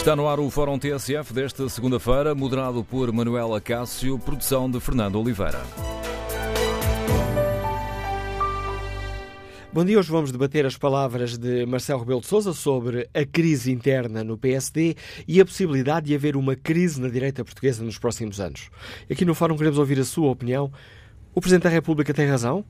[0.00, 5.20] Está no ar o Fórum TSF desta segunda-feira, moderado por Manuela Cássio, produção de Fernando
[5.20, 5.60] Oliveira.
[9.70, 13.70] Bom dia, hoje vamos debater as palavras de Marcelo Rebelo de Sousa sobre a crise
[13.70, 14.96] interna no PSD
[15.28, 18.70] e a possibilidade de haver uma crise na direita portuguesa nos próximos anos.
[19.08, 20.72] Aqui no Fórum queremos ouvir a sua opinião.
[21.34, 22.64] O Presidente da República tem razão?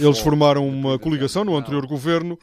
[0.00, 2.36] Eles formaram uma coligação no anterior governo,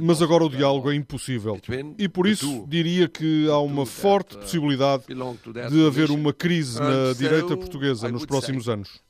[0.00, 1.60] mas agora o diálogo é impossível.
[1.98, 7.56] E por isso diria que há uma forte possibilidade de haver uma crise na direita
[7.56, 9.02] portuguesa nos próximos anos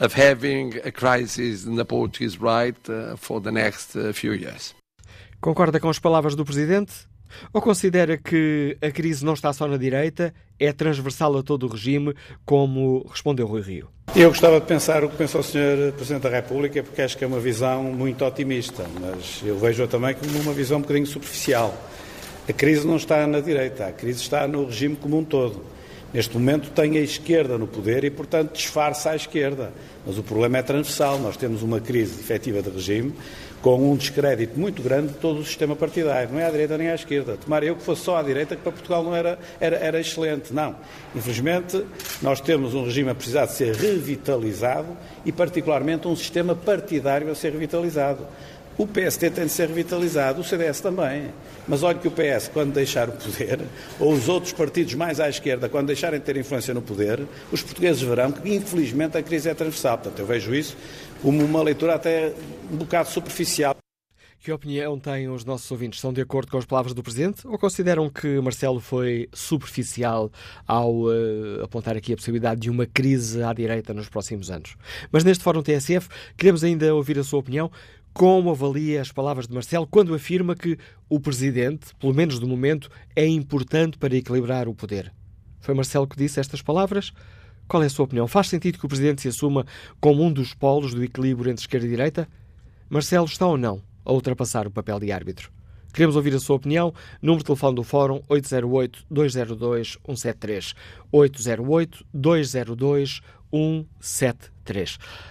[0.00, 4.74] of having a crisis in the Portuguese right uh, for the next uh, few years.
[5.40, 7.06] Concorda com as palavras do Presidente?
[7.52, 11.68] Ou considera que a crise não está só na direita, é transversal a todo o
[11.68, 13.88] regime, como respondeu Rui Rio?
[14.16, 15.92] Eu gostava de pensar o que pensou o Sr.
[15.94, 20.14] Presidente da República, porque acho que é uma visão muito otimista, mas eu vejo-a também
[20.14, 21.74] como uma visão um bocadinho superficial.
[22.48, 25.62] A crise não está na direita, a crise está no regime como um todo.
[26.12, 29.72] Neste momento tem a esquerda no poder e, portanto, disfarça a esquerda.
[30.06, 31.18] Mas o problema é transversal.
[31.18, 33.12] Nós temos uma crise efetiva de regime
[33.60, 36.30] com um descrédito muito grande de todo o sistema partidário.
[36.32, 37.36] Não é à direita nem à esquerda.
[37.36, 40.54] Tomara eu que fosse só à direita, que para Portugal não era, era, era excelente.
[40.54, 40.76] Não.
[41.14, 41.84] Infelizmente,
[42.22, 44.96] nós temos um regime a precisar de ser revitalizado
[45.26, 48.26] e, particularmente, um sistema partidário a ser revitalizado.
[48.78, 51.30] O PST tem de ser revitalizado, o CDS também.
[51.66, 53.58] Mas olhe que o PS, quando deixar o poder,
[53.98, 57.60] ou os outros partidos mais à esquerda, quando deixarem de ter influência no poder, os
[57.60, 59.98] portugueses verão que, infelizmente, a crise é transversal.
[59.98, 60.76] Portanto, eu vejo isso
[61.20, 62.32] como uma leitura até
[62.70, 63.76] um bocado superficial.
[64.40, 65.98] Que opinião têm os nossos ouvintes?
[65.98, 70.30] Estão de acordo com as palavras do Presidente ou consideram que Marcelo foi superficial
[70.64, 74.76] ao uh, apontar aqui a possibilidade de uma crise à direita nos próximos anos?
[75.10, 77.68] Mas neste Fórum TSF queremos ainda ouvir a sua opinião.
[78.12, 82.90] Como avalia as palavras de Marcelo quando afirma que o presidente, pelo menos do momento,
[83.14, 85.12] é importante para equilibrar o poder?
[85.60, 87.12] Foi Marcelo que disse estas palavras?
[87.68, 88.26] Qual é a sua opinião?
[88.26, 89.66] Faz sentido que o presidente se assuma
[90.00, 92.26] como um dos polos do equilíbrio entre esquerda e direita?
[92.88, 95.52] Marcelo está ou não a ultrapassar o papel de árbitro?
[95.92, 96.94] Queremos ouvir a sua opinião.
[97.20, 100.74] Número de telefone do Fórum 808-202-173.
[101.12, 103.20] 808-202-173.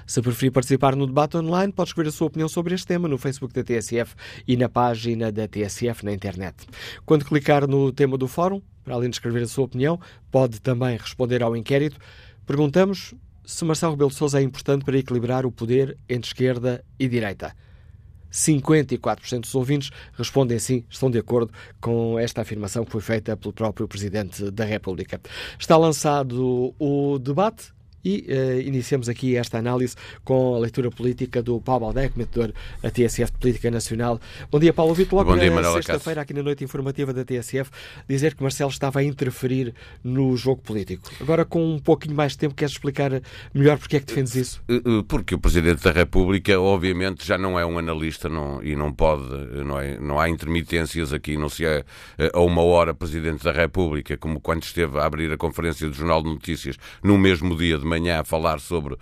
[0.05, 3.17] Se preferir participar no debate online, pode escrever a sua opinião sobre este tema no
[3.17, 4.15] Facebook da TSF
[4.47, 6.65] e na página da TSF na internet.
[7.05, 9.99] Quando clicar no tema do Fórum, para além de escrever a sua opinião,
[10.31, 11.99] pode também responder ao inquérito.
[12.45, 13.13] Perguntamos
[13.45, 17.55] se Marcelo Rebelo de Sousa é importante para equilibrar o poder entre esquerda e direita.
[18.31, 23.53] 54% dos ouvintes respondem sim, estão de acordo com esta afirmação que foi feita pelo
[23.53, 25.21] próprio Presidente da República.
[25.57, 27.76] Está lançado o debate.
[28.03, 32.89] E uh, iniciamos aqui esta análise com a leitura política do Paulo Baldeco, comentador da
[32.89, 34.19] TSF de Política Nacional.
[34.51, 34.91] Bom dia, Paulo.
[34.91, 37.69] Ouvi-te logo na sexta-feira, aqui na noite informativa da TSF,
[38.07, 41.09] dizer que Marcelo estava a interferir no jogo político.
[41.19, 43.11] Agora, com um pouquinho mais de tempo, queres explicar
[43.53, 44.61] melhor porque é que defendes isso?
[44.67, 48.75] Eh, eh, porque o Presidente da República, obviamente, já não é um analista não, e
[48.75, 49.23] não pode,
[49.63, 51.83] não, é, não há intermitências aqui, não se é
[52.33, 56.21] a uma hora Presidente da República, como quando esteve a abrir a conferência do Jornal
[56.21, 58.95] de Notícias no mesmo dia de manhã a falar sobre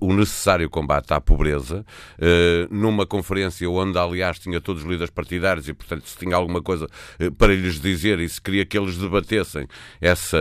[0.00, 1.84] o necessário combate à pobreza,
[2.18, 6.62] eh, numa conferência onde, aliás, tinha todos os líderes partidários e, portanto, se tinha alguma
[6.62, 6.86] coisa
[7.18, 9.66] eh, para lhes dizer e se queria que eles debatessem
[10.00, 10.38] essa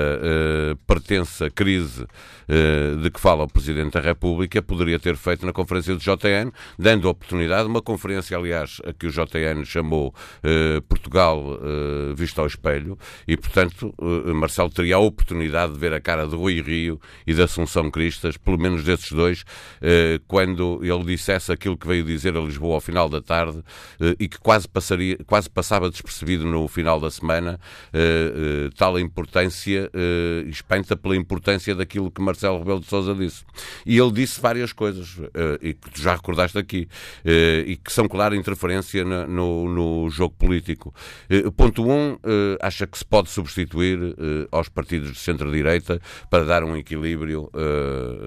[0.85, 2.05] pertença crise
[3.01, 7.07] de que fala o Presidente da República, poderia ter feito na conferência do JN, dando
[7.07, 10.13] oportunidade, uma conferência, aliás, a que o JN chamou
[10.87, 11.59] Portugal
[12.15, 12.97] visto ao espelho,
[13.27, 13.93] e, portanto,
[14.33, 17.91] Marcelo teria a oportunidade de ver a cara de Rui Rio e de Assunção Assunção
[17.91, 19.45] Cristas, pelo menos desses dois,
[19.79, 23.63] eh, quando ele dissesse aquilo que veio dizer a Lisboa ao final da tarde
[24.01, 27.59] eh, e que quase, passaria, quase passava despercebido no final da semana,
[28.77, 29.89] tal importância,
[30.47, 33.43] espanta pela importância daquilo que Marcelo Rebelo de Sousa disse.
[33.85, 35.17] E ele disse várias coisas,
[35.61, 36.87] e que tu já recordaste aqui,
[37.65, 40.93] e que são clara interferência no, no jogo político.
[41.55, 42.17] Ponto 1, um,
[42.61, 43.99] acha que se pode substituir
[44.51, 47.49] aos partidos de centro-direita para dar um equilíbrio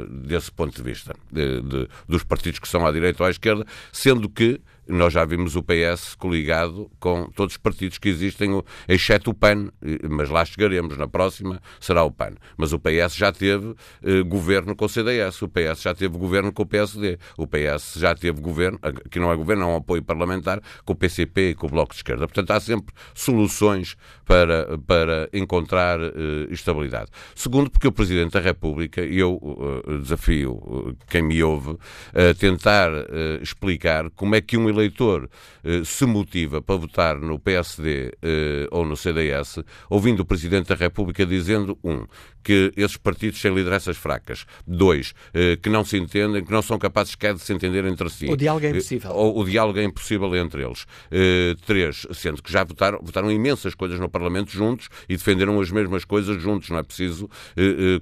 [0.08, 3.64] desse ponto de vista, de, de, dos partidos que são à direita ou à esquerda,
[3.92, 8.50] sendo que nós já vimos o PS coligado com todos os partidos que existem,
[8.88, 9.68] exceto o PAN,
[10.08, 12.34] mas lá chegaremos, na próxima será o PAN.
[12.56, 16.52] Mas o PS já teve eh, governo com o CDS, o PS já teve governo
[16.52, 18.78] com o PSD, o PS já teve governo,
[19.10, 21.92] que não é governo, é um apoio parlamentar, com o PCP e com o Bloco
[21.92, 22.26] de Esquerda.
[22.26, 26.10] Portanto, há sempre soluções para, para encontrar eh,
[26.50, 27.10] estabilidade.
[27.34, 31.76] Segundo, porque o Presidente da República, e eu eh, desafio eh, quem me ouve,
[32.14, 35.28] a tentar eh, explicar como é que um eleitor
[35.64, 40.74] eh, se motiva para votar no PSD eh, ou no CDS, ouvindo o Presidente da
[40.74, 42.04] República dizendo, um,
[42.42, 44.44] que esses partidos têm lideranças fracas.
[44.66, 48.10] Dois, eh, que não se entendem, que não são capazes sequer de se entender entre
[48.10, 48.26] si.
[48.26, 49.12] O diálogo é impossível.
[49.12, 50.86] O, o diálogo é impossível entre eles.
[51.66, 56.04] Três, sendo que já votaram, votaram imensas coisas no Parlamento juntos e defenderam as mesmas
[56.04, 56.70] coisas juntos.
[56.70, 57.28] Não é preciso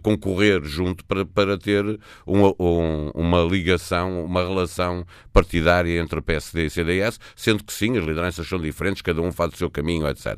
[0.02, 2.54] concorrer junto para, para ter uma,
[3.14, 8.60] uma ligação, uma relação partidária entre PSD e CDS, sendo que sim, as lideranças são
[8.60, 10.36] diferentes, cada um faz o seu caminho, etc.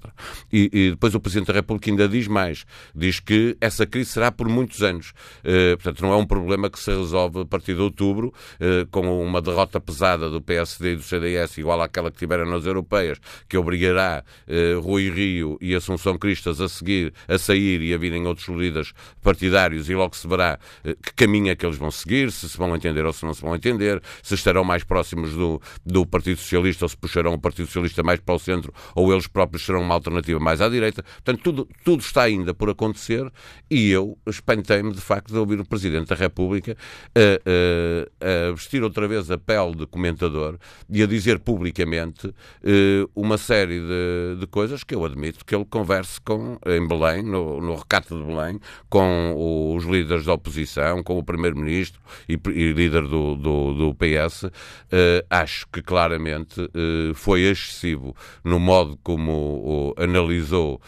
[0.52, 2.64] E, e depois o Presidente da República ainda diz mais,
[2.94, 5.12] diz que essa crise será por muitos anos.
[5.40, 9.22] Uh, portanto, não é um problema que se resolve a partir de outubro, uh, com
[9.22, 13.56] uma derrota pesada do PSD e do CDS, igual àquela que tiveram nas europeias, que
[13.56, 18.48] obrigará uh, Rui Rio e Assunção Cristas a seguir, a sair e a virem outros
[18.48, 18.92] líderes
[19.22, 22.74] partidários e logo se verá que caminho é que eles vão seguir, se se vão
[22.76, 26.84] entender ou se não se vão entender, se estarão mais próximos do, do Partido Socialista
[26.84, 29.94] ou se puxarão o Partido Socialista mais para o centro ou eles próprios serão uma
[29.94, 31.02] alternativa mais à direita.
[31.02, 33.32] Portanto, tudo, tudo está ainda por acontecer
[33.70, 36.76] e eu espantei-me de facto de ouvir o Presidente da República
[37.14, 40.58] a, a, a, vestir outra vez a pele de comentador
[40.90, 45.64] e a dizer publicamente uh, uma série de, de, coisas que eu admito que ele
[45.64, 48.60] converse com, em Belém, no, no recato de Belém,
[48.90, 54.42] com os líderes da oposição, com o Primeiro-Ministro e, e, líder do, do, do PS.
[54.44, 54.50] Uh,
[54.92, 60.81] eh, acho que claramente uh, foi excessivo no modo como analisou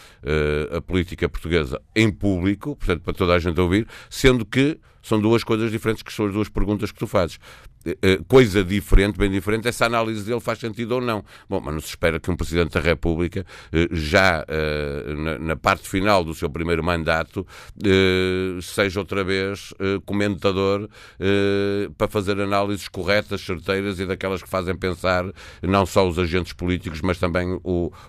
[0.76, 5.44] a política portuguesa em público, portanto, para toda a gente ouvir, sendo que são duas
[5.44, 7.38] coisas diferentes que são as duas perguntas que tu fazes.
[7.84, 11.24] Eh, eh, coisa diferente, bem diferente, essa análise dele faz sentido ou não.
[11.48, 14.44] Bom, mas não se espera que um Presidente da República, eh, já
[15.40, 17.46] na parte final do seu primeiro mandato,
[18.62, 19.72] seja outra vez
[20.04, 20.88] comentador
[21.96, 25.24] para fazer análises corretas, certeiras e daquelas que fazem pensar
[25.62, 27.58] não só os agentes políticos, mas também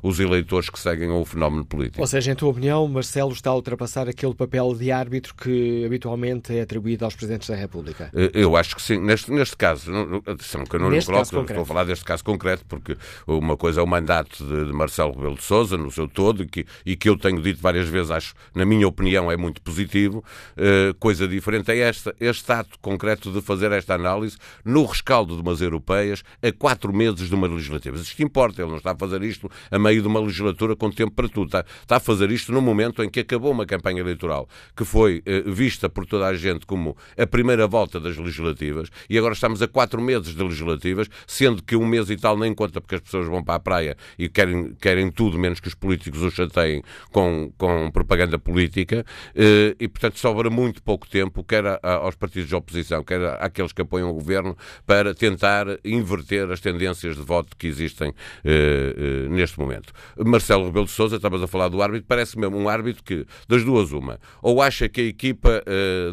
[0.03, 2.01] os eleitores que seguem o fenómeno político.
[2.01, 6.55] Ou seja, em tua opinião, Marcelo está a ultrapassar aquele papel de árbitro que habitualmente
[6.55, 8.09] é atribuído aos Presidentes da República?
[8.33, 8.97] Eu acho que sim.
[8.97, 9.91] Neste, neste caso, caso,
[10.27, 12.95] atenção, que eu não lhe coloco, estou a falar deste caso concreto, porque
[13.25, 16.47] uma coisa é o mandato de, de Marcelo Rebelo de Sousa, no seu todo, e
[16.47, 20.23] que, e que eu tenho dito várias vezes, acho, na minha opinião, é muito positivo.
[20.55, 25.41] Uh, coisa diferente é esta, este ato concreto de fazer esta análise no rescaldo de
[25.41, 27.97] umas europeias a quatro meses de uma legislativa.
[27.97, 31.13] Isto importa, ele não está a fazer isto a meio de uma legislatura com tempo
[31.13, 31.47] para tudo.
[31.47, 35.23] Está, está a fazer isto no momento em que acabou uma campanha eleitoral que foi
[35.25, 39.54] uh, vista por toda a gente como a primeira volta das legislativas e agora estamos
[39.55, 42.95] estamos a quatro meses de legislativas, sendo que um mês e tal nem conta porque
[42.95, 46.33] as pessoas vão para a praia e querem, querem tudo menos que os políticos os
[46.33, 46.81] chateiem
[47.11, 52.55] com, com propaganda política eh, e, portanto, sobra muito pouco tempo, quer aos partidos de
[52.55, 57.67] oposição, quer àqueles que apoiam o governo, para tentar inverter as tendências de voto que
[57.67, 59.93] existem eh, eh, neste momento.
[60.17, 63.63] Marcelo Rebelo de Sousa, estavas a falar do árbitro, parece mesmo um árbitro que, das
[63.63, 65.63] duas, uma, ou acha que a equipa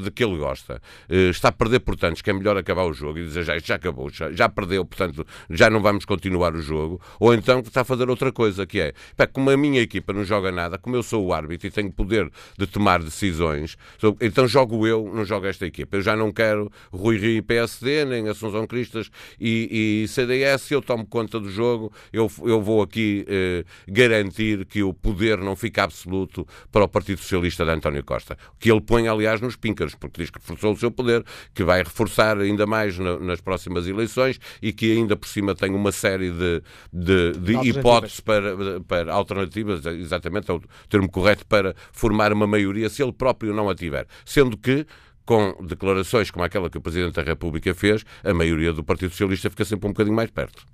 [0.03, 3.19] de que ele gosta está a perder por tantos que é melhor acabar o jogo
[3.19, 7.01] e dizer já, já acabou, já, já, perdeu, portanto já não vamos continuar o jogo,
[7.19, 10.25] ou então está a fazer outra coisa, que é, pá, como a minha equipa não
[10.25, 13.77] joga nada, como eu sou o árbitro e tenho poder de tomar decisões,
[14.21, 15.97] então jogo eu, não jogo esta equipa.
[15.97, 19.11] Eu já não quero Rui Rio e PSD, nem Assunção Cristas
[19.41, 24.83] e, e CDS, eu tomo conta do jogo, eu, eu vou aqui eh, garantir que
[24.83, 29.09] o poder não fica absoluto para o Partido Socialista de António Costa, que ele põe,
[29.09, 31.25] aliás, nos píncaros, porque diz que reforçou o seu poder,
[31.55, 35.93] que vai reforçar ainda mais nas próximas eleições e que ainda por cima tem uma
[35.93, 36.63] série de,
[36.93, 42.89] de, de hipóteses para, para alternativas, exatamente é o termo correto, para formar uma maioria
[42.89, 44.07] se ele próprio não a tiver.
[44.25, 44.87] Sendo que
[45.25, 49.51] com declarações como aquela que o Presidente da República fez, a maioria do Partido Socialista
[49.51, 50.67] fica sempre um bocadinho mais perto.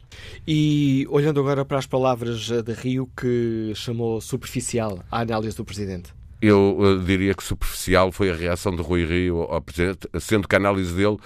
[0.46, 6.12] E olhando agora para as palavras de Rio, que chamou superficial a análise do Presidente.
[6.40, 10.54] Eu uh, diria que superficial foi a reação de Rui Rio ao Presidente, sendo que
[10.54, 11.16] a análise dele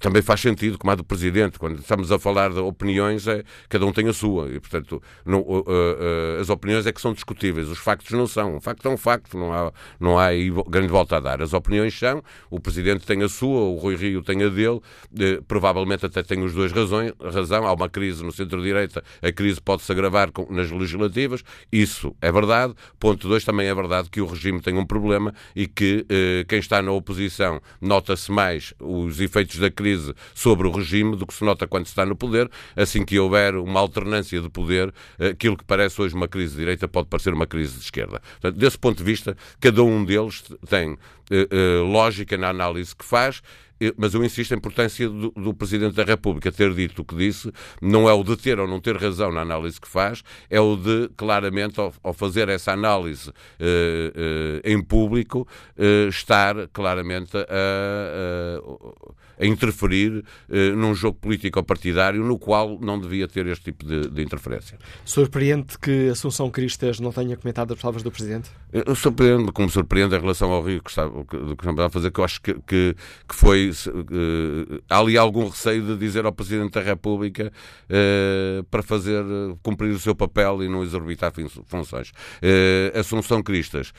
[0.00, 3.86] também faz sentido, como a do Presidente, quando estamos a falar de opiniões, é, cada
[3.86, 7.68] um tem a sua, e portanto não, uh, uh, as opiniões é que são discutíveis,
[7.68, 8.56] os factos não são.
[8.56, 10.28] Um facto é um facto, não há, não há
[10.68, 11.42] grande volta a dar.
[11.42, 15.42] As opiniões são, o Presidente tem a sua, o Rui Rio tem a dele, uh,
[15.46, 19.92] provavelmente até tem os dois razões, razão, há uma crise no centro-direita, a crise pode-se
[19.92, 22.74] agravar com, nas legislativas, isso é verdade.
[22.98, 26.58] Ponto 2, também é verdade que o regime tem um problema e que eh, quem
[26.58, 31.34] está na oposição nota-se mais os efeitos da crise crise sobre o regime do que
[31.34, 32.50] se nota quando se está no poder.
[32.76, 36.86] Assim que houver uma alternância de poder, aquilo que parece hoje uma crise de direita
[36.86, 38.20] pode parecer uma crise de esquerda.
[38.40, 40.96] Portanto, desse ponto de vista, cada um deles tem
[41.30, 43.42] eh, eh, lógica na análise que faz
[43.96, 47.52] mas eu insisto, a importância do, do, Presidente da República ter dito o que disse
[47.80, 50.76] não é o de ter ou não ter razão na análise que faz, é o
[50.76, 55.46] de, claramente, ao, ao fazer essa análise uh, uh, em público,
[55.78, 60.22] uh, estar claramente a, a, a interferir
[60.76, 64.78] num jogo político-partidário no qual não devia ter este tipo de, de interferência.
[65.04, 68.50] Surpreende que Assunção Cristas não tenha comentado as palavras do Presidente?
[68.72, 72.10] Eu surpreendo, como surpreende em relação ao Rio que está, que, que está a fazer,
[72.10, 72.94] que eu acho que, que,
[73.28, 77.52] que foi uh, há ali algum receio de dizer ao Presidente da República
[77.88, 81.32] uh, para fazer uh, cumprir o seu papel e não exorbitar
[81.66, 82.12] funções.
[82.98, 83.92] Assunção Cristas,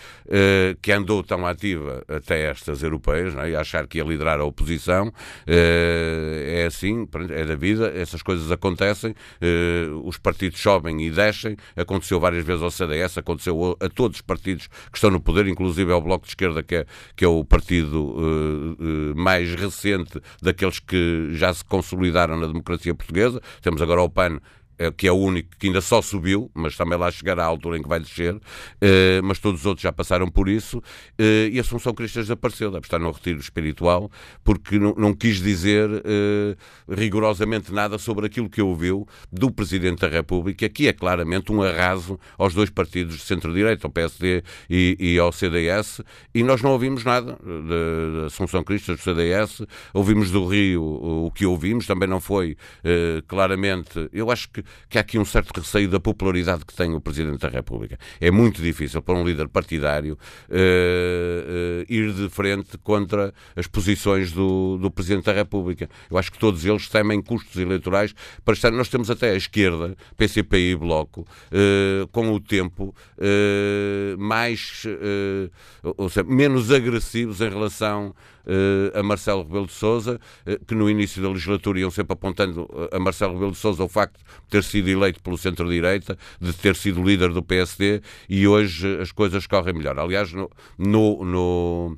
[0.82, 3.51] que andou tão ativa até estas europeias, é?
[3.51, 5.12] e achar que ia liderar a oposição,
[5.48, 9.16] é assim, é da vida, essas coisas acontecem,
[10.04, 14.68] os partidos sobem e descem, aconteceu várias vezes ao CDS, aconteceu a todos os partidos
[14.68, 16.86] que estão no poder, inclusive ao Bloco de Esquerda, que é,
[17.16, 18.16] que é o partido
[19.16, 23.41] mais recente daqueles que já se consolidaram na democracia portuguesa.
[23.62, 24.39] Temos agora o PAN
[24.90, 27.84] que é o único que ainda só subiu, mas também lá chegará à altura em
[27.84, 28.40] que vai descer,
[28.80, 30.82] eh, mas todos os outros já passaram por isso,
[31.18, 34.10] eh, e Assunção Cristas desapareceu, deve estar no retiro espiritual,
[34.44, 35.90] porque não, quis dizer
[36.90, 42.20] rigorosamente nada sobre aquilo que ouviu do Presidente da República, que é claramente um arraso
[42.38, 46.02] aos dois partidos de centro-direita, ao PSD e, e, ao CDS,
[46.34, 51.46] e nós não ouvimos nada de, Assunção Cristas, do CDS, ouvimos do Rio o que
[51.46, 52.56] ouvimos, também não foi
[53.28, 57.01] claramente, eu acho que que há aqui um certo receio da popularidade que tem o
[57.01, 57.98] Presidente da República.
[58.20, 60.18] É muito difícil para um líder partidário
[60.50, 65.90] uh, uh, ir de frente contra as posições do, do Presidente da República.
[66.10, 68.13] Eu acho que todos eles temem custos eleitorais
[68.44, 68.72] para estar.
[68.72, 72.94] Nós temos até a esquerda, PCP e Bloco, uh, com o tempo
[74.18, 74.84] mais,
[75.98, 78.13] ou seja, menos agressivos em relação
[78.94, 83.00] a Marcelo Rebelo de Sousa, uh, que no início da legislatura iam sempre apontando a
[83.00, 87.03] Marcelo Rebelo de Sousa o facto de ter sido eleito pelo centro-direita, de ter sido
[87.03, 89.98] líder do PSD, e hoje as coisas correm melhor.
[90.00, 91.98] Aliás, no, no, no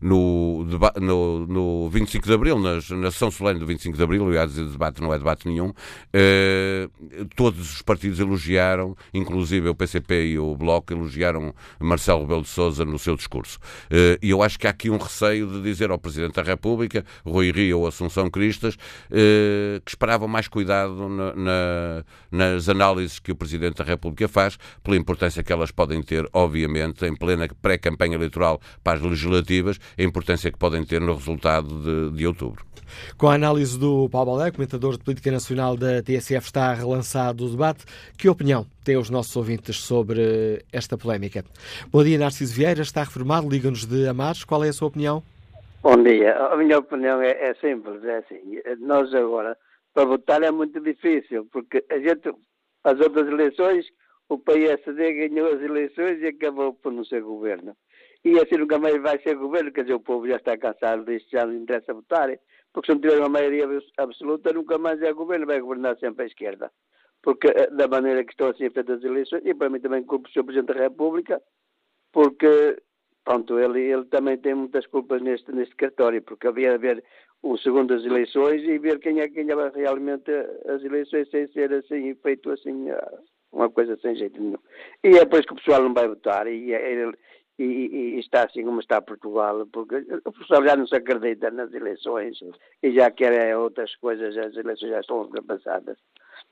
[0.00, 0.64] no,
[1.00, 4.66] no, no 25 de Abril, nas, na sessão solene do 25 de Abril, aliás, o
[4.66, 5.72] debate não é debate nenhum,
[6.12, 6.88] eh,
[7.36, 12.84] todos os partidos elogiaram, inclusive o PCP e o Bloco, elogiaram Marcelo Rebelo de Sousa
[12.84, 13.58] no seu discurso.
[13.90, 17.04] Eh, e eu acho que há aqui um receio de dizer ao Presidente da República,
[17.24, 18.76] Rui Rio ou Assunção Cristas,
[19.10, 24.58] eh, que esperavam mais cuidado na, na, nas análises que o Presidente da República faz,
[24.82, 30.02] pela importância que elas podem ter, obviamente, em plena pré-campanha eleitoral para as legislativas, a
[30.02, 32.68] importância que podem ter no resultado de, de outubro.
[33.16, 37.50] Com a análise do Paulo Balé, comentador de política nacional da TSF, está relançado o
[37.50, 37.84] debate.
[38.16, 41.44] Que opinião têm os nossos ouvintes sobre esta polémica?
[41.90, 44.44] Bom dia, Narciso Vieira, está reformado, liga-nos de Amares.
[44.44, 45.22] Qual é a sua opinião?
[45.82, 46.36] Bom dia.
[46.36, 48.60] A minha opinião é, é simples, é assim.
[48.80, 49.56] Nós agora,
[49.94, 52.32] para votar é muito difícil, porque a gente,
[52.84, 53.86] as outras eleições,
[54.28, 57.76] o PSD ganhou as eleições e acabou por não ser governo
[58.24, 61.30] e assim nunca mais vai ser governo, quer dizer, o povo já está cansado disto,
[61.30, 62.28] já não interessa votar,
[62.72, 66.26] porque se não tiver uma maioria absoluta, nunca mais é governo, vai governar sempre a
[66.26, 66.70] esquerda.
[67.22, 70.28] Porque eh, da maneira que estão assim feitas as eleições, e para mim também culpo
[70.28, 70.44] o Sr.
[70.44, 71.42] Presidente da República,
[72.12, 72.82] porque,
[73.24, 77.04] pronto, ele, ele também tem muitas culpas neste, neste cartório, porque havia de ver
[77.42, 80.30] o segundo das eleições e ver quem é que ganhava realmente
[80.66, 83.18] as eleições sem ser assim, feito assim, ah,
[83.52, 84.58] uma coisa sem jeito nenhum.
[85.04, 87.16] E é por isso que o pessoal não vai votar, e é, ele,
[87.58, 91.72] e, e, está assim como está Portugal, porque o pessoal já não se acredita nas
[91.72, 92.38] eleições
[92.82, 95.98] e já quer outras coisas, as eleições já estão ultrapassadas.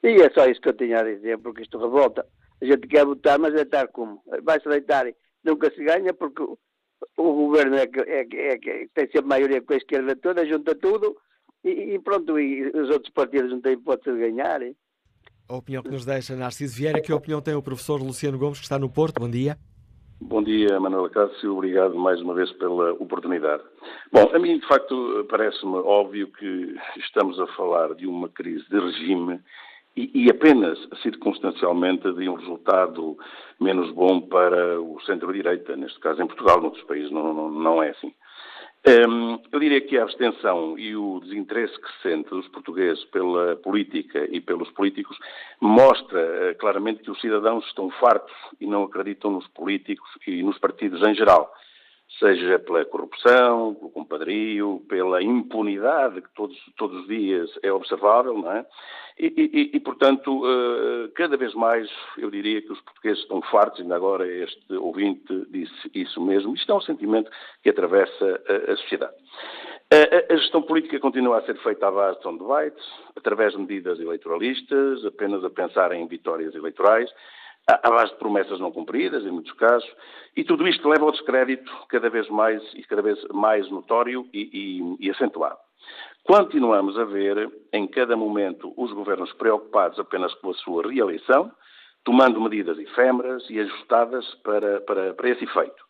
[0.02, 2.26] E é só isso que eu tinha a dizer, porque isto revolta.
[2.60, 4.22] A gente quer votar, mas é estar como?
[4.42, 5.06] Vai-se deitar,
[5.44, 9.74] nunca se ganha, porque o governo é que, é, é, é, tem sempre maioria com
[9.74, 11.16] a esquerda toda, junta tudo
[11.62, 14.60] e, e, pronto, e os outros partidos não têm hipótese de ganhar.
[15.48, 18.64] A opinião que nos deixa Narciso Vieira, que opinião tem o professor Luciano Gomes, que
[18.64, 19.20] está no Porto?
[19.20, 19.56] Bom dia.
[20.20, 21.52] Bom dia, Manuela Cássio.
[21.52, 23.62] Obrigado mais uma vez pela oportunidade.
[24.10, 28.78] Bom, a mim, de facto, parece-me óbvio que estamos a falar de uma crise de
[28.78, 29.38] regime
[29.94, 33.16] e, e, apenas circunstancialmente de um resultado
[33.60, 37.90] menos bom para o centro-direita, neste caso em Portugal, noutros países não, não, não é
[37.90, 38.12] assim.
[38.88, 44.40] Um, eu diria que a abstenção e o desinteresse crescente dos portugueses pela política e
[44.40, 45.18] pelos políticos
[45.60, 50.56] mostra uh, claramente que os cidadãos estão fartos e não acreditam nos políticos e nos
[50.58, 51.52] partidos em geral
[52.18, 58.52] seja pela corrupção, pelo compadrio, pela impunidade que todos, todos os dias é observável, não
[58.52, 58.66] é?
[59.18, 63.80] E, e, e, portanto, eh, cada vez mais eu diria que os portugueses estão fartos,
[63.80, 67.30] ainda agora este ouvinte disse isso mesmo, isto é um sentimento
[67.62, 69.14] que atravessa a sociedade.
[70.30, 72.84] A gestão política continua a ser feita à base de som debates,
[73.16, 77.08] através de medidas eleitoralistas, apenas a pensar em vitórias eleitorais,
[77.66, 79.88] à base de promessas não cumpridas, em muitos casos,
[80.36, 84.96] e tudo isto leva ao descrédito cada vez mais e cada vez mais notório e,
[85.00, 85.58] e, e acentuado.
[86.24, 91.52] Continuamos a ver, em cada momento, os governos preocupados apenas com a sua reeleição,
[92.04, 95.85] tomando medidas efêmeras e ajustadas para, para, para esse efeito.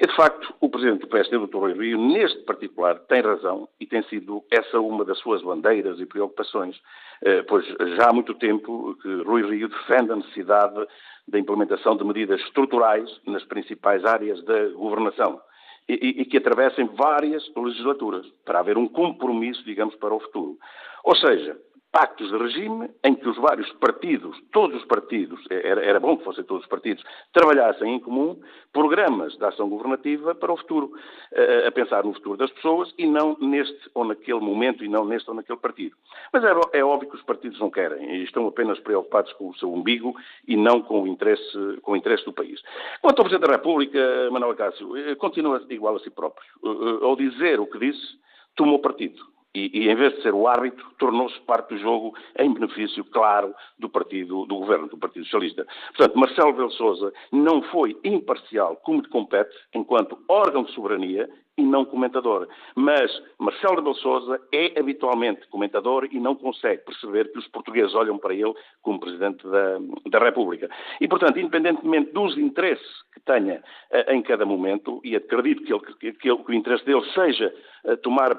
[0.00, 1.58] E, de facto, o Presidente do PSD, Dr.
[1.58, 6.06] Rui Rio, neste particular, tem razão e tem sido essa uma das suas bandeiras e
[6.06, 6.80] preocupações,
[7.22, 10.86] eh, pois já há muito tempo que Rui Rio defende a necessidade
[11.28, 15.38] da implementação de medidas estruturais nas principais áreas da governação
[15.86, 20.56] e, e, que atravessem várias legislaturas, para haver um compromisso, digamos, para o futuro.
[21.04, 21.58] Ou seja,
[21.92, 26.24] pactos de regime em que os vários partidos, todos os partidos, era, era, bom que
[26.24, 28.40] fossem todos os partidos, trabalhassem em comum
[28.72, 30.92] programas de ação governativa para o futuro,
[31.34, 35.04] a, a pensar no futuro das pessoas e não neste ou naquele momento e não
[35.04, 35.96] neste ou naquele partido.
[36.32, 39.54] Mas é, é óbvio que os partidos não querem e estão apenas preocupados com o
[39.56, 40.14] seu umbigo
[40.46, 42.62] e não com o interesse, com o interesse do país.
[43.00, 46.46] Quanto ao Presidente da República, Manuel Cássio, eh, continua igual a si próprio.
[46.64, 48.18] Eh, eh, ao dizer o que disse,
[48.54, 49.20] tomou partido
[49.54, 53.54] e, e, em vez de ser o árbitro, tornou-se parte do jogo em benefício, claro,
[53.78, 55.66] do partido, do governo, do Partido Socialista.
[55.96, 61.28] Portanto, Marcelo Rebelo Sousa não foi imparcial como lhe compete, enquanto órgão de soberania
[61.60, 62.48] e não comentador.
[62.74, 68.18] Mas Marcelo Rebelo Sousa é habitualmente comentador e não consegue perceber que os portugueses olham
[68.18, 69.78] para ele como Presidente da,
[70.10, 70.68] da República.
[71.00, 76.12] E, portanto, independentemente dos interesses que tenha uh, em cada momento, e acredito que, ele,
[76.14, 77.52] que, ele, que o interesse dele seja
[77.84, 78.30] uh, tomar,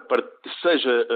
[0.62, 1.08] seja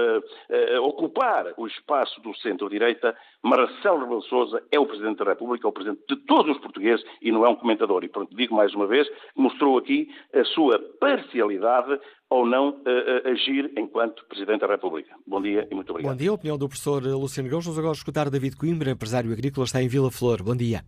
[0.78, 5.70] uh, ocupar o espaço do centro-direita, Marcelo Rebelo Sousa é o Presidente da República, é
[5.70, 8.04] o Presidente de todos os portugueses e não é um comentador.
[8.04, 11.95] E, portanto, digo mais uma vez, mostrou aqui a sua parcialidade
[12.28, 15.14] ou não uh, agir enquanto Presidente da República.
[15.26, 16.12] Bom dia e muito obrigado.
[16.12, 17.64] Bom dia, a opinião do professor Luciano Gomes.
[17.64, 20.42] Vamos agora escutar David Coimbra, empresário agrícola, está em Vila Flor.
[20.42, 20.82] Bom dia.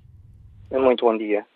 [0.71, 1.47] Muito bom dia.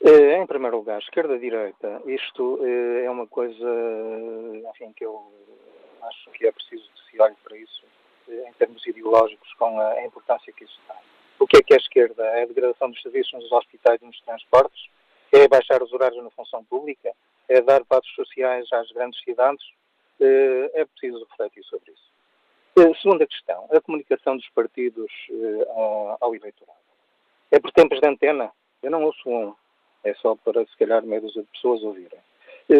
[0.00, 3.66] Em primeiro lugar, esquerda-direita, isto é uma coisa,
[4.70, 5.20] enfim, que eu
[6.02, 7.82] acho que é preciso que se olhe para isso
[8.28, 10.96] em termos ideológicos com a importância que isso tem.
[11.40, 12.22] O que é que é a esquerda?
[12.24, 14.88] É a degradação dos serviços nos hospitais e nos transportes?
[15.32, 17.12] É baixar os horários na função pública?
[17.48, 19.64] É dar passos sociais às grandes cidades,
[20.20, 22.08] eh, é preciso refletir sobre isso.
[22.76, 25.66] Eh, segunda questão, a comunicação dos partidos eh,
[26.20, 26.78] ao eleitorado.
[27.50, 28.50] É por tempos de antena?
[28.82, 29.54] Eu não ouço um,
[30.04, 32.20] é só para, se calhar, dúzia de pessoas ouvirem.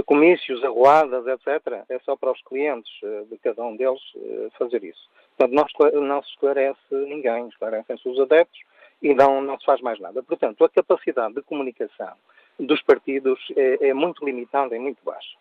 [0.05, 2.93] Comícios, arruadas, etc., é só para os clientes
[3.31, 4.03] de cada um deles
[4.59, 5.09] fazer isso.
[5.35, 8.61] Portanto, não, não se esclarece ninguém, esclarecem-se os adeptos
[9.01, 10.23] e não, não se faz mais nada.
[10.23, 12.15] Portanto, a capacidade de comunicação
[12.59, 15.37] dos partidos é, é muito limitada e muito baixa.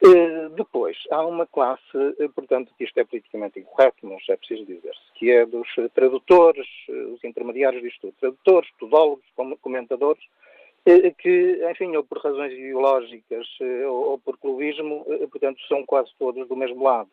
[0.00, 4.64] Uh, depois, há uma classe, uh, portanto, que isto é politicamente incorreto, mas é preciso
[4.64, 9.24] dizer-se, que é dos uh, tradutores, os intermediários disto tudo, tradutores, tudólogos,
[9.60, 10.22] comentadores,
[11.18, 13.46] que, enfim, ou por razões ideológicas
[13.86, 17.10] ou, ou por clubismo, portanto, são quase todos do mesmo lado.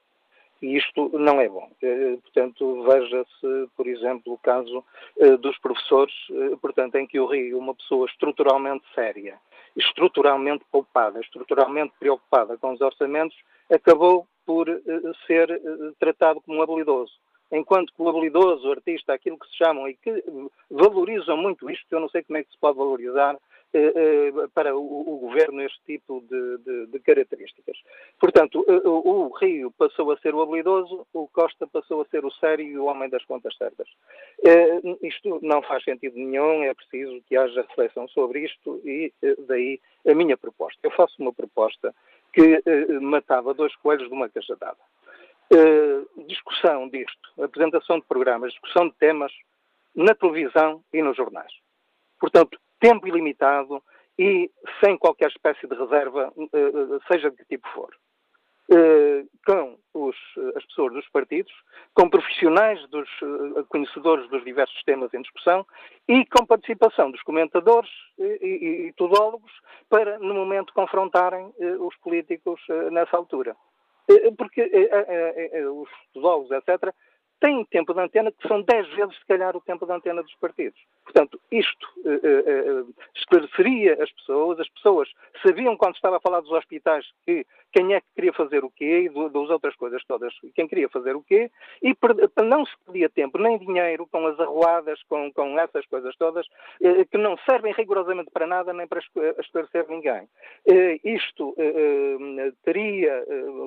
[0.66, 1.70] E isto não é bom.
[1.80, 4.84] Eh, portanto, veja-se, por exemplo, o caso
[5.20, 9.38] eh, dos professores, eh, portanto, em que o Rio, uma pessoa estruturalmente séria,
[9.78, 13.38] estruturalmente poupada, estruturalmente preocupada com os orçamentos,
[13.72, 14.66] acabou por
[15.28, 15.62] ser
[16.00, 17.14] tratado como habilidoso.
[17.52, 20.24] Enquanto que o habilidoso, o artista, aquilo que se chamam e que
[20.70, 23.38] valorizam muito isto, eu não sei como é que se pode valorizar
[24.54, 27.78] para o, governo este tipo de, de, de características.
[28.20, 32.66] Portanto, o, Rio passou a ser o habilidoso, o Costa passou a ser o sério
[32.66, 33.88] e o homem das contas certas.
[35.02, 39.12] Isto não faz sentido nenhum, é preciso que haja reflexão sobre isto e
[39.48, 40.80] daí a minha proposta.
[40.84, 41.94] Eu faço uma proposta
[42.34, 42.62] que
[43.02, 44.80] matava dois coelhos de uma cajadada.
[46.28, 49.32] Discussão disto, apresentação de programas, discussão de temas
[49.96, 51.52] na televisão e nos jornais.
[52.20, 53.82] Portanto, tempo ilimitado
[54.18, 54.50] e
[54.84, 57.94] sem qualquer espécie de reserva, eh, eh, seja de que tipo for.
[58.72, 60.16] Eh, com os,
[60.56, 61.54] as pessoas dos partidos,
[61.94, 63.08] com profissionais dos
[63.70, 65.66] conhecedores dos diversos temas em discussão
[66.08, 69.52] e com participação dos comentadores e, e, e tudólogos
[69.88, 72.60] para, no momento, confrontarem os políticos
[72.92, 73.56] nessa altura.
[74.36, 74.62] Porque
[75.72, 76.92] os tudólogos, etc.,
[77.46, 80.34] têm tempo de antena que são 10 vezes, se calhar, o tempo de antena dos
[80.36, 80.80] partidos.
[81.04, 85.10] Portanto, isto uh, uh, esclareceria as pessoas, as pessoas
[85.46, 89.02] sabiam quando estava a falar dos hospitais que quem é que queria fazer o quê
[89.02, 93.10] e das outras coisas todas, quem queria fazer o quê, e para não se perdia
[93.10, 96.48] tempo nem dinheiro com as arruadas, com, com essas coisas todas,
[96.82, 99.02] eh, que não servem rigorosamente para nada nem para
[99.40, 100.26] esclarecer ninguém.
[100.66, 103.26] Eh, isto eh, teria,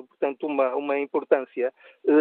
[0.09, 1.71] portanto, uma, uma importância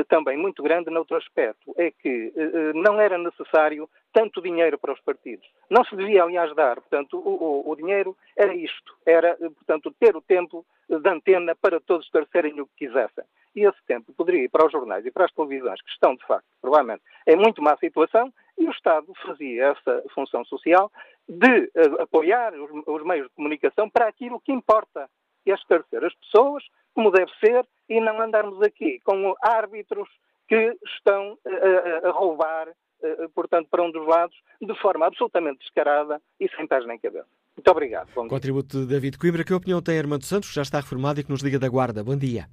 [0.09, 2.33] também muito grande noutro aspecto, é que
[2.75, 5.47] não era necessário tanto dinheiro para os partidos.
[5.71, 6.77] Não se devia, aliás, dar.
[6.77, 11.81] Portanto, o, o, o dinheiro era isto, era, portanto, ter o tempo de antena para
[11.81, 13.25] todos esclarecerem o que quisessem.
[13.55, 16.27] E esse tempo poderia ir para os jornais e para as televisões, que estão, de
[16.27, 20.91] facto, provavelmente, em muito má situação, e o Estado fazia essa função social
[21.29, 25.09] de apoiar os, os, meios de comunicação para aquilo que importa,
[25.45, 30.09] que é esclarecer as pessoas, como deve ser, e não andarmos aqui com árbitros
[30.49, 36.21] que estão uh, a roubar, uh, portanto, para um dos lados, de forma absolutamente descarada
[36.41, 37.29] e sem pés nem cabeça.
[37.57, 38.09] Muito obrigado.
[38.15, 39.45] Bom Contributo de David Coimbra.
[39.45, 42.03] Que opinião tem Armando Santos, que já está reformado e que nos liga da Guarda?
[42.03, 42.47] Bom dia.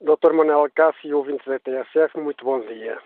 [0.00, 0.34] Dr.
[0.34, 2.98] Manuel Cássio, ouvintes da TSF, muito bom dia.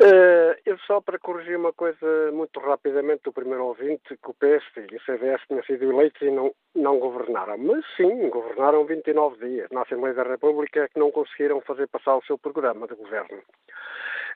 [0.00, 4.64] Uh, eu só para corrigir uma coisa muito rapidamente do primeiro ouvinte, que o PS
[4.90, 7.58] e o CDS tinham sido eleitos e não, não governaram.
[7.58, 12.24] Mas sim, governaram 29 dias na Assembleia da República que não conseguiram fazer passar o
[12.24, 13.42] seu programa de governo.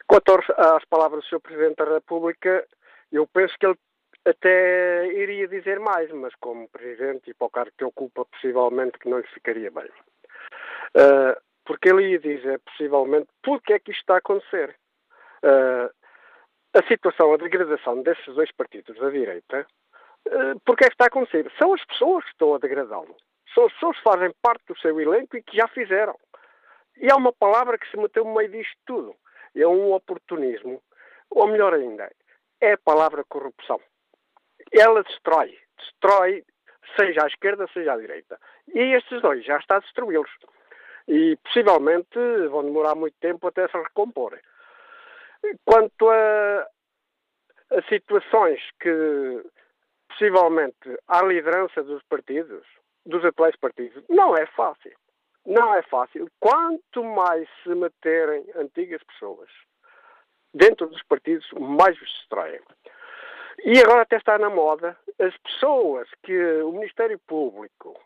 [0.07, 1.40] Quanto às palavras do Sr.
[1.40, 2.64] Presidente da República,
[3.11, 3.79] eu penso que ele
[4.27, 9.09] até iria dizer mais, mas como presidente e para o cargo que ocupa, possivelmente que
[9.09, 9.88] não lhe ficaria bem.
[10.97, 14.77] Uh, porque ele ia dizer, possivelmente, porque é que isto está a acontecer.
[15.42, 15.90] Uh,
[16.75, 19.66] a situação, a degradação desses dois partidos da direita,
[20.29, 21.51] uh, porque é que está a acontecer?
[21.59, 23.16] São as pessoas que estão a degradá-lo.
[23.55, 26.18] São as pessoas que fazem parte do seu elenco e que já fizeram.
[26.99, 29.14] E há uma palavra que se meteu no meio disto tudo.
[29.55, 30.83] É um oportunismo.
[31.31, 32.11] Ou melhor ainda,
[32.61, 33.81] é a palavra corrupção
[34.72, 35.57] ela destrói.
[35.79, 36.44] Destrói,
[36.99, 38.38] seja à esquerda, seja à direita.
[38.75, 40.31] E estes dois já está a destruí-los.
[41.09, 42.18] E possivelmente
[42.51, 44.40] vão demorar muito tempo até se recomporem.
[45.65, 46.67] Quanto a,
[47.71, 49.43] a situações que
[50.09, 52.65] possivelmente há liderança dos partidos,
[53.05, 54.97] dos atuais partidos, não é fácil.
[55.45, 56.29] Não é fácil.
[56.41, 59.49] Quanto mais se meterem antigas pessoas
[60.53, 62.61] dentro dos partidos, mais os destroem.
[63.65, 67.99] E agora até está na moda as pessoas que o Ministério Público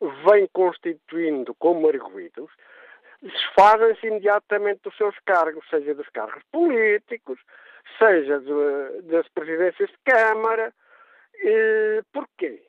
[0.00, 2.50] vem constituindo como arguídos
[3.26, 7.38] desfazem-se imediatamente dos seus cargos, seja dos cargos políticos,
[7.98, 8.40] seja
[9.04, 10.72] das presidências de Câmara.
[11.34, 12.62] E, porquê?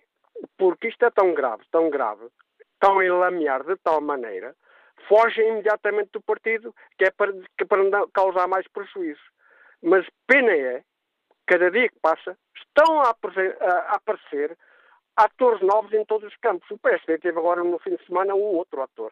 [0.58, 2.28] Porque isto é tão grave, tão grave,
[2.80, 4.56] tão enlamear de tal maneira,
[5.08, 9.22] fogem imediatamente do partido, que é para, que é para não causar mais prejuízo.
[9.82, 10.84] Mas pena é
[11.46, 14.56] cada dia que passa, estão a, a aparecer
[15.15, 16.70] atores novos em todos os campos.
[16.70, 19.12] O PSD teve agora no fim de semana um outro ator,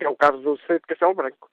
[0.00, 1.50] é o caso do Centro de Castelo Branco.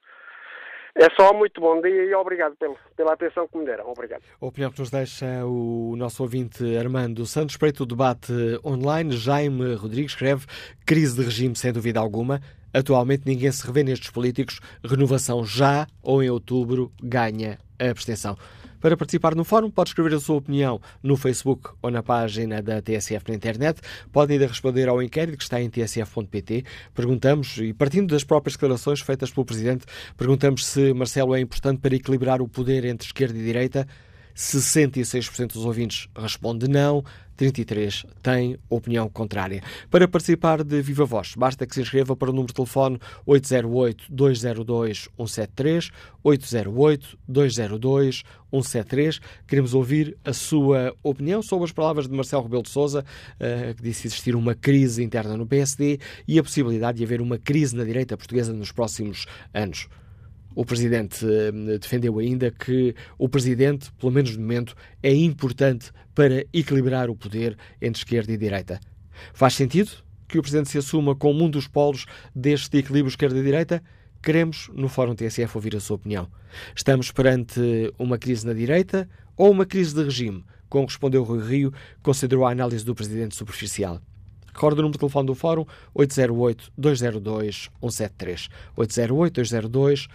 [0.96, 3.90] É só muito bom dia e obrigado pela, pela atenção que me deram.
[3.90, 4.24] Obrigado.
[4.42, 8.34] A opinião que nos deixa o nosso ouvinte Armando Santos, preto o debate
[8.66, 9.16] online.
[9.16, 10.46] Jaime Rodrigues escreve:
[10.86, 12.42] crise de regime, sem dúvida alguma.
[12.74, 14.60] Atualmente ninguém se revê nestes políticos.
[14.84, 18.36] Renovação já ou em outubro ganha a abstenção.
[18.82, 22.82] Para participar no fórum, pode escrever a sua opinião no Facebook ou na página da
[22.82, 23.80] TSF na internet.
[24.12, 26.66] Pode ainda responder ao inquérito que está em tsf.pt.
[26.96, 29.86] Perguntamos, e partindo das próprias declarações feitas pelo Presidente,
[30.18, 33.88] perguntamos se Marcelo é importante para equilibrar o poder entre esquerda e direita.
[34.36, 37.04] 66% dos ouvintes responde não,
[37.42, 39.64] 33 tem opinião contrária.
[39.90, 45.92] Para participar de Viva Voz, basta que se inscreva para o número de telefone 808-202-173,
[46.24, 49.20] 808-202-173.
[49.48, 53.04] Queremos ouvir a sua opinião sobre as palavras de Marcelo Rebelo de Sousa,
[53.40, 57.40] eh, que disse existir uma crise interna no PSD e a possibilidade de haver uma
[57.40, 59.90] crise na direita portuguesa nos próximos anos.
[60.54, 66.46] O Presidente eh, defendeu ainda que o Presidente, pelo menos no momento, é importante para
[66.54, 68.80] equilibrar o poder entre esquerda e direita.
[69.34, 69.92] Faz sentido
[70.28, 73.82] que o Presidente se assuma como um dos polos deste equilíbrio esquerda-direita?
[74.22, 76.28] Queremos, no Fórum TSF, ouvir a sua opinião.
[76.76, 77.60] Estamos perante
[77.98, 80.44] uma crise na direita ou uma crise de regime?
[80.70, 84.02] Como respondeu Rui Rio, considerou a análise do Presidente superficial.
[84.54, 88.50] Recordo o número de telefone do Fórum 808-202-173.
[88.78, 90.08] 808-202-173.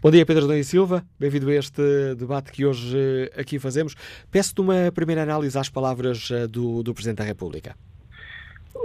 [0.00, 1.04] Bom dia, Pedro Adão Silva.
[1.18, 3.94] Bem-vindo a este debate que hoje eh, aqui fazemos.
[4.30, 7.76] Peço-te uma primeira análise às palavras eh, do, do Presidente da República.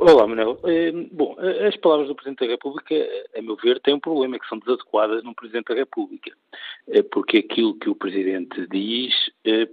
[0.02, 0.60] Olá, Manuel.
[0.66, 1.36] Eh, bom,
[1.68, 2.94] as palavras do Presidente da República,
[3.36, 6.32] a meu ver, têm um problema, que são desadequadas num Presidente da República.
[7.12, 9.14] Porque aquilo que o Presidente diz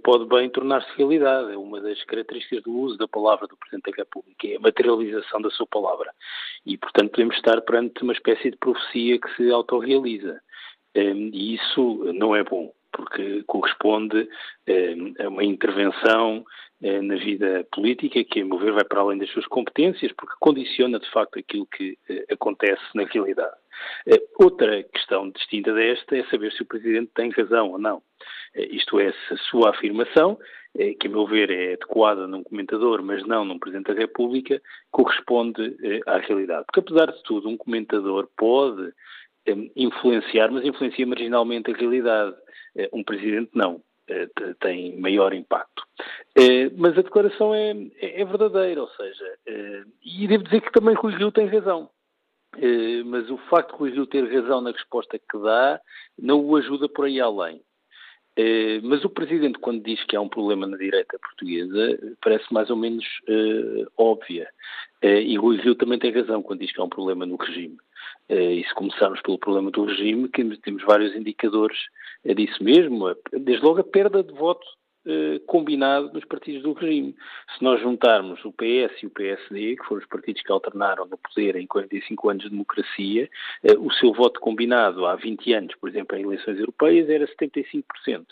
[0.01, 1.53] pode bem tornar-se realidade.
[1.53, 5.41] É uma das características do uso da palavra do Presidente da República, é a materialização
[5.41, 6.11] da sua palavra.
[6.65, 10.41] E, portanto, podemos estar perante uma espécie de profecia que se autorrealiza.
[10.95, 14.27] E isso não é bom, porque corresponde
[15.19, 16.45] a uma intervenção
[16.83, 20.99] na vida política que, a meu ver, vai para além das suas competências, porque condiciona
[20.99, 23.55] de facto aquilo que eh, acontece na realidade.
[24.05, 28.01] Eh, outra questão distinta desta é saber se o Presidente tem razão ou não.
[28.53, 30.37] Eh, isto é, se a sua afirmação,
[30.99, 34.59] que a meu ver é adequada num comentador, mas não num Presidente da República,
[34.91, 35.77] corresponde
[36.07, 36.65] à realidade.
[36.65, 38.91] Porque, apesar de tudo, um comentador pode
[39.75, 42.35] influenciar, mas influencia marginalmente a realidade.
[42.91, 43.81] Um Presidente não.
[44.07, 44.27] Eh,
[44.59, 45.83] tem maior impacto.
[46.35, 50.73] Eh, mas a declaração é, é, é verdadeira, ou seja, eh, e devo dizer que
[50.73, 51.89] também Rui Rio tem razão.
[53.05, 55.81] Mas o facto de Rui Rio ter razão na resposta que dá
[56.19, 57.59] não o ajuda por aí além.
[58.83, 62.75] Mas o Presidente, quando diz que há um problema na direita portuguesa, parece mais ou
[62.75, 63.03] menos
[63.97, 64.47] óbvia.
[65.01, 67.77] E Rui Rio também tem razão quando diz que há um problema no regime.
[68.29, 71.77] E se começarmos pelo problema do regime, temos vários indicadores
[72.35, 74.65] disso mesmo, desde logo a perda de voto
[75.05, 77.13] eh, combinado nos partidos do regime.
[77.57, 81.17] Se nós juntarmos o PS e o PSD, que foram os partidos que alternaram no
[81.17, 83.29] poder em 45 anos de democracia,
[83.63, 88.27] eh, o seu voto combinado há 20 anos, por exemplo, em eleições europeias, era 75%.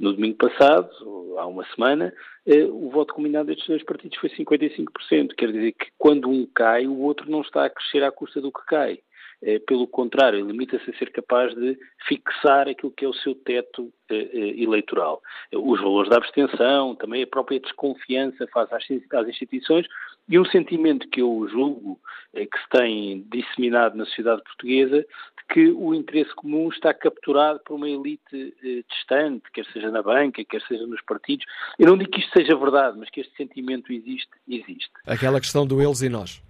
[0.00, 0.90] No domingo passado,
[1.38, 2.12] há uma semana,
[2.44, 5.32] eh, o voto combinado destes dois partidos foi 55%.
[5.36, 8.50] Quer dizer que quando um cai, o outro não está a crescer à custa do
[8.50, 8.98] que cai.
[9.42, 13.92] Eh, pelo contrário, limita-se a ser capaz de fixar aquilo que é o seu teto
[14.08, 15.22] eh, eh, eleitoral.
[15.52, 19.86] Os valores da abstenção, também a própria desconfiança face às instituições
[20.28, 22.00] e um sentimento que eu julgo
[22.32, 27.76] que se tem disseminado na sociedade portuguesa de que o interesse comum está capturado por
[27.76, 28.54] uma elite
[28.90, 31.46] distante, quer seja na banca, quer seja nos partidos.
[31.78, 34.90] Eu não digo que isto seja verdade, mas que este sentimento existe, existe.
[35.06, 36.42] Aquela questão do eles e nós.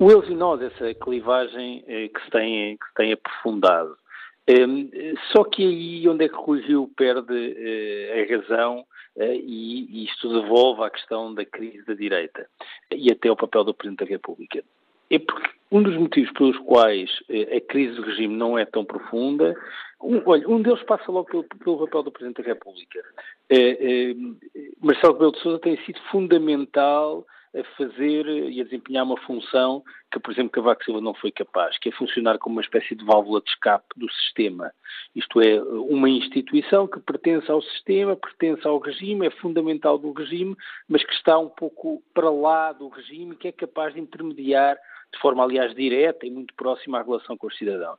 [0.00, 3.96] O eles e nós, essa clivagem eh, que, se tem, que se tem aprofundado.
[4.48, 4.88] Um,
[5.32, 8.80] só que aí onde é que Rui Rio perde uh, a razão
[9.16, 12.48] uh, e, isto devolve à questão da crise da direita
[12.90, 14.64] e até ao papel do Presidente da República.
[15.10, 17.10] É porque um dos motivos pelos quais
[17.54, 19.54] a crise do regime não é tão profunda,
[20.02, 23.02] um, olha, um deles passa logo pelo, pelo papel do Presidente da República.
[24.80, 30.18] Marcelo Rebelo de Sousa tem sido fundamental a fazer e a desempenhar uma função que,
[30.18, 33.40] por exemplo, Cavaco Silva não foi capaz, que é funcionar como uma espécie de válvula
[33.40, 34.72] de escape do sistema.
[35.14, 40.56] Isto é, uma instituição que pertence ao sistema, pertence ao regime, é fundamental do regime,
[40.88, 44.78] mas que está um pouco para lá do regime, que é capaz de intermediar
[45.12, 47.98] de forma, aliás, direta e muito próxima à relação com os cidadãos.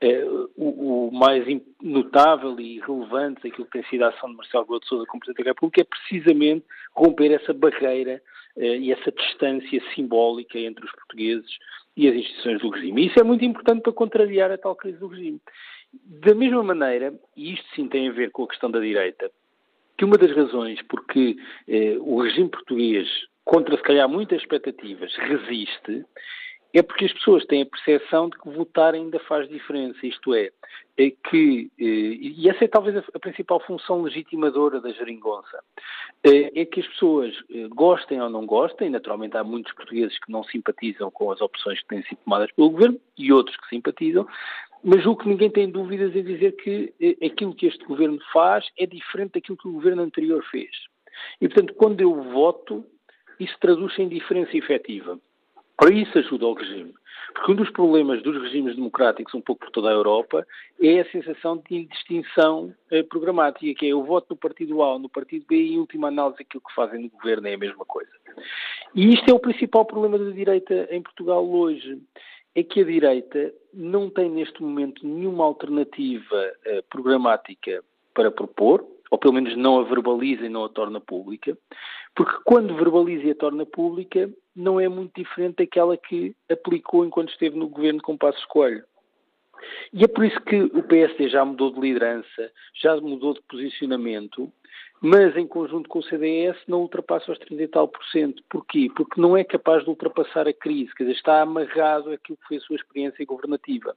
[0.00, 0.24] É,
[0.56, 1.44] o, o, mais
[1.80, 5.20] notável e relevante daquilo que tem sido a ação de Marcelo Rebelo de Sousa como
[5.20, 8.20] Presidente da República é precisamente romper essa barreira
[8.56, 11.50] eh, e essa distância simbólica entre os portugueses
[11.96, 13.02] e as instituições do regime.
[13.02, 15.40] E isso é muito importante para contrariar a tal crise do regime.
[15.92, 19.30] Da mesma maneira, e isto sim tem a ver com a questão da direita,
[19.96, 21.36] que uma das razões porque
[21.68, 23.08] eh, o regime português,
[23.44, 26.04] contra se calhar muitas expectativas, resiste,
[26.72, 30.50] é porque as pessoas têm a percepção de que votar ainda faz diferença, isto é,
[30.96, 35.62] é que, eh, e essa é talvez a principal função legitimadora da geringonça,
[36.24, 40.30] eh, é que as pessoas eh, gostem ou não gostem, naturalmente há muitos portugueses que
[40.30, 44.26] não simpatizam com as opções que têm sido tomadas pelo governo e outros que simpatizam,
[44.84, 48.86] mas o que ninguém tem dúvidas em dizer que aquilo que este governo faz é
[48.86, 50.70] diferente daquilo que o governo anterior fez.
[51.40, 52.84] E, portanto, quando eu voto,
[53.40, 55.18] isso traduz-se em diferença efetiva.
[55.76, 56.92] Para isso ajuda ao regime.
[57.32, 60.46] Porque um dos problemas dos regimes democráticos, um pouco por toda a Europa,
[60.80, 64.98] é a sensação de indistinção eh, programática, que é eu voto no partido A ou
[64.98, 67.84] no partido B e, em última análise, aquilo que fazem no governo é a mesma
[67.84, 68.10] coisa.
[68.94, 71.98] E isto é o principal problema da direita em Portugal hoje.
[72.54, 79.18] É que a direita não tem neste momento nenhuma alternativa eh, programática para propor, ou
[79.18, 81.58] pelo menos não a verbaliza e não a torna pública,
[82.14, 87.30] porque quando verbaliza e a torna pública, não é muito diferente daquela que aplicou enquanto
[87.30, 88.84] esteve no governo com Passos Coelho.
[89.92, 94.50] E é por isso que o PSD já mudou de liderança, já mudou de posicionamento,
[95.02, 98.42] mas em conjunto com o CDS não ultrapassa os 30 e tal por cento.
[98.48, 98.88] Porquê?
[98.94, 102.56] Porque não é capaz de ultrapassar a crise, quer dizer, está amarrado àquilo que foi
[102.58, 103.96] a sua experiência governativa.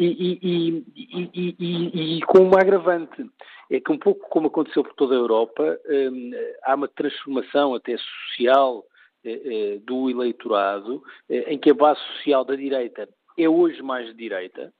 [0.00, 3.28] E, e, e, e, com uma agravante.
[3.68, 6.30] É que um pouco como aconteceu por toda a Europa, hum,
[6.62, 8.84] há uma transformação até social
[9.24, 14.06] eh, eh, do eleitorado, eh, em que a base social da direita é hoje mais
[14.06, 14.72] de direita,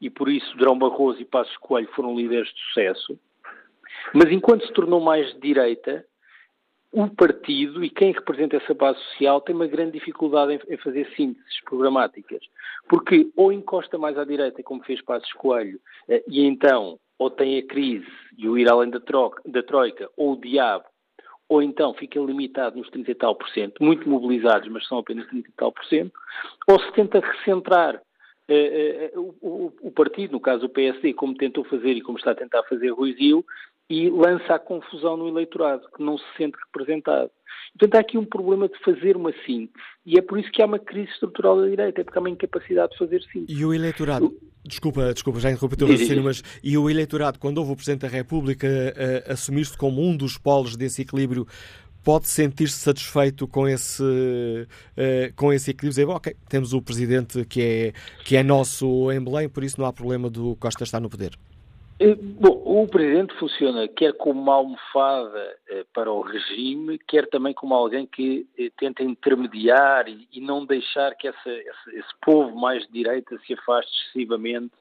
[0.00, 3.20] e por isso Drão Barroso e Passos Coelho foram líderes de sucesso,
[4.14, 6.04] mas enquanto se tornou mais de direita,
[6.92, 11.60] o partido e quem representa essa base social tem uma grande dificuldade em, fazer sínteses
[11.64, 12.42] programáticas,
[12.88, 17.58] porque ou encosta mais à direita, como fez Passos Coelho, eh, e então ou tem
[17.58, 20.84] a crise e o ir além da, troca, da troika, ou o diabo,
[21.48, 25.26] ou então fica limitado nos 30 e tal por cento, muito mobilizados, mas são apenas
[25.28, 26.12] 30 e tal por cento,
[26.68, 28.02] ou se tenta recentrar
[28.48, 32.34] eh, eh, o, partido, no caso o PSD, como tentou fazer e como está a
[32.34, 33.44] tentar fazer Rui Rio,
[33.88, 37.30] e lança a confusão no eleitorado, que não se sente representado.
[37.78, 39.72] Portanto, há aqui um problema de fazer uma síntese.
[40.04, 42.30] E é por isso que há uma crise estrutural da direita, é porque há uma
[42.30, 43.58] incapacidade de fazer síntese.
[43.58, 44.68] E o eleitorado, o...
[44.68, 48.02] desculpa, desculpa, já interrompi o teu raciocínio, mas e o eleitorado, quando houve o Presidente
[48.02, 51.46] da República uh, assumir-se como um dos polos desse equilíbrio,
[52.02, 57.62] pode sentir-se satisfeito com esse, uh, com esse equilíbrio, dizer, ok, temos o Presidente que
[57.62, 57.92] é,
[58.24, 61.38] que é nosso emblema, por isso não há problema do Costa estar no poder.
[62.00, 67.52] Eh, bom, o Presidente funciona quer como uma almofada eh, para o regime, quer também
[67.54, 72.84] como alguém que eh, tenta intermediar e, não deixar que essa, esse, esse, povo mais
[72.86, 74.72] de direita se afaste excessivamente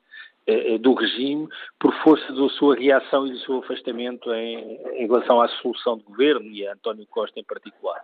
[0.79, 1.47] do regime
[1.79, 6.03] por força da sua reação e do seu afastamento em, em, relação à solução do
[6.03, 8.03] governo e a António Costa em particular.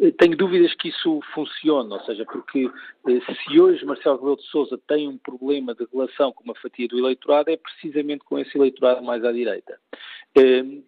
[0.00, 2.70] Eh, tenho dúvidas que isso funcione, ou seja, porque
[3.08, 6.88] eh, se hoje Marcelo Rebelo de Sousa tem um problema de relação com uma fatia
[6.88, 9.78] do eleitorado, é precisamente com esse eleitorado mais à direita.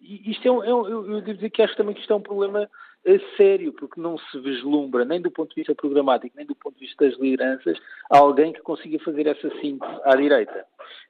[0.01, 2.69] Isto é um, é eu devo dizer que acho também que isto é um problema
[3.37, 6.85] sério, porque não se vislumbra, nem do ponto de vista programático, nem do ponto de
[6.85, 7.77] vista das lideranças,
[8.09, 10.65] alguém que consiga fazer essa síntese à direita.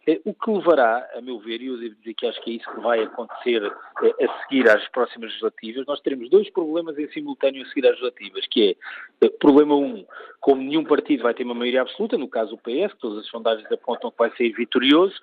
[0.07, 2.53] É, o que levará, a meu ver, e eu devo dizer que acho que é
[2.53, 3.61] isso que vai acontecer
[4.03, 7.99] é, a seguir às próximas legislativas, nós teremos dois problemas em simultâneo a seguir às
[7.99, 8.77] legislativas, que
[9.21, 10.05] é, é, problema um,
[10.39, 13.69] como nenhum partido vai ter uma maioria absoluta, no caso o PS, todas as sondagens
[13.69, 15.15] apontam que vai sair vitorioso,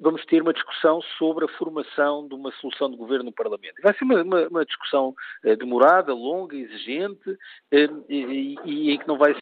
[0.00, 3.80] vamos ter uma discussão sobre a formação de uma solução de governo no Parlamento.
[3.80, 5.14] Vai ser uma, uma, uma discussão
[5.60, 7.36] demorada, longa, exigente,
[7.72, 9.40] e, e em que não vai ser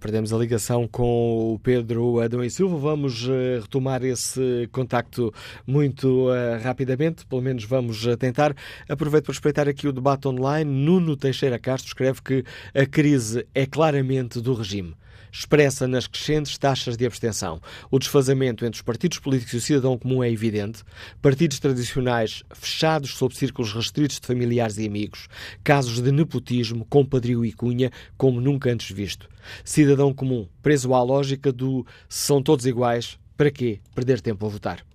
[0.00, 2.78] Perdemos a ligação com o Pedro Adão e Silva.
[2.78, 5.30] Vamos uh, retomar esse contacto
[5.66, 8.54] muito uh, rapidamente, pelo menos vamos tentar.
[8.88, 10.70] Aproveito para respeitar aqui o debate online.
[10.70, 14.94] Nuno Teixeira Castro escreve que a crise é claramente do regime
[15.32, 17.60] expressa nas crescentes taxas de abstenção.
[17.90, 20.82] O desfazamento entre os partidos políticos e o cidadão comum é evidente.
[21.22, 25.28] Partidos tradicionais fechados sob círculos restritos de familiares e amigos.
[25.62, 29.28] Casos de nepotismo, compadrio e cunha, como nunca antes visto.
[29.64, 34.89] Cidadão comum, preso à lógica do são todos iguais, para quê perder tempo a votar?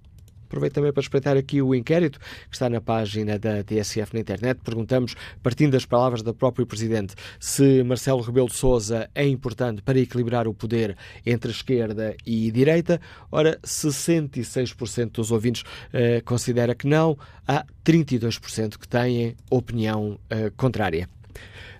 [0.56, 4.62] Aproveito também para espreitar aqui o inquérito que está na página da TSF na internet.
[4.64, 5.14] Perguntamos,
[5.44, 10.48] partindo das palavras do próprio Presidente, se Marcelo Rebelo de Sousa é importante para equilibrar
[10.48, 13.02] o poder entre esquerda e direita.
[13.30, 21.10] Ora, 66% dos ouvintes uh, considera que não, há 32% que têm opinião uh, contrária.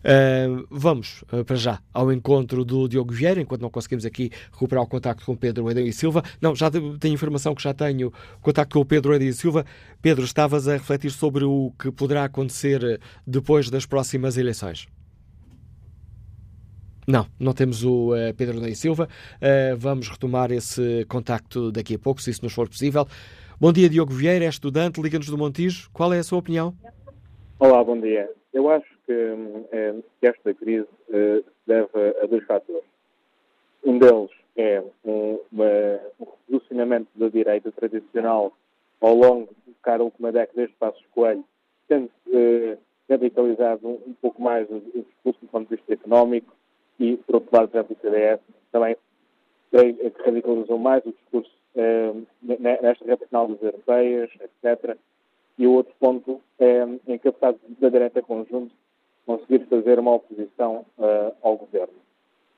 [0.06, 4.84] Uh, vamos, uh, para já, ao encontro do Diogo Vieira, enquanto não conseguimos aqui recuperar
[4.84, 6.22] o contacto com Pedro Edem e Silva.
[6.40, 9.66] Não, já tenho informação que já tenho contacto com o Pedro Edem e Silva.
[10.04, 14.88] Pedro, estavas a refletir sobre o que poderá acontecer depois das próximas eleições.
[17.08, 19.10] Não, não temos o uh, Pedro e Silva.
[19.76, 23.08] vamos retomar esse contacto daqui a pouco, se isso nos for possível.
[23.60, 25.90] Bom dia, Diogo Vieira, é estudante, liga-nos do Montijo.
[25.92, 26.76] Qual é a sua opinião?
[27.58, 28.30] Olá, bom dia.
[28.54, 31.90] Eu acho que, que esta crise uh, se deve
[32.22, 32.84] a dois fatores.
[33.86, 36.00] Um deles é um, uma,
[36.50, 38.54] um da direita tradicional
[39.02, 39.50] ao longo
[39.86, 41.44] da última década desde Passos Coelho,
[41.88, 42.78] tendo eh,
[43.10, 46.52] radicalizado um, um, pouco mais o, discurso do ponto de vista económico
[47.00, 48.40] e, por outro lado, o CDS
[48.72, 48.98] também
[49.70, 54.98] que radicalizou mais o discurso eh, nesta reta final das europeias, etc.
[55.58, 58.74] E o outro ponto é a incapacidade da direita conjunto
[59.26, 61.94] conseguir fazer uma oposição uh, ao governo.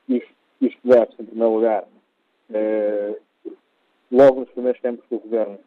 [0.08, 3.22] Isto, isto deve-se, em primeiro lugar, uh,
[4.12, 5.60] logo nos primeiros tempos do governo,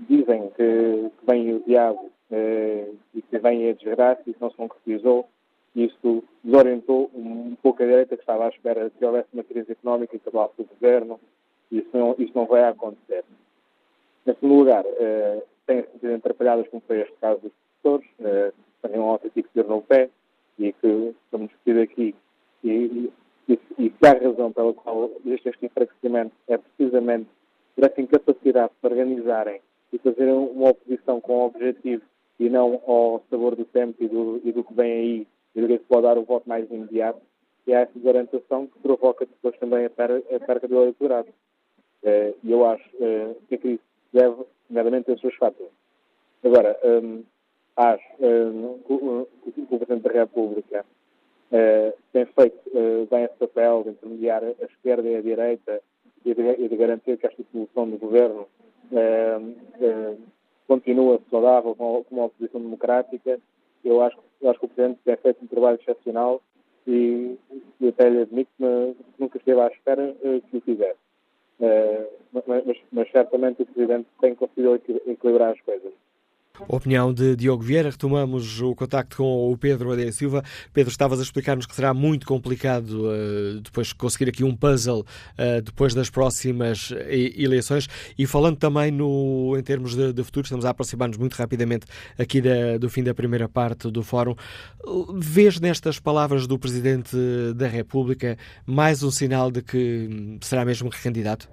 [0.00, 4.50] dizem que, que vem o diabo uh, e que vem a desgraça e que não
[4.50, 5.28] se concretizou.
[5.74, 10.14] Isso desorientou um pouco a direita que estava à espera que houvesse uma crise económica
[10.14, 11.18] e acabasse o governo.
[11.70, 13.24] Isso não, isso não vai acontecer.
[14.26, 18.54] Em segundo lugar, uh, têm sido atrapalhadas, como foi este caso dos professores, uh,
[18.88, 20.10] tem um autêntico tiro no pé
[20.58, 22.14] e que estamos discutir aqui
[22.62, 23.10] e,
[23.48, 27.28] e, e que há razão pela qual existe este enfraquecimento é precisamente
[27.74, 29.60] por essa incapacidade de se organizarem
[29.92, 32.02] e fazerem uma oposição com objetivo
[32.38, 35.68] e não ao sabor do tempo e do, e do que vem aí e do
[35.68, 37.20] que é pode dar o voto mais imediato,
[37.66, 41.28] e há essa desorientação que provoca depois também a perca, a perca do eleitorado.
[42.02, 43.80] Eh, e eu acho uh, que a crise
[44.12, 45.72] deve, nomeadamente, a seus fatores.
[46.42, 47.24] Agora, um,
[47.76, 50.84] acho uh, que o, Presidente da República
[51.50, 55.82] uh, tem feito uh, bem esse papel de intermediar a esquerda e a direita
[56.24, 58.46] e de, e de garantir que esta solução do governo
[60.68, 63.38] continua saudável com uma oposição democrática.
[63.84, 66.40] Eu acho, eu acho que o Presidente tem feito um trabalho excepcional
[66.86, 67.36] e,
[67.80, 68.64] e até lhe admito que
[69.18, 70.14] nunca esteve à espera
[70.50, 70.98] que o fizesse.
[72.32, 75.92] mas, mas certamente o Presidente tem conseguido equilibrar as coisas.
[76.68, 77.90] Opinião de Diogo Vieira.
[77.90, 80.44] Retomamos o contacto com o Pedro Adeia Silva.
[80.72, 85.60] Pedro, estavas a explicar-nos que será muito complicado uh, depois conseguir aqui um puzzle uh,
[85.62, 86.96] depois das próximas uh,
[87.36, 87.88] eleições.
[88.16, 91.86] E falando também no, em termos de, de futuro, estamos a aproximar-nos muito rapidamente
[92.16, 94.36] aqui da, do fim da primeira parte do fórum.
[95.18, 97.16] Vês nestas palavras do Presidente
[97.56, 101.48] da República mais um sinal de que será mesmo recandidato?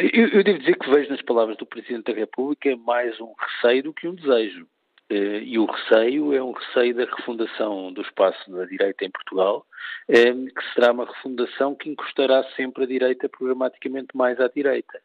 [0.00, 3.82] Eu, eu, devo dizer que vejo nas palavras do Presidente da República mais um receio
[3.82, 4.66] do que um desejo.
[5.10, 9.66] Eh, e o receio é um receio da refundação do espaço da direita em Portugal,
[10.08, 15.00] eh, que será uma refundação que encostará sempre a direita programaticamente mais à direita.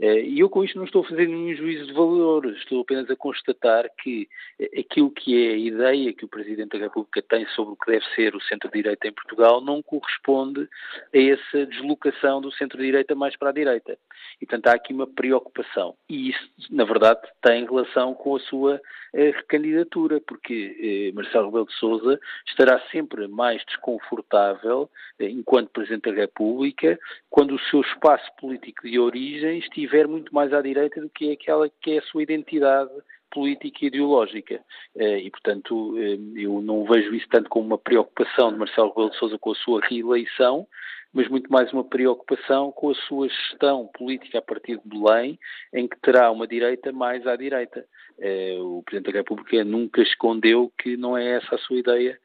[0.00, 3.08] Eh, e eu com isto não estou a fazer nenhum juízo de valor, estou apenas
[3.08, 4.28] a constatar que
[4.76, 8.04] aquilo que é a ideia que o Presidente da República tem sobre o que deve
[8.14, 10.68] ser o centro-direita em Portugal não corresponde
[11.14, 13.96] a essa deslocação do centro-direita mais para a direita.
[14.40, 15.94] E, portanto, há aqui uma preocupação.
[16.08, 18.80] E isso, na verdade, tem relação com a sua
[19.12, 26.98] eh, recandidatura, porque Marcelo Rebelo de Sousa estará sempre mais desconfortável, enquanto Presidente da República,
[27.30, 31.68] quando o seu espaço político de origem estiver muito mais à direita do que aquela
[31.68, 32.90] que é a sua identidade
[33.34, 34.60] política e ideológica.
[34.96, 39.10] Eh, e, portanto, eh, eu não vejo isso tanto como uma preocupação de Marcelo Rebelo
[39.10, 40.66] de Sousa com a sua reeleição,
[41.14, 45.38] mas muito mais uma preocupação com a sua gestão política a partir de Belém,
[45.72, 47.86] em que terá uma direita mais à direita.
[48.18, 52.18] Eh, o Presidente da República nunca escondeu que não é essa a sua ideia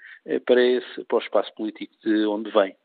[0.46, 2.76] para, esse, para o espaço político de onde vem.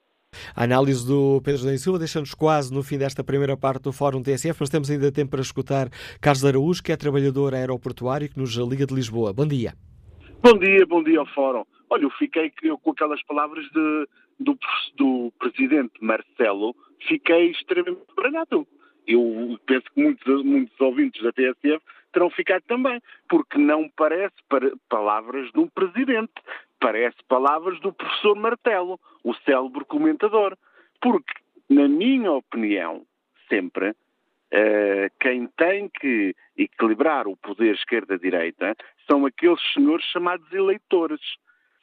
[0.54, 4.22] A análise do Pedro da Silva deixa-nos quase no fim desta primeira parte do Fórum
[4.22, 5.88] TSF, mas temos ainda tempo para escutar
[6.20, 9.32] Carlos Araújo, que é trabalhador aeroportuário que nos liga de Lisboa.
[9.32, 9.74] Bom dia.
[10.42, 11.64] Bom dia, bom dia ao Fórum.
[11.88, 12.52] Olha, eu fiquei
[12.82, 14.08] com aquelas palavras de,
[14.38, 14.58] do,
[14.96, 16.74] do Presidente Marcelo,
[17.06, 18.66] fiquei extremamente baralhado.
[19.06, 21.80] Eu penso que muitos, muitos ouvintes da TSF
[22.12, 24.34] terão ficado também, porque não parece
[24.88, 26.32] palavras de um Presidente
[26.84, 30.54] parece palavras do professor Martelo, o célebre comentador.
[31.00, 31.32] Porque,
[31.70, 33.06] na minha opinião,
[33.48, 38.76] sempre, uh, quem tem que equilibrar o poder esquerda-direita
[39.10, 41.22] são aqueles senhores chamados eleitores.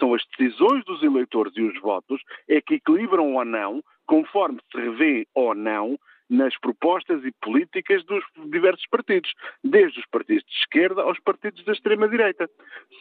[0.02, 4.78] São as decisões dos eleitores e os votos é que equilibram ou não, conforme se
[4.82, 5.95] revê ou não
[6.28, 9.32] nas propostas e políticas dos diversos partidos,
[9.64, 12.49] desde os partidos de esquerda aos partidos da extrema-direita.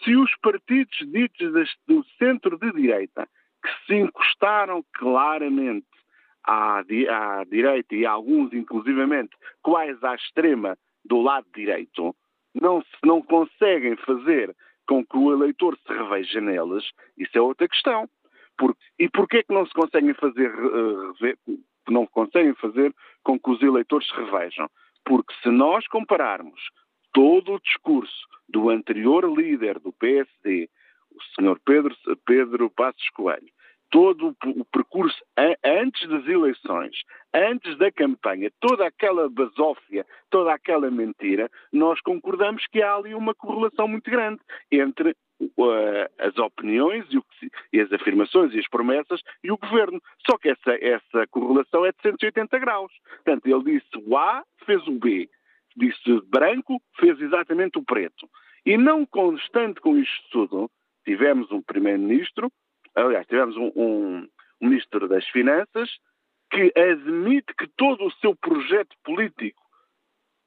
[0.05, 3.27] Se os partidos ditos do centro de direita,
[3.63, 5.87] que se encostaram claramente
[6.45, 12.15] à, à direita e alguns, inclusivamente, quais à extrema do lado direito,
[12.55, 14.55] não, se, não conseguem fazer
[14.91, 16.85] com que o eleitor se reveja neles,
[17.17, 18.11] isso é outra questão.
[18.59, 21.15] Por, e porquê é que não se conseguem fazer uh,
[21.87, 24.69] que não conseguem fazer com que os eleitores se revejam.
[25.05, 26.61] Porque se nós compararmos
[27.13, 30.69] todo o discurso do anterior líder do PSD,
[31.13, 31.61] o Sr.
[31.65, 33.53] Pedro, Pedro Passos Coelho,
[33.91, 35.19] todo o percurso
[35.65, 36.97] antes das eleições,
[37.35, 43.35] antes da campanha, toda aquela basófia, toda aquela mentira, nós concordamos que há ali uma
[43.35, 45.15] correlação muito grande entre
[46.19, 47.19] as opiniões e,
[47.73, 50.01] e, as afirmações e as promessas e o governo.
[50.27, 52.93] Só que essa, essa correlação é de 180 graus.
[53.25, 55.29] Portanto, ele disse o A, fez o B.
[55.77, 58.29] Disse branco, fez exatamente o preto.
[58.67, 60.71] E não constante com isto tudo,
[61.05, 62.53] tivemos um primeiro-ministro
[62.95, 64.29] aliás, tivemos um, um,
[64.61, 65.91] ministro das Finanças
[66.51, 69.63] que admite que todo o seu projeto político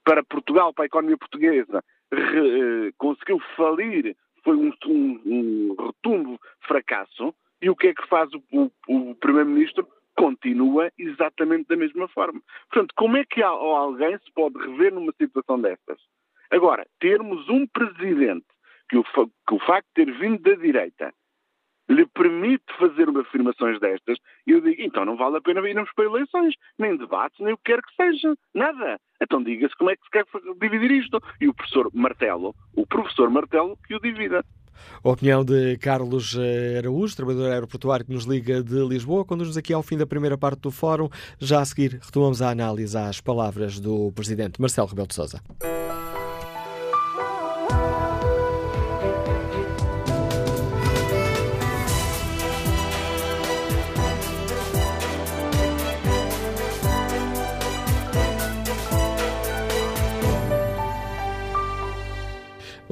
[0.04, 6.40] para Portugal, para a economia portuguesa, re, eh, conseguiu falir, foi um, um, um retumbo
[6.68, 8.72] fracasso, e o que é que faz o, o,
[9.12, 9.88] o Primeiro-Ministro?
[10.16, 12.42] Continua exatamente da mesma forma.
[12.70, 16.00] Portanto, como é que alguém se pode rever numa situação destas?
[16.52, 18.46] Agora, termos um presidente
[18.90, 21.14] que o, que o facto de ter vindo da direita
[21.90, 24.18] lhe permite fazer afirmações destas,
[24.48, 27.72] eu digo, então não vale a pena irmos para eleições, nem debates, nem o que
[27.74, 29.00] quer que seja, nada.
[29.22, 30.26] Então diga-se como é que se quer
[30.60, 31.22] dividir isto.
[31.40, 34.44] E o professor Martelo, o professor Martelo, que o divida.
[35.04, 39.72] A opinião de Carlos eh, Araújo, trabalhador aeroportuário que nos liga de Lisboa, conduz-nos aqui
[39.72, 41.10] ao fim da primeira parte do fórum.
[41.40, 45.42] Já a seguir, retomamos a análise às palavras do Presidente Marcelo Rebelo de Sousa.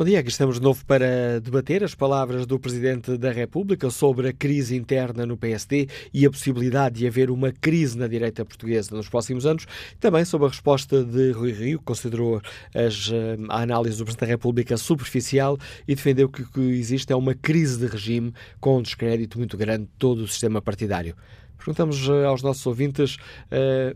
[0.01, 4.29] Bom dia, aqui estamos de novo para debater as palavras do Presidente da República sobre
[4.29, 8.95] a crise interna no PSD e a possibilidade de haver uma crise na direita portuguesa
[8.95, 9.67] nos próximos anos.
[9.99, 12.41] Também sobre a resposta de Rui Rio, que considerou
[12.73, 15.55] as, eh, a análise do Presidente da República superficial
[15.87, 19.55] e defendeu que o que existe é uma crise de regime com um descrédito muito
[19.55, 21.15] grande de todo o sistema partidário.
[21.59, 23.17] Perguntamos eh, aos nossos ouvintes
[23.51, 23.95] uh,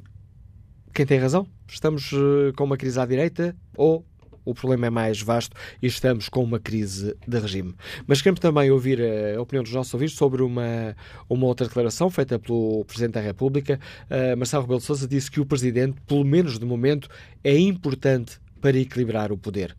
[0.94, 1.46] quem tem razão?
[1.68, 4.06] Estamos uh, com uma crise à direita ou
[4.46, 7.76] o problema é mais vasto e estamos com uma crise de regime.
[8.08, 9.00] Mas queremos também ouvir
[9.36, 10.96] a opinião dos nossos ouvintes sobre uma,
[11.28, 13.80] uma outra declaração feita pelo Presidente da República.
[14.10, 17.10] Uh, Marcelo Rebelo de Sousa disse que o Presidente, pelo menos de momento,
[17.44, 19.76] é importante para equilibrar o poder.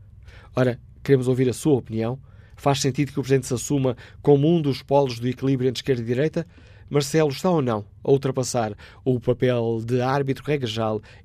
[0.54, 2.18] Ora, queremos ouvir a sua opinião.
[2.56, 6.02] Faz sentido que o Presidente se assuma como um dos polos do equilíbrio entre esquerda
[6.02, 6.46] e direita?
[6.88, 8.72] Marcelo está ou não a ultrapassar
[9.04, 10.68] o papel de árbitro regra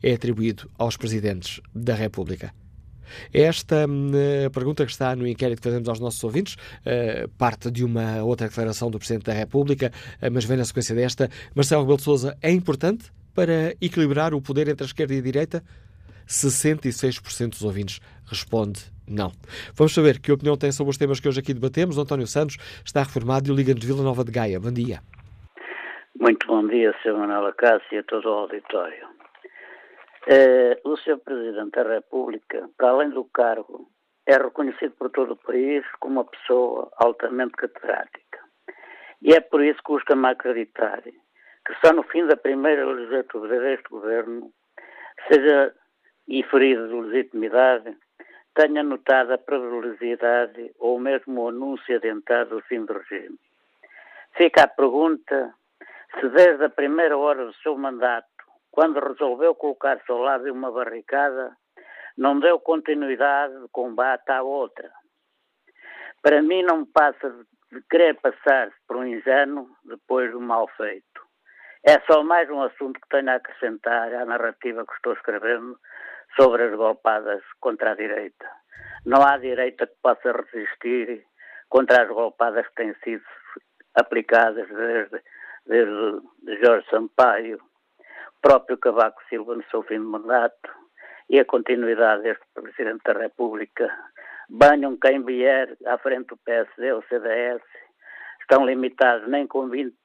[0.02, 2.52] é atribuído aos presidentes da República?
[3.34, 7.84] Esta uh, pergunta que está no inquérito que fazemos aos nossos ouvintes uh, parte de
[7.84, 9.92] uma outra declaração do Presidente da República,
[10.22, 11.30] uh, mas vem na sequência desta.
[11.56, 15.22] Marcelo Rebelo de Sousa é importante para equilibrar o poder entre a esquerda e a
[15.22, 15.64] direita?
[16.28, 19.32] 66% dos ouvintes responde não.
[19.76, 21.98] Vamos saber que opinião tem sobre os temas que hoje aqui debatemos.
[21.98, 24.60] O António Santos está reformado e o Liga de Vila Nova de Gaia.
[24.60, 25.02] Bom dia.
[26.18, 27.18] Muito bom dia, Sr.
[27.18, 29.11] Manuel Acácio e a todo o auditório.
[30.28, 31.18] Uh, o Sr.
[31.18, 33.90] Presidente da República, para além do cargo,
[34.28, 38.40] é reconhecido por todo o país como uma pessoa altamente catedrática.
[39.22, 43.90] E é por isso que busca-me acreditar que só no fim da primeira legislatura deste
[43.90, 44.52] governo,
[45.28, 45.74] seja
[46.28, 47.98] e ferido de legitimidade,
[48.54, 53.40] tenha notado a probabilidade ou mesmo o anúncio adentado do fim do regime.
[54.34, 55.54] Fica a pergunta
[56.20, 58.31] se desde a primeira hora do seu mandato
[58.72, 61.56] quando resolveu colocar-se ao lado de uma barricada,
[62.18, 64.90] não deu continuidade de combate à outra.
[66.22, 67.30] Para mim não passa
[67.72, 71.22] de querer passar-se por um ingênuo depois do mal feito.
[71.84, 75.78] É só mais um assunto que tenho a acrescentar à narrativa que estou escrevendo
[76.36, 78.50] sobre as golpadas contra a direita.
[79.06, 81.26] Não há direita que possa resistir
[81.70, 83.24] contra as golpadas que têm sido
[83.96, 85.24] aplicadas desde,
[85.66, 87.60] desde Jorge Sampaio,
[88.42, 90.70] próprio Cavaco Silva no seu fim de mandato
[91.30, 93.90] e a continuidade deste Presidente da República.
[94.50, 97.62] Banham quem vier à frente do PSD ou CDS,
[98.42, 99.96] estão limitados nem com 20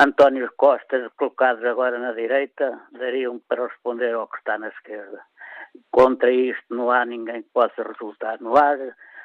[0.00, 5.20] António Costa, colocados agora na direita, dariam para responder ao que está na esquerda.
[5.90, 8.40] Contra isto não há ninguém que possa resultar.
[8.40, 8.76] Não há,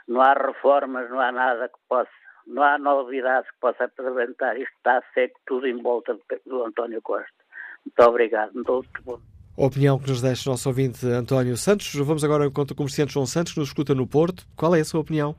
[0.07, 2.09] não há reformas, não há nada que possa,
[2.47, 4.57] não há novidades que possa apresentar.
[4.57, 7.42] Isto está seco tudo em volta do António Costa.
[7.85, 8.53] Muito obrigado.
[8.53, 9.19] Muito bom.
[9.55, 11.93] A opinião que nos deixa o nosso ouvinte António Santos.
[11.93, 14.47] Vamos agora ao encontro comerciante João Santos, que nos escuta no Porto.
[14.55, 15.35] Qual é a sua opinião?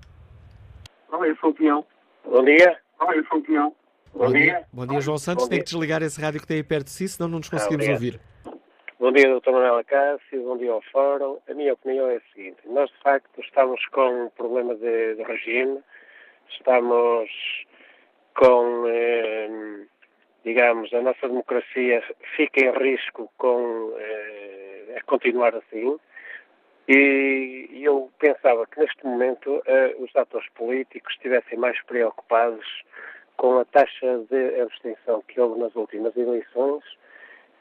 [1.08, 1.84] Qual é a sua opinião?
[2.24, 2.78] Bom dia.
[2.96, 3.74] Qual é a sua opinião?
[4.12, 4.42] Bom, Bom dia.
[4.42, 4.64] dia.
[4.72, 5.44] Bom dia, João Santos.
[5.44, 5.64] Bom Tem dia.
[5.64, 7.92] que desligar esse rádio que tem aí perto de si, senão não nos conseguimos ah,
[7.92, 8.20] ouvir.
[9.00, 9.50] Bom dia, Dr.
[9.50, 10.42] Manuel Acácio.
[10.44, 11.38] Bom dia ao Fórum.
[11.50, 12.58] A minha opinião é a seguinte.
[12.66, 15.80] Nós, de facto, estamos com um problema de, de regime.
[16.56, 17.28] Estamos
[18.36, 19.86] com, eh,
[20.44, 22.02] digamos, a nossa democracia
[22.36, 25.98] fica em risco com eh, a continuar assim.
[26.86, 32.66] E eu pensava que neste momento eh, os atores políticos estivessem mais preocupados
[33.38, 36.84] com a taxa de abstenção que houve nas últimas eleições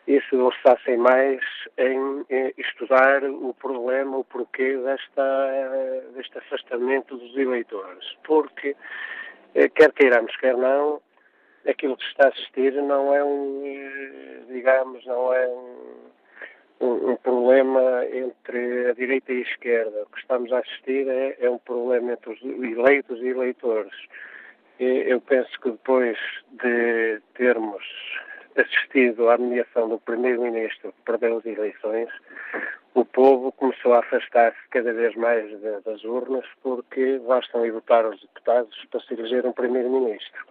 [0.05, 1.41] e se debruçassem mais
[1.77, 8.05] em, em, estudar o problema, o porquê desta, deste afastamento dos eleitores.
[8.25, 8.75] Porque,
[9.55, 11.01] eh, quer queiramos, quer não,
[11.67, 15.83] aquilo que está a assistir não é um, eh, digamos, não é um,
[16.81, 20.03] um, um problema entre a direita e a esquerda.
[20.03, 23.93] O que estamos a assistir é, é um problema entre os eleitos e eleitores.
[24.79, 26.17] Eu penso que depois
[26.51, 27.83] de termos
[28.57, 32.09] assistido à nomeação do Primeiro-Ministro que perdeu as eleições,
[32.93, 35.49] o povo começou a afastar-se cada vez mais
[35.83, 40.45] das urnas porque bastam ir votar os deputados para se eleger um Primeiro-Ministro.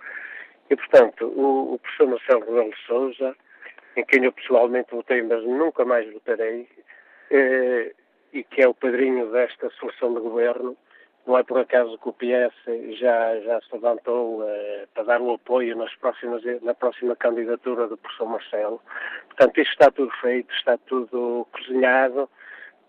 [0.70, 3.36] E, portanto, o, o professor Marcelo Rebelo de Sousa,
[3.96, 6.68] em quem eu pessoalmente votei, mas nunca mais votarei,
[7.30, 7.92] eh,
[8.32, 10.76] e que é o padrinho desta solução de governo,
[11.26, 15.34] não é por acaso que o PS já, já se levantou uh, para dar o
[15.34, 18.80] apoio nas próximas, na próxima candidatura do professor Marcelo.
[19.28, 22.28] Portanto, isto está tudo feito, está tudo cozinhado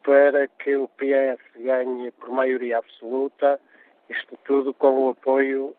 [0.03, 3.59] para que o PS ganhe por maioria absoluta,
[4.09, 5.76] isto tudo com o apoio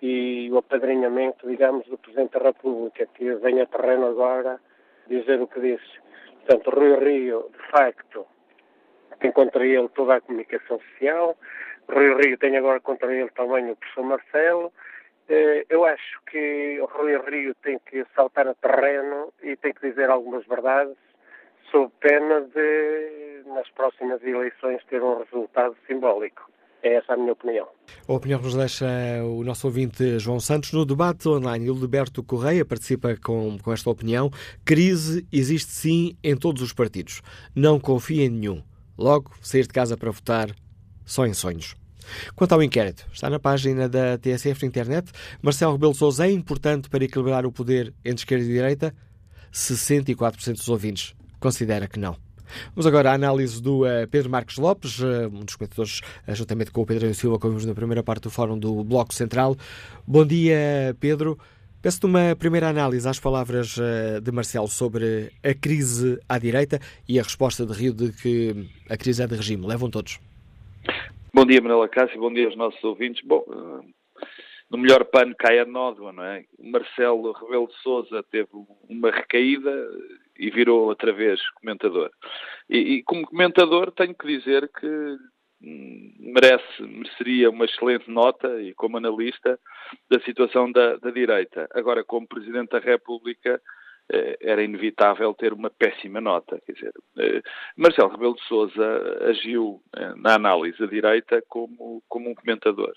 [0.00, 4.60] e o apadrinhamento, digamos, do Presidente da República, que vem a terreno agora
[5.06, 5.98] dizer o que disse.
[6.46, 8.26] Portanto, Rui Rio, de facto,
[9.20, 11.36] tem contra ele toda a comunicação social,
[11.90, 14.72] Rui Rio tem agora contra ele também o professor Marcelo.
[15.28, 20.10] Eh, eu acho que Rui Rio tem que saltar a terreno e tem que dizer
[20.10, 20.96] algumas verdades,
[21.70, 26.50] sob pena de, nas próximas eleições, ter um resultado simbólico.
[26.82, 27.66] É essa a minha opinião.
[28.06, 28.86] A opinião que nos deixa
[29.24, 31.70] o nosso ouvinte João Santos no debate online.
[31.70, 34.30] O Liberto Correia participa com, com esta opinião.
[34.64, 37.20] Crise existe sim em todos os partidos.
[37.54, 38.62] Não confia em nenhum.
[38.96, 40.50] Logo, sair de casa para votar
[41.04, 41.74] só em sonhos.
[42.34, 45.10] Quanto ao inquérito, está na página da TSF na internet.
[45.42, 48.94] Marcelo Rebelo Sousa é importante para equilibrar o poder entre esquerda e direita?
[49.52, 52.27] 64% dos ouvintes considera que não.
[52.74, 56.70] Vamos agora à análise do uh, Pedro Marques Lopes, uh, um dos comentadores, uh, juntamente
[56.70, 59.56] com o Pedro Silva, como vimos na primeira parte do Fórum do Bloco Central.
[60.06, 61.38] Bom dia, Pedro.
[61.80, 63.76] Peço-te uma primeira análise às palavras
[64.20, 68.96] de Marcelo sobre a crise à direita e a resposta de Rio de que a
[68.96, 69.64] crise é de regime.
[69.64, 70.18] Levam todos.
[71.32, 73.24] Bom dia, Manuela Cássio, bom dia aos nossos ouvintes.
[73.24, 73.44] Bom,
[74.70, 76.44] no melhor pano cai a nódoa, não é?
[76.58, 78.48] Marcelo Rebelo de Souza teve
[78.88, 79.70] uma recaída
[80.38, 82.10] e virou outra vez comentador.
[82.68, 84.86] E, e, como comentador tenho que dizer que
[85.62, 89.58] hum, merece, mereceria uma excelente nota e como analista
[90.10, 91.68] da situação da, da direita.
[91.72, 93.60] Agora, como Presidente da República,
[94.10, 96.60] eh, era inevitável ter uma péssima nota.
[96.64, 97.42] Quer dizer, eh,
[97.76, 102.94] Marcelo Rebelo de Sousa agiu eh, na análise da direita como, como um comentador.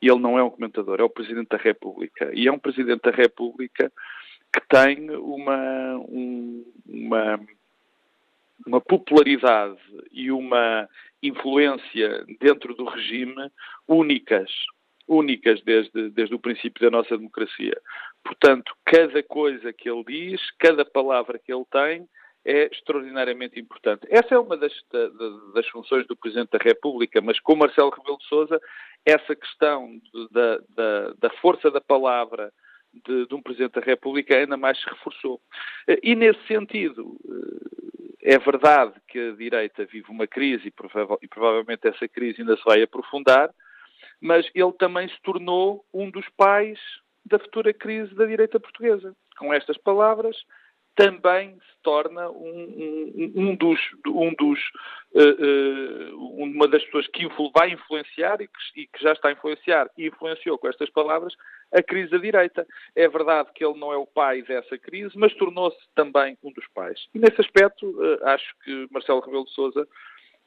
[0.00, 2.30] E ele não é um comentador, é o Presidente da República.
[2.32, 3.90] E é um Presidente da República
[4.56, 7.40] que tem uma, um, uma,
[8.66, 9.78] uma popularidade
[10.10, 10.88] e uma
[11.22, 13.50] influência dentro do regime
[13.86, 14.50] únicas
[15.08, 17.80] únicas desde, desde o princípio da nossa democracia.
[18.24, 22.08] Portanto, cada coisa que ele diz, cada palavra que ele tem,
[22.44, 24.06] é extraordinariamente importante.
[24.08, 24.72] Essa é uma das,
[25.54, 28.60] das, funções do Presidente da República, mas com Marcelo Rebelo de Sousa,
[29.04, 30.00] essa questão
[30.32, 32.52] da, da, da força da palavra
[33.04, 35.40] de, de, um Presidente da República ainda mais se reforçou.
[36.02, 37.16] E nesse sentido,
[38.22, 40.72] eh, é verdade que a direita vive uma crise e,
[41.22, 43.50] e provavelmente essa crise ainda se vai aprofundar,
[44.20, 46.78] mas ele também se tornou um dos pais
[47.24, 49.14] da futura crise da direita portuguesa.
[49.38, 50.36] Com estas palavras,
[50.96, 54.58] também se torna um, um, um dos, um dos
[55.12, 59.32] uh, uh, uma das pessoas que vai influenciar e que, e que, já está a
[59.32, 61.34] influenciar e influenciou com estas palavras
[61.72, 62.66] a crise da direita.
[62.94, 66.66] É verdade que ele não é o pai dessa crise, mas tornou-se também um dos
[66.74, 67.06] pais.
[67.14, 69.86] E nesse aspecto, uh, acho que Marcelo Rebelo de Sousa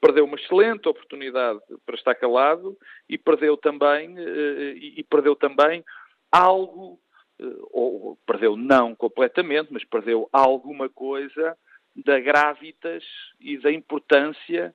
[0.01, 2.75] perdeu uma excelente oportunidade para estar calado
[3.07, 5.83] e perdeu também, e perdeu também
[6.31, 6.97] algo,
[7.71, 11.57] ou perdeu não completamente, mas perdeu alguma coisa
[11.95, 13.03] da gravitas
[13.39, 14.73] e da importância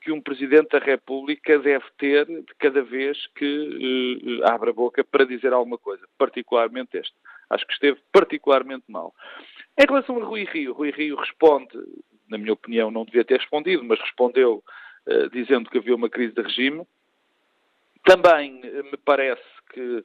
[0.00, 5.02] que um Presidente da República deve ter de cada vez que uh, abre a boca
[5.02, 7.14] para dizer alguma coisa, particularmente este.
[7.50, 9.14] Acho que esteve particularmente mal.
[9.78, 11.76] Em relação a Rui Rio, Rui Rio responde
[12.28, 14.62] na minha opinião, não devia ter respondido, mas respondeu
[15.06, 16.86] uh, dizendo que havia uma crise de regime.
[18.04, 19.42] Também me parece
[19.72, 20.04] que,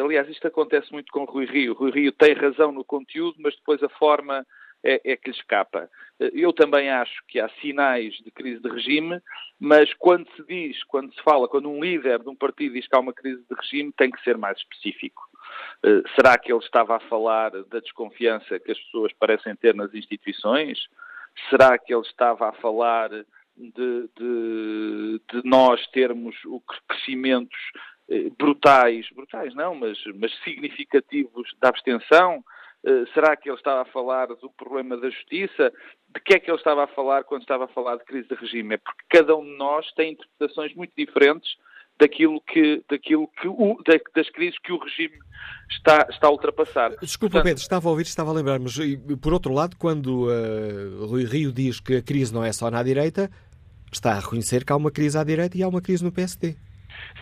[0.00, 1.72] aliás, isto acontece muito com o Rui Rio.
[1.72, 4.44] O Rui Rio tem razão no conteúdo, mas depois a forma
[4.84, 5.90] é, é, que lhe escapa.
[6.18, 9.20] Eu também acho que há sinais de crise de regime,
[9.58, 12.96] mas quando se diz, quando se fala, quando um líder de um partido diz que
[12.96, 15.22] há uma crise de regime, tem que ser mais específico.
[16.14, 20.78] Será que ele estava a falar da desconfiança que as pessoas parecem ter nas instituições?
[21.50, 26.36] Será que ele estava a falar de, de, de nós termos
[26.88, 27.95] crescimentos eh,
[28.38, 32.44] brutais, brutais não, mas, mas significativos da abstenção?
[32.86, 35.72] Eh, será que ele estava a falar do problema da justiça?
[36.14, 38.34] De que é que ele estava a falar quando estava a falar de crise de
[38.36, 38.74] regime?
[38.74, 41.50] É porque cada um de nós tem interpretações muito diferentes
[41.98, 43.82] daquilo que, daquilo que o,
[44.14, 45.18] das crises que o regime
[45.70, 46.90] está, está a ultrapassar.
[47.00, 48.76] Desculpa, Portanto, Pedro, estava a ouvir, estava a lembrar, mas
[49.20, 52.82] por outro lado, quando uh, Rui Rio diz que a crise não é só na
[52.82, 53.30] direita,
[53.90, 56.54] está a reconhecer que há uma crise à direita e há uma crise no PSD.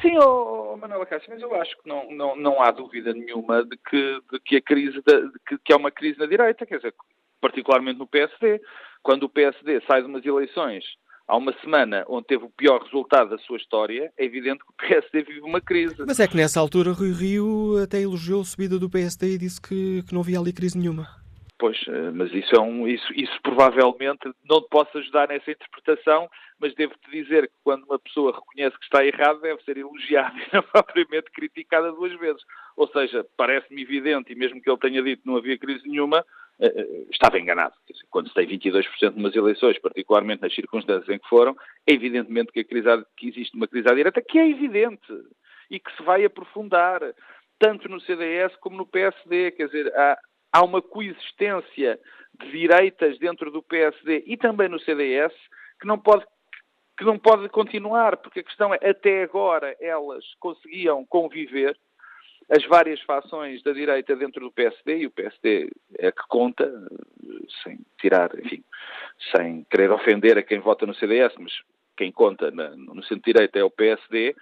[0.03, 3.77] Sim, oh, Manuela Cássio, mas eu acho que não, não, não há dúvida nenhuma de
[3.77, 6.95] que, de que a crise, de, que, que há uma crise na direita, quer dizer,
[7.41, 8.61] particularmente no PSD.
[9.03, 10.85] Quando o PSD sai de umas eleições
[11.27, 14.89] há uma semana onde teve o pior resultado da sua história, é evidente que o
[14.89, 15.97] PSD vive uma crise.
[16.07, 19.61] Mas é que nessa altura Rui Rio até elogiou a subida do PSD e disse
[19.61, 21.24] que, que não havia ali crise nenhuma.
[21.59, 26.29] Pois, eh, mas isso é um, isso, isso provavelmente não te posso ajudar nessa interpretação,
[26.59, 30.49] mas devo-te dizer que quando uma pessoa reconhece que está errado, deve ser elogiada e
[30.53, 32.43] não propriamente criticada duas vezes.
[32.77, 36.25] Ou seja, parece-me evidente, e mesmo que ele tenha dito que não havia crise nenhuma,
[36.61, 37.75] eh, eh, estava enganado.
[38.11, 42.65] Quando se tem 22% numas eleições, particularmente nas circunstâncias em que foram, é evidentemente que,
[42.65, 45.13] crise, que existe uma crise à direita, que é evidente
[45.71, 47.01] e que se vai aprofundar,
[47.59, 49.53] tanto no CDS como no PSD.
[49.53, 50.19] Quer dizer, há,
[50.55, 51.99] há uma coexistência
[52.41, 55.33] de direitas dentro do PSD e também no CDS
[55.81, 56.25] que não pode
[56.97, 61.77] que não pode continuar, porque a questão é, até agora elas conseguiam conviver,
[62.49, 66.71] as várias fações da direita dentro do PSD, e o PSD é que conta,
[67.65, 68.63] sem tirar, enfim,
[69.35, 71.53] sem querer ofender a quem vota no CDS, mas
[71.97, 74.37] quem conta no centro-direita é o PSD,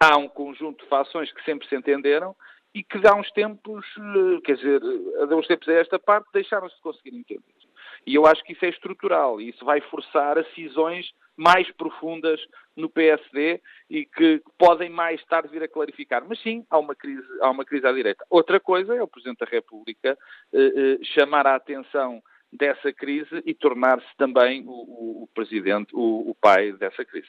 [0.00, 2.34] há um conjunto de fações que sempre se entenderam
[2.74, 4.80] e que há uns tempos, eh, quer dizer,
[5.18, 7.60] há uns tempos a esta parte, deixaram-se de conseguir entender.
[8.06, 12.40] E eu acho que isso é estrutural e isso vai forçar a cisões mais profundas
[12.76, 16.24] no PSD e que podem mais tarde vir a clarificar.
[16.26, 18.24] Mas sim, há uma crise, há uma crise à direita.
[18.30, 20.18] Outra coisa é o Presidente da República
[20.52, 26.30] eh, eh, chamar a atenção dessa crise e tornar-se também o, o, o Presidente, o,
[26.30, 27.28] o pai dessa crise.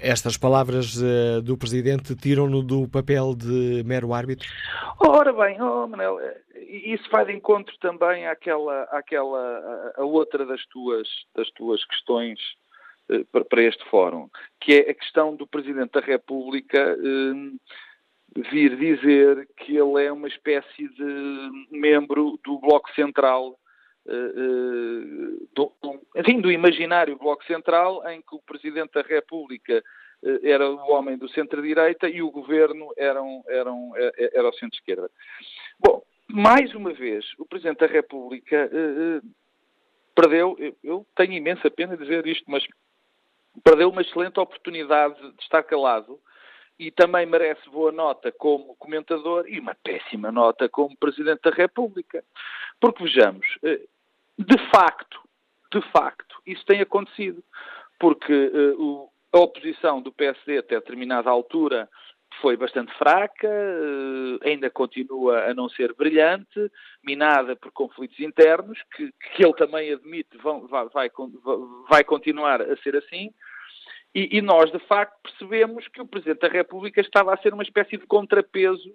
[0.00, 4.48] Estas palavras uh, do Presidente tiram-no do papel de mero árbitro?
[4.98, 6.40] Ora bem, oh, Manel, eh,
[6.94, 12.38] isso vai de encontro também àquela, àquela a outra das tuas, das tuas questões
[13.10, 14.28] uh, para, este fórum,
[14.60, 20.28] que é a questão do Presidente da República uh, vir dizer que ele é uma
[20.28, 23.58] espécie de membro do Bloco Central
[25.54, 25.72] do,
[26.16, 29.82] enfim, do imaginário Bloco Central, em que o Presidente da República
[30.22, 35.10] uh, era o homem do centro-direita e o governo era, o centro-esquerda.
[35.78, 38.70] Bom, mais uma vez, o Presidente da República
[40.16, 42.66] perdeu, eu, tenho imensa pena dizer isto, mas
[43.62, 46.18] perdeu uma excelente oportunidade de estar calado
[46.78, 52.24] e também merece boa nota como comentador e uma péssima nota como Presidente da República.
[52.80, 53.46] Porque vejamos,
[54.38, 55.20] de facto,
[55.72, 57.42] de facto, isso tem acontecido,
[57.98, 61.88] porque uh, o, a oposição do PSD até determinada altura
[62.40, 66.70] foi bastante fraca, uh, ainda continua a não ser brilhante,
[67.02, 71.10] minada por conflitos internos, que, que ele também admite vão, vai, vai,
[71.88, 73.30] vai, continuar a ser assim.
[74.14, 77.62] E, e, nós, de facto, percebemos que o Presidente da República estava a ser uma
[77.62, 78.88] espécie de contrapeso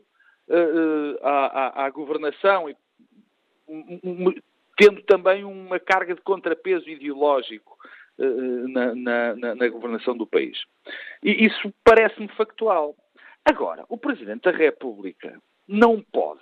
[0.47, 2.75] uh, à, à, à, governação e
[4.81, 7.77] tendo também uma carga de contrapeso ideológico
[8.17, 10.57] uh, na, na, na, governação do país.
[11.21, 12.95] E isso parece-me factual.
[13.45, 16.41] Agora, o Presidente da República não pode,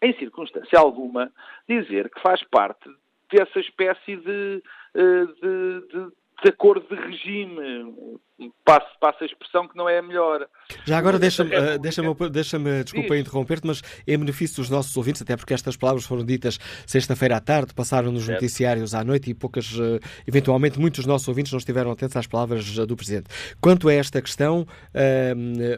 [0.00, 1.32] em circunstância alguma,
[1.68, 2.88] dizer que faz parte
[3.32, 4.62] dessa espécie de,
[4.94, 6.12] eh, de, de,
[6.44, 8.16] de acordo de regime,
[8.64, 10.46] passo a expressão que não é a melhor.
[10.84, 15.36] Já agora deixa-me, uh, deixa-me, deixa-me desculpa interromper-te, mas em benefício dos nossos ouvintes, até
[15.36, 18.40] porque estas palavras foram ditas sexta-feira à tarde, passaram nos certo.
[18.40, 22.26] noticiários à noite e poucas, uh, eventualmente muitos dos nossos ouvintes não estiveram atentos às
[22.26, 23.26] palavras uh, do Presidente.
[23.60, 24.66] Quanto a esta questão,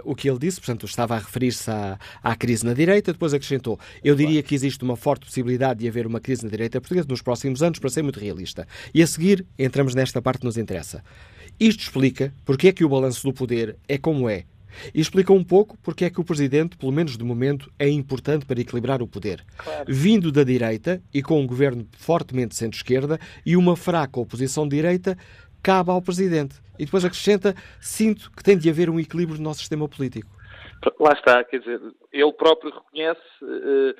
[0.05, 3.79] o que ele disse, portanto, estava a referir-se à, à crise na direita, depois acrescentou,
[4.03, 7.23] eu diria que existe uma forte possibilidade de haver uma crise na direita portuguesa nos
[7.23, 8.67] próximos anos, para ser muito realista.
[8.95, 11.03] E a seguir, entramos nesta parte que nos interessa.
[11.59, 14.45] Isto explica porque é que o balanço do poder é como é.
[14.95, 18.45] E explica um pouco porque é que o Presidente, pelo menos de momento, é importante
[18.45, 19.45] para equilibrar o poder.
[19.57, 19.85] Claro.
[19.89, 25.17] Vindo da direita e com um governo fortemente centro-esquerda e uma fraca oposição de direita,
[25.63, 26.61] cabe ao Presidente.
[26.79, 30.29] E depois acrescenta: sinto que tem de haver um equilíbrio no nosso sistema político.
[31.01, 31.81] Lá está, quer dizer,
[32.13, 33.21] ele próprio reconhece.
[33.43, 33.95] Uh,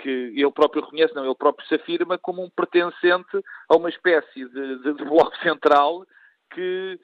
[0.00, 4.48] que ele próprio reconhece, não, ele próprio se afirma como um pertencente a uma espécie
[4.48, 6.06] de, de, de bloco central
[6.50, 6.98] que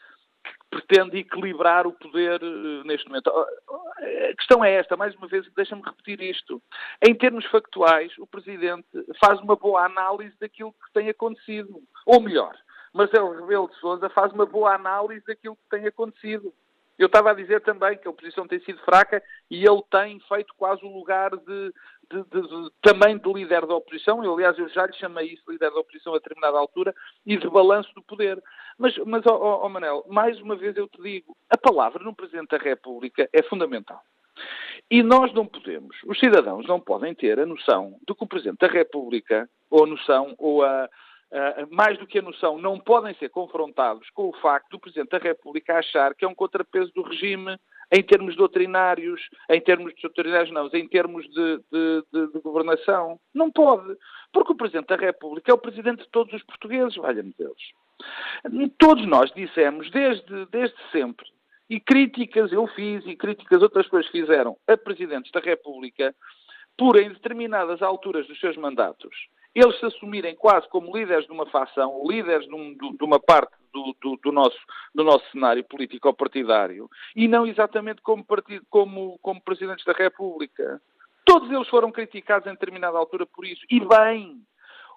[0.71, 3.31] pretende equilibrar o poder uh, neste momento.
[3.31, 6.63] A questão é esta, mais uma vez, deixa-me repetir isto.
[7.01, 8.87] Em termos factuais, o Presidente
[9.21, 11.83] faz uma boa análise daquilo que tem acontecido.
[12.05, 12.55] Ou melhor,
[12.93, 16.53] Marcelo Rebelo de Sousa faz uma boa análise daquilo que tem acontecido.
[16.97, 19.21] Eu estava a dizer também que a oposição tem sido fraca
[19.51, 21.73] e ele tem feito quase o lugar de,
[22.11, 24.23] de, de, também de líder da oposição.
[24.25, 26.95] Eu, aliás, eu já lhe chamei isso líder da oposição a determinada altura
[27.25, 28.43] e de balanço do poder.
[28.79, 32.51] Mas, mas oh, oh, Manel, mais uma vez eu te digo, a palavra no Presidente
[32.51, 34.01] da República é fundamental.
[34.91, 38.59] E nós não podemos, os cidadãos não podem ter a noção de que o Presidente
[38.59, 40.89] da República, ou a noção, ou a,
[41.71, 45.19] mais do que a noção, não podem ser confrontados com o facto do Presidente da
[45.19, 47.59] República achar que é um contrapeso do regime
[47.95, 53.21] em termos doutrinários, em termos de doutrinários não, em termos de, de, de, de, governação.
[53.33, 53.97] Não pode.
[54.33, 57.73] Porque o Presidente da República é o Presidente de todos os portugueses, valha-me Deus.
[58.79, 61.25] Todos nós dissemos, desde, desde sempre,
[61.71, 66.13] e críticas eu fiz e críticas outras pessoas fizeram a Presidentes da República,
[66.77, 71.47] por em determinadas alturas dos seus mandatos, eles se assumirem quase como líderes de uma
[71.47, 74.59] facção, líderes de, um, de uma parte do, do, do, nosso,
[74.95, 80.81] do nosso cenário político-partidário, e não exatamente como, partido, como, como presidentes da República.
[81.27, 84.41] Todos eles foram criticados em determinada altura por isso, e bem.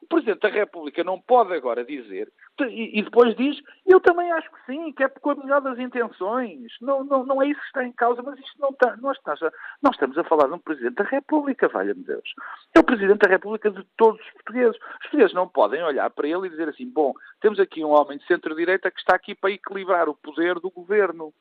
[0.02, 2.32] O Presidente da República não pode agora dizer,
[2.66, 6.72] e, depois diz, eu também acho que sim, que é com a melhor das intenções.
[6.82, 8.96] Não, não, não é isso que está em causa, mas isto não está.
[8.98, 9.40] Nós, nós,
[9.82, 12.34] nós estamos a falar de um Presidente da República, valha-me Deus.
[12.76, 14.76] É o Presidente da República de todos os portugueses.
[14.76, 18.18] Os portugueses não podem olhar para ele e dizer assim, bom, temos aqui um homem
[18.18, 21.32] de centro-direita que está aqui para equilibrar o poder do governo.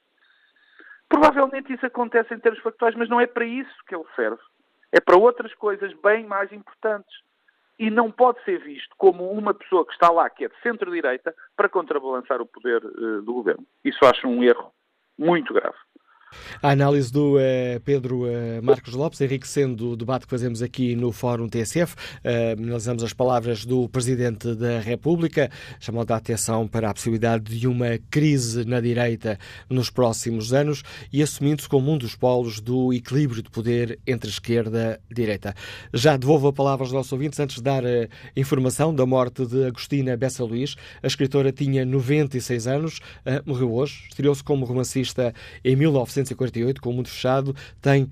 [1.08, 4.42] Provavelmente isso acontece em termos factuais, mas não é para isso que ele serve.
[4.92, 7.25] É para outras coisas bem mais importantes
[7.78, 11.34] e não pode ser visto como uma pessoa que está lá, que é de centro-direita,
[11.56, 13.64] para contrabalançar o poder uh, do governo.
[13.84, 14.72] Isso acho um erro
[15.18, 15.76] muito grave.
[16.62, 21.12] A análise do uh, Pedro uh, Marcos Lopes, enriquecendo o debate que fazemos aqui no
[21.12, 21.94] Fórum TSF.
[21.94, 27.68] Uh, analisamos as palavras do Presidente da República, chamando a atenção para a possibilidade de
[27.68, 33.42] uma crise na direita nos próximos anos e assumindo-se como um dos polos do equilíbrio
[33.42, 35.54] de poder entre esquerda e direita.
[35.92, 39.66] Já devolvo a palavra aos nossos ouvintes antes de dar a informação da morte de
[39.66, 40.74] Agostina Bessa Luís.
[41.02, 43.00] A escritora tinha 96 anos,
[43.44, 48.08] morreu hoje, estreou-se como romancista em 1900 1948, com o Mundo Fechado, tem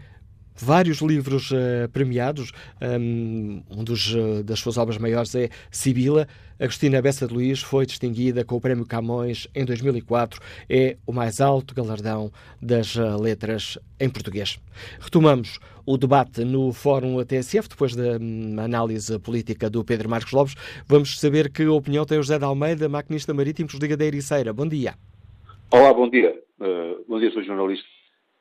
[0.57, 2.53] vários livros uh, premiados.
[2.81, 6.27] Um, um dos, uh, das suas obras maiores é Sibila.
[6.59, 10.41] Agostina Bessa de Luís foi distinguida com o Prémio Camões em 2004.
[10.69, 12.31] É o mais alto galardão
[12.63, 14.61] das uh, letras em português.
[15.01, 20.55] Retomamos o debate no Fórum TSF, depois da um, análise política do Pedro Marcos Lopes.
[20.87, 24.05] Vamos saber que opinião tem o José de Almeida, maquinista marítimo que nos liga da
[24.05, 24.53] Ericeira.
[24.53, 24.95] Bom dia.
[25.71, 26.35] Olá, bom dia.
[27.09, 27.94] bom dia, sou jornalista.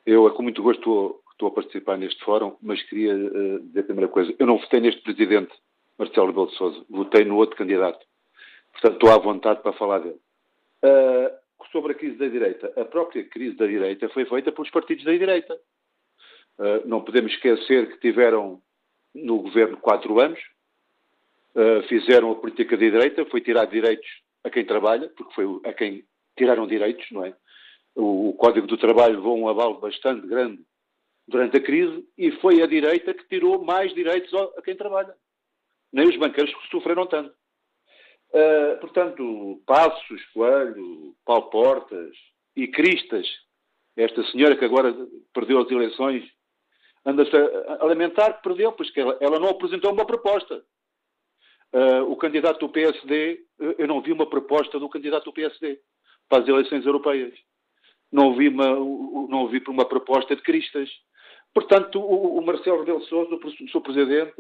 [0.05, 3.81] Eu, é com muito gosto, estou, estou a participar neste fórum, mas queria uh, dizer
[3.81, 4.33] a primeira coisa.
[4.37, 5.53] Eu não votei neste presidente,
[5.97, 6.85] Marcelo Rebelo de Sousa.
[6.89, 8.05] Votei no outro candidato.
[8.73, 10.19] Portanto, estou à vontade para falar dele.
[10.83, 12.71] Uh, sobre a crise da direita.
[12.79, 15.57] A própria crise da direita foi feita pelos partidos da direita.
[16.57, 18.61] Uh, não podemos esquecer que tiveram
[19.13, 20.39] no governo quatro anos,
[21.55, 24.07] uh, fizeram a política de direita, foi tirar direitos
[24.43, 26.05] a quem trabalha, porque foi a quem
[26.37, 27.35] tiraram direitos, não é?
[27.95, 30.61] O, Código do Trabalho levou um aval bastante grande
[31.27, 35.15] durante a crise e foi a direita que tirou mais direitos a quem trabalha.
[35.91, 37.33] Nem os banqueiros sofreram tanto.
[38.31, 42.15] Uh, portanto, Passos, Coelho, Paulo Portas
[42.55, 43.27] e Cristas,
[43.95, 44.93] esta senhora que agora
[45.33, 46.27] perdeu as eleições,
[47.05, 50.65] anda-se a, lamentar que perdeu, pois que ela, ela não apresentou uma proposta.
[51.71, 53.45] Uh, o candidato do PSD,
[53.77, 55.79] eu não vi uma proposta do candidato do PSD
[56.27, 57.33] para as eleições europeias
[58.13, 60.87] não ouvi, uma, não ouvi uma proposta de Cristas.
[61.51, 64.35] Portanto, o, o Marcelo Rebelo Sousa, o seu presidente,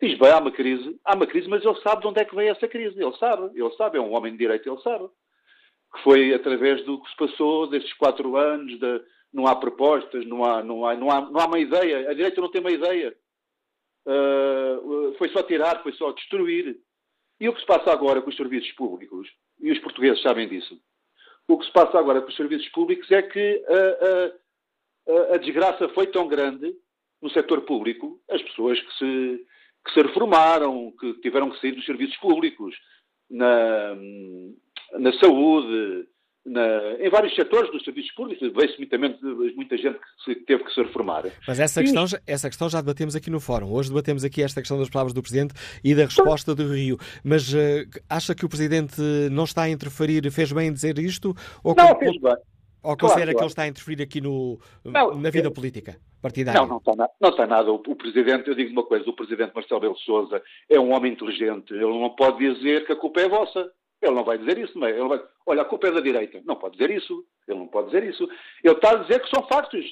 [0.00, 2.36] diz, bem, há uma crise, há uma crise, mas ele sabe de onde é que
[2.36, 3.00] vem essa crise.
[3.00, 5.08] Ele sabe, ele sabe, é um homem de direito, ele sabe.
[5.92, 10.44] Que foi através do que se passou destes quatro anos, de, não há propostas, não
[10.44, 12.08] há, não, há, não, há, não há uma ideia.
[12.08, 13.14] A direita não tem uma ideia.
[14.06, 16.76] Uh, foi só tirar, foi só destruir.
[17.40, 19.28] E o que se passa agora com os serviços públicos,
[19.60, 20.78] e os portugueses sabem disso,
[21.48, 25.88] o que se passa agora com os serviços públicos é que uh, a, a desgraça
[25.90, 26.74] foi tão grande
[27.20, 29.46] no setor público, as pessoas que se,
[29.86, 32.74] que se reformaram, que tiveram que sair dos serviços públicos,
[33.30, 33.94] na,
[34.98, 36.06] na saúde,
[36.44, 38.78] na, em vários setores dos serviços públicos, veio-se
[39.56, 41.24] muita gente que teve que se reformar.
[41.46, 43.72] Mas essa questão, essa questão já debatemos aqui no fórum.
[43.72, 46.98] Hoje debatemos aqui esta questão das palavras do Presidente e da resposta do Rio.
[47.24, 47.56] Mas uh,
[48.08, 51.34] acha que o Presidente não está a interferir, fez bem em dizer isto?
[51.62, 52.36] Ou não, fez bem.
[52.82, 56.60] Ou considera claro, que ele está a interferir aqui no, não, na vida política partidária?
[56.60, 57.72] Não, não está, na, não está nada.
[57.72, 61.12] O, o, Presidente, eu digo uma coisa, o Presidente Marcelo Belo Souza é um homem
[61.12, 61.72] inteligente.
[61.72, 63.70] Ele não pode dizer que a culpa é vossa.
[64.02, 64.90] Ele não vai dizer isso, não é?
[64.90, 66.42] Ele vai, olha, a culpa é da direita.
[66.44, 67.24] Não pode dizer isso.
[67.48, 68.24] Ele não pode dizer isso.
[68.62, 69.84] Ele está a dizer que são factos.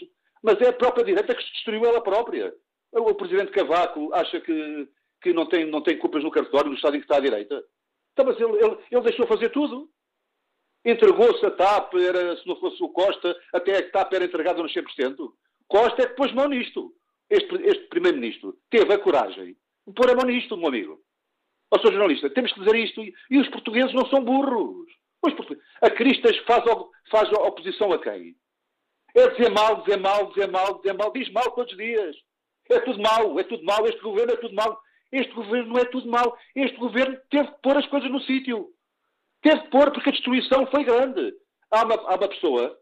[0.43, 2.53] Mas é a própria direita que se destruiu ela própria.
[2.93, 4.89] O Presidente Cavaco acha que,
[5.23, 7.65] que não, tem, não tem culpas no cartório, no estado em que está a direita.
[8.13, 9.89] Então, mas ele, ele, ele deixou fazer tudo.
[10.85, 14.75] Entregou-se a TAP, era, se não fosse o Costa, até a TAP era entregada nos
[14.75, 15.17] 100%.
[15.69, 16.93] Costa é que pôs mão nisto.
[17.31, 21.01] Este, este Primeiro-Ministro teve a coragem de pôr a mão nisto, meu amigo.
[21.73, 23.03] Ó, sou jornalista, temos que dizer isto.
[23.31, 24.87] E os portugueses não são burros.
[25.81, 26.65] A Cristas faz,
[27.11, 28.37] faz oposição a quem?
[29.15, 31.13] É dizer mal, dizer mal, dizer mal, dizer mal.
[31.13, 32.15] Diz mal todos os dias.
[32.71, 33.87] É tudo mal, é tudo mal.
[33.87, 34.81] Este governo é tudo mal.
[35.11, 36.37] Este governo não é tudo mal.
[36.55, 38.69] Este governo teve que pôr as coisas no sítio.
[39.43, 41.35] Teve que pôr porque a destruição foi grande.
[41.71, 42.79] Há uma, há uma pessoa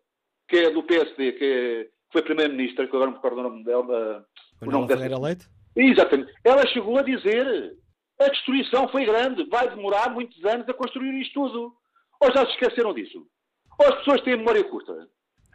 [0.48, 3.42] que é do PSD, que, é, que foi primeira-ministra, que agora não me recordo o
[3.42, 4.26] nome dela.
[4.60, 5.18] O nome dessa...
[5.18, 5.46] Leite?
[5.76, 6.32] Exatamente.
[6.44, 7.76] Ela chegou a dizer
[8.20, 11.74] a destruição foi grande, vai demorar muitos anos a construir isto tudo.
[12.20, 13.26] Ou já se esqueceram disso?
[13.78, 15.08] Ou as pessoas têm memória curta?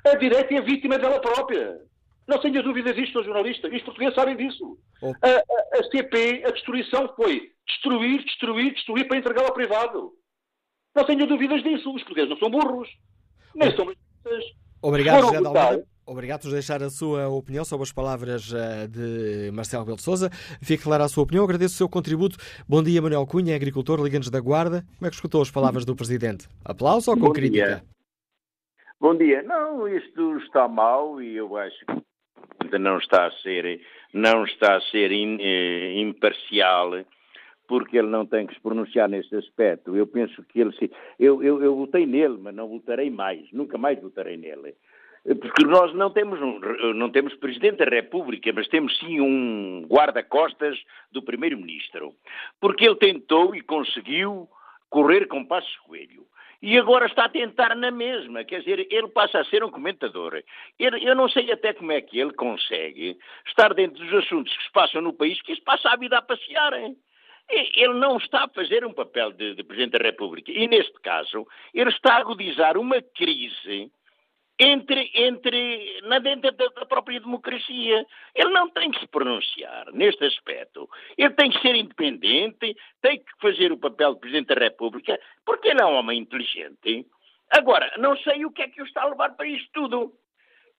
[0.03, 1.79] A direita é vítima dela própria.
[2.27, 3.67] Não tenho dúvidas disto, sou jornalista.
[3.67, 4.79] E os portugueses sabem disso.
[5.01, 5.13] Oh.
[5.21, 10.13] A, a, a, CP, a destruição foi destruir, destruir, destruir para entregar ao privado.
[10.95, 11.93] Não tenho dúvidas disso.
[11.93, 12.89] Os portugueses não são burros.
[13.53, 13.75] Nem oh.
[13.75, 13.93] são
[14.81, 15.87] Obrigado, José Almeida.
[16.07, 20.29] Obrigado por deixar a sua opinião sobre as palavras eh, de Marcelo Belo Souza.
[20.61, 21.43] Fique clara a sua opinião.
[21.43, 22.37] Agradeço o seu contributo.
[22.69, 24.83] Bom dia, Manuel Cunha, agricultor, Liga-nos da Guarda.
[24.99, 26.47] Como é que escutou as palavras do Presidente?
[26.63, 27.65] Aplauso ou com Bom crítica?
[27.65, 27.83] Dia.
[28.99, 29.41] Bom dia.
[29.41, 31.83] Não, isto está mal e eu acho
[32.69, 33.81] que não está a ser,
[34.13, 37.03] não está a ser in, eh, imparcial
[37.67, 39.95] porque ele não tem que se pronunciar nesse aspecto.
[39.95, 40.91] Eu penso que ele se.
[41.19, 43.51] Eu, eu, eu votei nele, mas não votarei mais.
[43.51, 44.75] Nunca mais votarei nele.
[45.25, 50.77] Porque nós não temos, um, não temos Presidente da República, mas temos sim um guarda-costas
[51.11, 52.13] do Primeiro-Ministro.
[52.61, 54.47] Porque ele tentou e conseguiu
[54.89, 56.25] correr com Passos Coelho.
[56.61, 60.41] E agora está a tentar na mesma, quer dizer, ele passa a ser um comentador.
[60.79, 63.17] Ele, eu não sei até como é que ele consegue
[63.47, 66.21] estar dentro dos assuntos que se passam no país, que se passa a vida a
[66.21, 66.73] passear.
[66.73, 66.95] Hein?
[67.49, 70.51] Ele não está a fazer um papel de, de Presidente da República.
[70.51, 73.91] E, neste caso, ele está a agudizar uma crise
[74.59, 78.05] entre, entre na dentro da, própria democracia.
[78.33, 80.89] Ele não tem que se pronunciar neste aspecto.
[81.17, 85.69] Ele tem que ser independente, tem que fazer o papel de Presidente da República, porque
[85.69, 87.05] ele é um homem inteligente.
[87.51, 90.13] Agora, não sei o que é que o está a levar para isto tudo.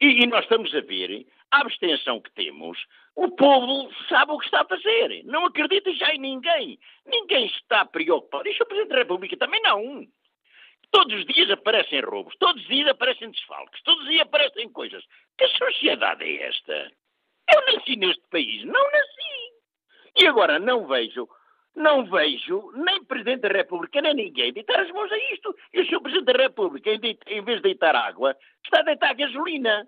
[0.01, 2.79] E, e nós estamos a ver a abstenção que temos.
[3.15, 5.23] O povo sabe o que está a fazer.
[5.25, 6.79] Não acredita já em ninguém.
[7.07, 8.47] Ninguém está preocupado.
[8.47, 10.07] E o Presidente da República também não.
[10.91, 15.05] Todos os dias aparecem roubos, todos os dias aparecem desfalques, todos os dias aparecem coisas.
[15.37, 16.91] Que sociedade é esta?
[17.53, 19.27] Eu nasci neste país, não nasci.
[20.19, 21.29] E agora não vejo,
[21.75, 25.55] não vejo nem Presidente da República, nem ninguém deitar as mãos a isto.
[25.73, 26.01] E o Sr.
[26.01, 29.87] Presidente da República, em, vez de deitar água, está a deitar gasolina.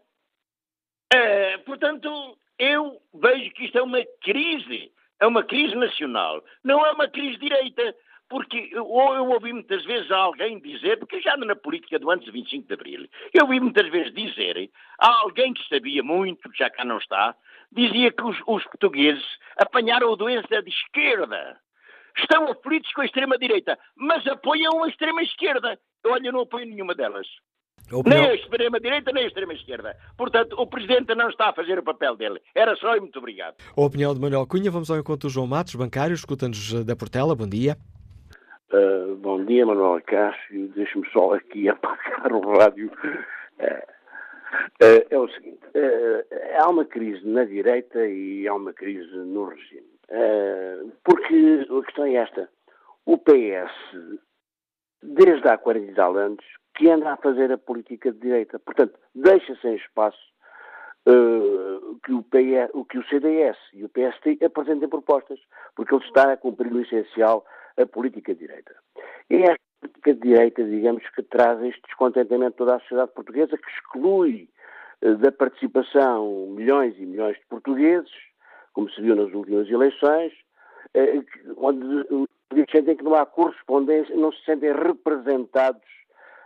[1.12, 6.92] Uh, portanto, eu vejo que isto é uma crise, é uma crise nacional, não é
[6.92, 7.94] uma crise direita.
[8.28, 12.10] Porque eu, eu ouvi muitas vezes alguém dizer, porque eu já ando na política do
[12.10, 16.50] antes de 25 de Abril, eu ouvi muitas vezes dizer, a alguém que sabia muito,
[16.50, 17.34] que já cá não está,
[17.72, 19.24] dizia que os, os portugueses
[19.56, 21.58] apanharam a doença de esquerda.
[22.18, 25.78] Estão aflitos com a extrema-direita, mas apoiam a extrema-esquerda.
[26.04, 27.26] Olha, eu não apoio nenhuma delas.
[27.92, 28.22] Opinião...
[28.22, 29.96] Nem a extrema-direita, nem a extrema-esquerda.
[30.16, 32.40] Portanto, o Presidente não está a fazer o papel dele.
[32.54, 33.56] Era só e muito obrigado.
[33.74, 34.70] A opinião de Manuel Cunha.
[34.70, 36.12] Vamos ao encontro do João Matos, bancário.
[36.12, 37.34] Escuta-nos da Portela.
[37.34, 37.78] Bom dia.
[38.70, 40.68] Uh, bom dia, Manuel Cássio.
[40.68, 42.92] Deixe-me só aqui apagar o rádio.
[43.58, 43.64] Uh,
[44.84, 45.60] uh, é o seguinte:
[46.60, 49.88] há uma crise na direita e há uma crise no regime.
[51.02, 52.50] porque a questão é esta:
[53.06, 53.72] o PS,
[55.02, 56.44] desde há 40 e tal anos,
[56.76, 58.58] que anda a fazer a política de direita.
[58.58, 60.18] Portanto, deixa sem espaço
[62.04, 65.40] que, o PS, que o CDS e o PST apresentem propostas,
[65.74, 67.46] porque ele está a cumprir o essencial
[67.78, 68.74] a política de direita.
[69.30, 73.12] E é a política de direita, digamos, que traz este descontentamento de toda a sociedade
[73.12, 74.48] portuguesa, que exclui
[75.20, 78.10] da participação milhões e milhões de portugueses,
[78.72, 80.32] como se viu nas últimas eleições,
[81.56, 82.04] onde
[82.70, 85.82] sentem que não há correspondência, não se sentem representados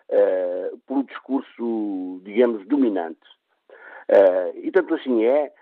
[0.09, 3.21] uh, pelo discurso, digamos, dominante.
[4.11, 5.53] Uh, e tanto assim é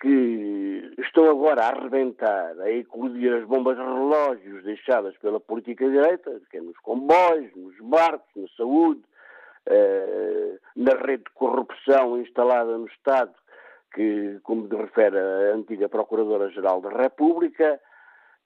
[0.00, 6.56] que estão agora a arrebentar, a eclodir as bombas relógios deixadas pela política direita, que
[6.56, 9.02] é nos comboios, nos barcos, na saúde,
[9.68, 13.34] uh, na rede de corrupção instalada no Estado,
[13.94, 17.80] que, como refere a antiga Procuradora-Geral da República,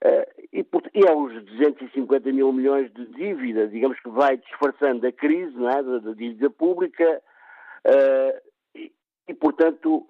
[0.05, 5.83] Uh, e, aos 250 mil milhões de dívida, digamos que vai disfarçando a crise é,
[5.83, 7.23] da, da dívida pública,
[7.87, 8.93] uh, e,
[9.27, 10.07] e, portanto,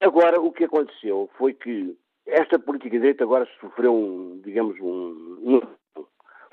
[0.00, 1.96] agora o que aconteceu foi que
[2.26, 5.60] esta política de direita agora sofreu um, digamos, um, um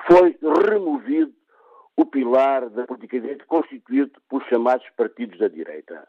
[0.08, 0.38] foi
[0.70, 1.34] removido
[1.98, 6.08] o pilar da política de direita constituído por chamados partidos da direita.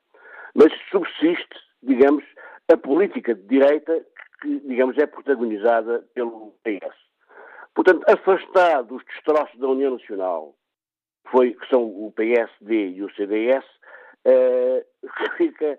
[0.55, 2.25] Mas subsiste, digamos,
[2.73, 4.05] a política de direita
[4.41, 6.95] que, digamos, é protagonizada pelo PS.
[7.75, 10.55] Portanto, afastado dos destroços da União Nacional,
[11.31, 13.65] foi, que são o PSD e o CDS,
[15.37, 15.79] fica,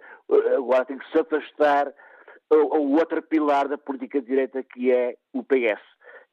[0.55, 1.93] agora tem que se afastar
[2.49, 5.81] o outro pilar da política de direita, que é o PS.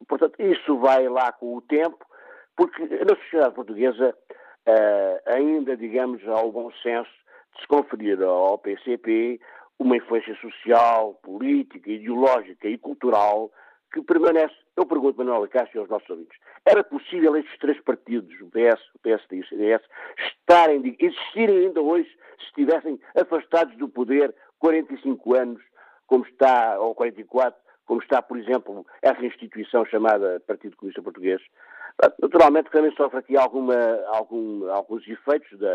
[0.06, 2.04] Portanto, isso vai lá com o tempo,
[2.56, 4.14] porque na sociedade portuguesa
[4.68, 7.10] uh, ainda, digamos, há o bom senso
[7.54, 9.40] de se conferir ao PCP
[9.78, 13.50] uma influência social, política, ideológica e cultural
[13.92, 14.54] que permanece.
[14.76, 18.98] Eu pergunto, Manuel Cássio, aos nossos ouvintes, era possível estes três partidos, o PS, o
[19.00, 19.82] PSD e o CDS,
[20.18, 22.08] estarem, existirem ainda hoje,
[22.38, 25.62] se estivessem afastados do poder 45 anos,
[26.06, 31.40] como está, ou 44, como está, por exemplo, essa instituição chamada Partido Comunista Português?
[32.20, 33.76] Naturalmente também sofre aqui alguma,
[34.08, 35.72] algum, alguns efeitos da,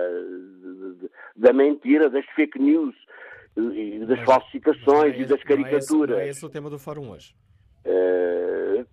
[1.36, 2.96] da mentira, das fake news,
[3.56, 5.80] e das mas, falsificações mas é e das caricaturas.
[5.80, 7.34] É, esse, não é esse o tema do fórum hoje.
[7.86, 8.39] Uh,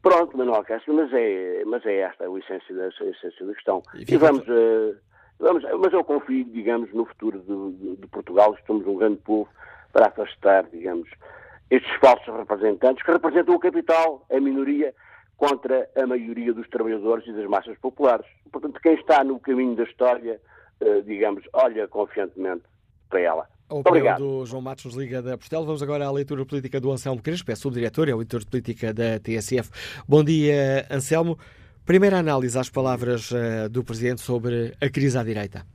[0.02, 3.82] pronto, Manuel Cássio, mas é, mas é esta a essência da, a essência da questão.
[3.94, 4.96] E, e vamos, uh,
[5.38, 9.48] vamos, mas eu confio, digamos, no futuro de, de, de Portugal, somos um grande povo
[9.92, 11.08] para afastar, digamos,
[11.70, 14.94] estes falsos representantes que representam o capital, a minoria,
[15.36, 18.26] contra a maioria dos trabalhadores e das massas populares.
[18.50, 20.40] Portanto, quem está no caminho da história,
[20.80, 22.64] uh, digamos, olha confiantemente
[23.08, 23.55] para ela.
[23.68, 25.64] O opinião do João Matos nos liga da Portel.
[25.64, 28.94] Vamos agora à leitura política do Anselmo Crespo, é subdiretor, é o editor de política
[28.94, 29.70] da TSF.
[30.06, 31.36] Bom dia, Anselmo.
[31.84, 35.66] Primeira análise às palavras uh, do Presidente sobre a crise à direita.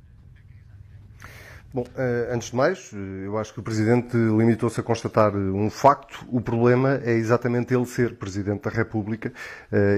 [1.73, 5.69] Bom, eh, antes de mais, eh, eu acho que o Presidente limitou-se a constatar um
[5.69, 6.25] facto.
[6.27, 9.31] O problema é exatamente ele ser Presidente da República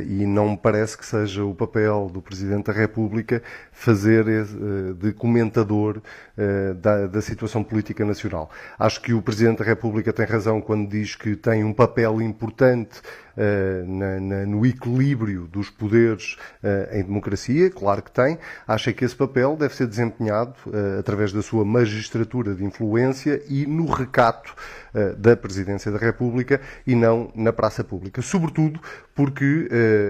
[0.05, 4.23] e não me parece que seja o papel do Presidente da República fazer
[4.97, 5.99] de comentador
[6.79, 8.51] da, da situação política nacional.
[8.77, 13.01] Acho que o Presidente da República tem razão quando diz que tem um papel importante
[13.87, 18.37] na, na, no equilíbrio dos poderes uh, em democracia, claro que tem.
[18.67, 23.65] Acha que esse papel deve ser desempenhado uh, através da sua magistratura de influência e
[23.65, 24.53] no recato
[25.17, 28.21] da Presidência da República e não na praça pública.
[28.21, 28.79] Sobretudo
[29.15, 29.67] porque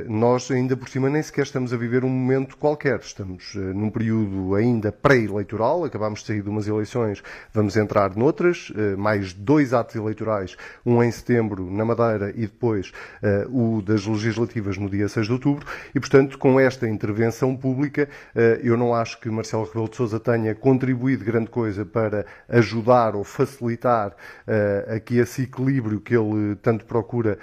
[0.10, 3.00] nós, ainda por cima, nem sequer estamos a viver um momento qualquer.
[3.00, 9.32] Estamos num período ainda pré-eleitoral, acabamos de sair de umas eleições, vamos entrar noutras, mais
[9.32, 12.92] dois atos eleitorais, um em setembro na Madeira e depois
[13.50, 18.40] o das legislativas no dia 6 de outubro, e, portanto, com esta intervenção pública, uh,
[18.64, 23.24] eu não acho que Marcelo Rebelo de Sousa tenha contribuído grande coisa para ajudar ou
[23.24, 27.38] facilitar uh, aqui esse equilíbrio que ele tanto procura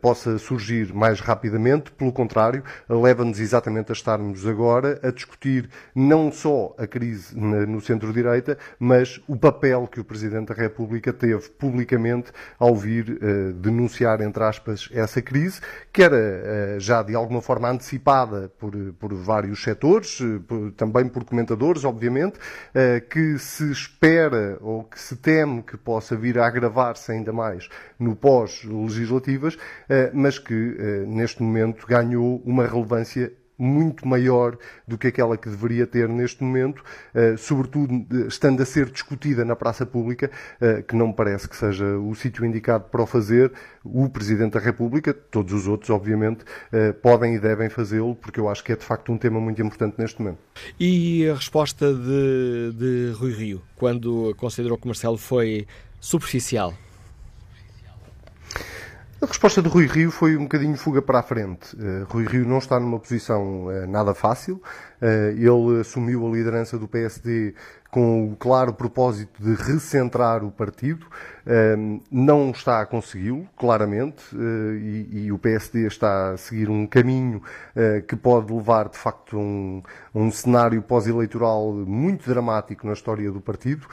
[0.00, 1.90] possa surgir mais rapidamente.
[1.92, 8.58] Pelo contrário, leva-nos exatamente a estarmos agora a discutir não só a crise no centro-direita,
[8.78, 13.18] mas o papel que o Presidente da República teve publicamente ao vir
[13.56, 15.60] denunciar, entre aspas, essa crise,
[15.92, 21.08] que era eh, já de alguma forma antecipada por, por vários setores, eh, por, também
[21.08, 22.38] por comentadores, obviamente,
[22.74, 27.68] eh, que se espera ou que se teme que possa vir a agravar-se ainda mais
[27.98, 29.58] no pós-legislativas,
[30.12, 30.54] mas que
[31.06, 34.56] neste momento ganhou uma relevância muito maior
[34.86, 36.78] do que aquela que deveria ter neste momento,
[37.14, 40.30] uh, sobretudo estando a ser discutida na praça pública,
[40.60, 43.52] uh, que não me parece que seja o sítio indicado para o fazer.
[43.84, 46.44] O Presidente da República, todos os outros, obviamente,
[47.00, 49.94] podem e devem fazê-lo, porque eu acho que é de facto um tema muito importante
[49.98, 50.38] neste momento.
[50.78, 55.66] E a resposta de, de Rui Rio, quando considerou que Marcelo foi
[56.00, 56.74] superficial?
[59.20, 61.74] A resposta de Rui Rio foi um bocadinho fuga para a frente.
[61.74, 64.62] Uh, Rui Rio não está numa posição uh, nada fácil.
[65.02, 67.52] Uh, ele assumiu a liderança do PSD
[67.90, 71.06] com o claro propósito de recentrar o partido.
[72.10, 77.42] Não está a consegui-lo, claramente, e, e, o PSD está a seguir um caminho
[78.06, 79.82] que pode levar, de facto, a um,
[80.14, 83.86] um cenário pós-eleitoral muito dramático na história do partido.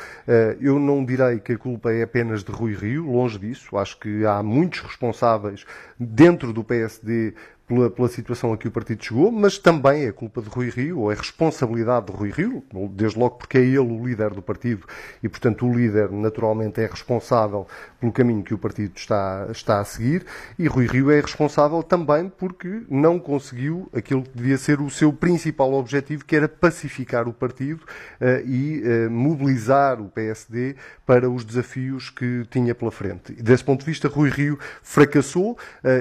[0.59, 3.77] Eu não direi que a culpa é apenas de Rui Rio, longe disso.
[3.77, 5.65] Acho que há muitos responsáveis
[5.97, 7.33] dentro do PSD
[7.67, 10.99] pela, pela, situação a que o partido chegou, mas também é culpa de Rui Rio,
[10.99, 14.85] ou é responsabilidade de Rui Rio, desde logo porque é ele o líder do partido
[15.21, 17.67] e, portanto, o líder naturalmente é responsável
[18.05, 20.25] pelo caminho que o partido está, está a seguir,
[20.59, 25.11] e Rui Rio é responsável também porque não conseguiu aquilo que devia ser o seu
[25.11, 27.81] principal objetivo, que era pacificar o partido
[28.21, 30.75] uh, e uh, mobilizar o PSD
[31.05, 33.33] para os desafios que tinha pela frente.
[33.37, 35.57] E, desse ponto de vista, Rui Rio fracassou uh,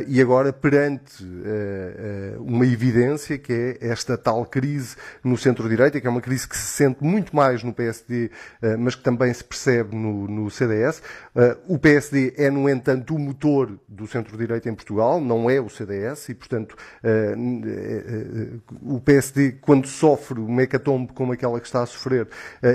[0.07, 1.25] e agora, perante
[2.39, 6.67] uma evidência que é esta tal crise no centro-direita, que é uma crise que se
[6.67, 8.31] sente muito mais no PSD,
[8.79, 11.03] mas que também se percebe no, no CDS.
[11.69, 11.94] o PSD
[12.37, 16.77] é, no entanto, o motor do centro-direita em Portugal, não é o CDS, e, portanto,
[18.83, 22.29] o PSD, quando sofre uma hecatombe como aquela que está a sofrer,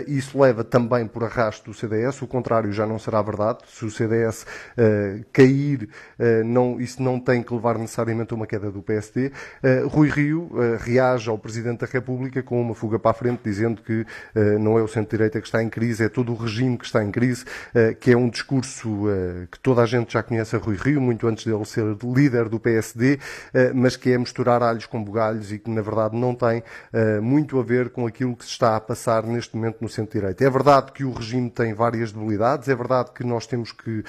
[0.08, 3.60] isso leva também por arrasto do CDS, o contrário já não será verdade.
[3.68, 4.46] Se o CDS
[5.32, 5.90] cair,
[6.80, 9.32] isso não tem que levar necessariamente a uma queda do PSD,
[9.62, 13.82] eh, Rui Rio reage ao Presidente da República com uma fuga para a frente, dizendo
[13.82, 14.06] que
[14.60, 17.12] não é o centro-direita que está em crise, é todo o regime que está em
[17.12, 17.46] crise,
[18.00, 19.09] que é um discurso
[19.52, 22.60] que toda a gente já conhece a Rui Rio, muito antes dele ser líder do
[22.60, 23.20] PSD,
[23.74, 26.64] mas que é misturar alhos com bugalhos e que, na verdade, não tem
[27.22, 30.44] muito a ver com aquilo que se está a passar neste momento no centro-direita.
[30.44, 34.04] É verdade que o regime tem várias debilidades, é verdade que nós temos que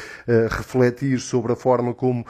[0.51, 2.25] refletir sobre a forma como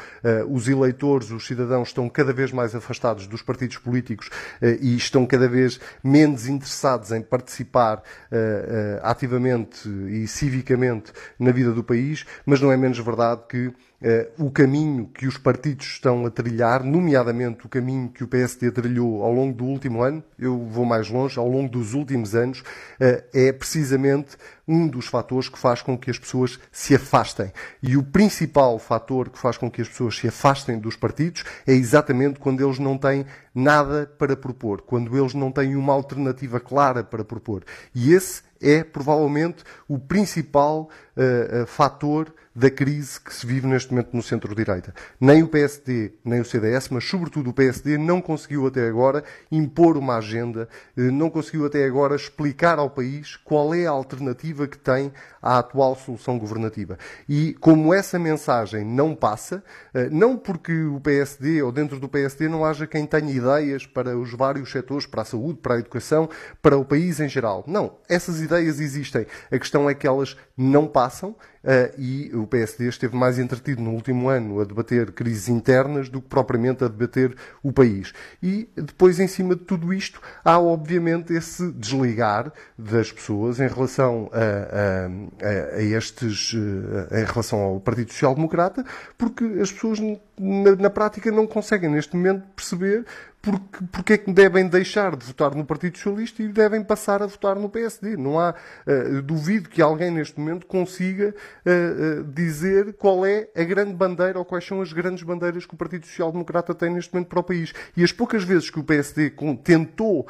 [0.48, 4.30] os eleitores, os cidadãos, estão cada vez mais afastados dos partidos políticos
[4.60, 8.38] eh, e estão cada vez menos interessados em participar eh,
[8.68, 13.72] eh, ativamente e civicamente na vida do país, mas não é menos verdade que
[14.02, 18.70] Uh, o caminho que os partidos estão a trilhar, nomeadamente o caminho que o PSD
[18.70, 22.60] trilhou ao longo do último ano, eu vou mais longe, ao longo dos últimos anos,
[22.60, 27.52] uh, é precisamente um dos fatores que faz com que as pessoas se afastem.
[27.82, 31.74] E o principal fator que faz com que as pessoas se afastem dos partidos é
[31.74, 37.04] exatamente quando eles não têm nada para propor, quando eles não têm uma alternativa clara
[37.04, 37.64] para propor.
[37.94, 43.92] E esse é provavelmente o principal uh, uh, fator da crise que se vive neste
[43.92, 44.92] momento no centro-direita.
[45.20, 49.96] Nem o PSD, nem o CDS, mas sobretudo o PSD, não conseguiu até agora impor
[49.96, 54.78] uma agenda, uh, não conseguiu até agora explicar ao país qual é a alternativa que
[54.78, 56.98] tem à atual solução governativa.
[57.28, 59.62] E como essa mensagem não passa,
[60.10, 64.32] não porque o PSD ou dentro do PSD não haja quem tenha ideias para os
[64.32, 66.28] vários setores, para a saúde, para a educação,
[66.60, 67.64] para o país em geral.
[67.66, 69.26] Não, essas ideias existem.
[69.50, 73.90] A questão é que elas não passam Uh, e o PSD esteve mais entretido no
[73.90, 78.14] último ano a debater crises internas do que propriamente a debater o país.
[78.42, 84.30] E depois, em cima de tudo isto, há obviamente esse desligar das pessoas em relação
[84.32, 88.82] a, a, a estes, uh, em relação ao Partido Social Democrata,
[89.18, 93.04] porque as pessoas na, na prática não conseguem neste momento perceber
[93.42, 97.26] porque, porque é que devem deixar de votar no Partido Socialista e devem passar a
[97.26, 98.16] votar no PSD.
[98.16, 98.54] Não há,
[98.86, 101.34] uh, duvido que alguém neste momento consiga
[101.64, 105.72] uh, uh, dizer qual é a grande bandeira ou quais são as grandes bandeiras que
[105.72, 107.72] o Partido Social Democrata tem neste momento para o país.
[107.96, 109.32] E as poucas vezes que o PSD
[109.64, 110.26] tentou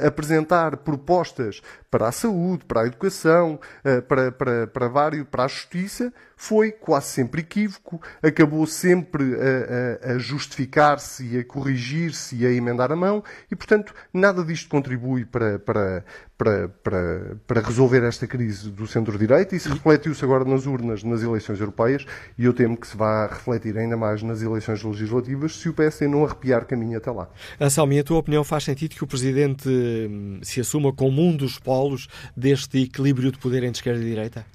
[0.00, 1.60] apresentar propostas
[1.90, 3.60] para a saúde, para a educação,
[4.08, 10.14] para, para, para, vários, para a justiça, foi quase sempre equívoco, acabou sempre a, a,
[10.14, 15.24] a justificar-se e a corrigir-se e a emendar a mão, e, portanto, nada disto contribui
[15.24, 16.04] para, para,
[16.36, 19.54] para, para, para resolver esta crise do centro-direita.
[19.54, 22.06] Isso refletiu-se agora nas urnas nas eleições europeias,
[22.38, 26.08] e eu temo que se vá refletir ainda mais nas eleições legislativas se o PSD
[26.08, 27.28] não arrepiar caminho até lá.
[27.60, 31.58] Anselmo, a tua opinião faz sentido que o Presidente hum, se assuma como um dos
[31.58, 34.46] polos deste equilíbrio de poder entre esquerda e direita?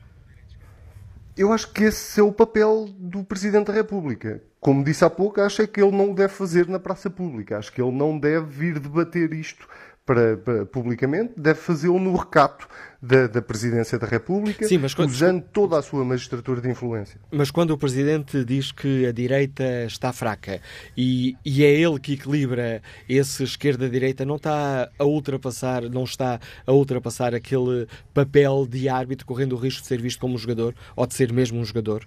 [1.38, 4.44] Eu acho que esse é o papel do Presidente da República.
[4.60, 7.57] Como disse há pouco, acho é que ele não o deve fazer na praça pública.
[7.57, 9.68] Acho que ele não deve vir debater isto
[10.10, 12.68] para, para, publicamente, deve fazê-lo no recato
[12.99, 15.10] da, da, Presidência da República, Sim, quando...
[15.10, 17.22] usando toda a sua magistratura de influência.
[17.31, 20.60] Mas quando o Presidente diz que a direita está fraca
[20.98, 26.73] e, e é ele que equilibra esse esquerda-direita, não está a ultrapassar, não está a
[26.73, 31.06] ultrapassar aquele papel de árbitro correndo o risco de ser visto como um jogador ou
[31.06, 32.03] de ser mesmo um jogador?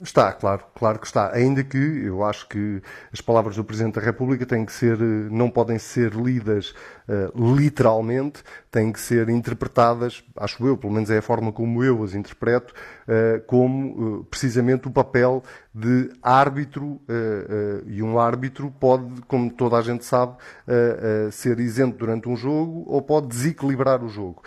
[0.00, 1.32] Está, claro, claro que está.
[1.32, 5.28] Ainda que eu acho que as palavras do Presidente da República têm que ser, eh,
[5.30, 6.74] não podem ser lidas
[7.08, 8.42] uh, literalmente,
[8.72, 12.74] têm que ser interpretadas, acho eu, pelo menos é a forma como eu as interpreto,
[13.46, 15.42] como uh, precisamente o papel
[15.74, 17.00] de árbitro,
[17.88, 20.36] e um árbitro pode, como toda a gente sabe,
[21.32, 24.40] ser isento durante um jogo ou pode desequilibrar o jogo.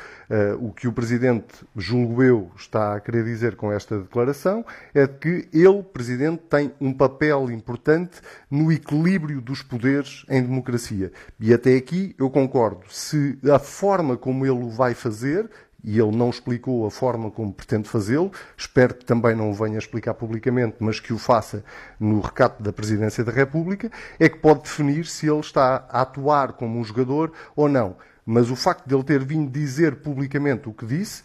[0.62, 5.50] o que o Presidente, julgo eu, está a querer dizer com esta declaração é que
[5.52, 11.12] ele, Presidente, tem um papel importante no equilíbrio dos poderes em democracia.
[11.42, 12.86] E até aqui eu concordo.
[12.88, 15.50] Se a forma como ele o vai fazer,
[15.88, 18.30] e ele não explicou a forma como pretende fazê-lo.
[18.58, 21.64] Espero que também não o venha explicar publicamente, mas que o faça
[21.98, 23.90] no recato da Presidência da República.
[24.20, 27.96] É que pode definir se ele está a atuar como um jogador ou não.
[28.26, 31.24] Mas o facto de ele ter vindo dizer publicamente o que disse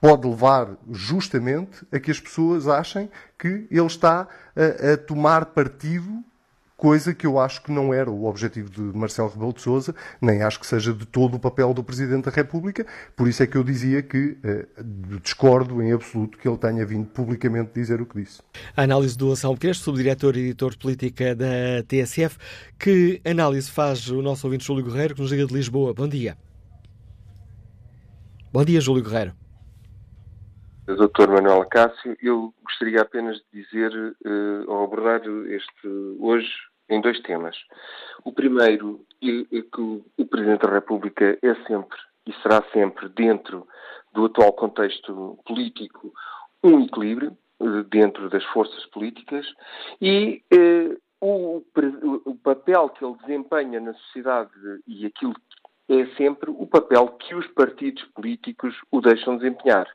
[0.00, 6.22] pode levar justamente a que as pessoas achem que ele está a, a tomar partido
[6.78, 9.92] coisa que eu acho que não era o objetivo de Marcelo Rebelo de Sousa,
[10.22, 12.86] nem acho que seja de todo o papel do Presidente da República,
[13.16, 14.66] por isso é que eu dizia que eh,
[15.20, 18.40] discordo em absoluto que ele tenha vindo publicamente dizer o que disse.
[18.76, 22.38] A análise do Anselmo Crespo, subdiretor e editor de política da TSF,
[22.78, 25.92] que análise faz o nosso ouvinte Júlio Guerreiro, que nos liga de Lisboa.
[25.92, 26.38] Bom dia.
[28.52, 29.34] Bom dia, Júlio Guerreiro.
[30.96, 31.28] Dr.
[31.28, 33.92] Manuel Cássio, eu gostaria apenas de dizer,
[34.24, 35.88] uh, ao abordar este
[36.18, 36.48] hoje,
[36.88, 37.56] em dois temas.
[38.24, 43.66] O primeiro é, que o Presidente da República é sempre e será sempre, dentro
[44.12, 46.12] do atual contexto político,
[46.62, 49.46] um equilíbrio uh, dentro das forças políticas
[50.00, 51.64] e uh, o,
[52.24, 54.52] o, papel que ele desempenha na sociedade
[54.86, 55.34] e aquilo
[55.88, 59.88] é sempre o papel que os partidos políticos o deixam desempenhar.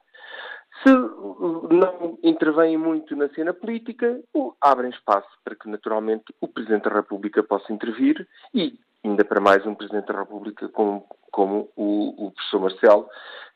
[0.84, 4.20] Se não intervêm muito na cena política,
[4.60, 9.66] abrem espaço para que, naturalmente, o Presidente da República possa intervir e, ainda para mais,
[9.66, 13.08] um Presidente da República como, como o, o, professor Marcelo,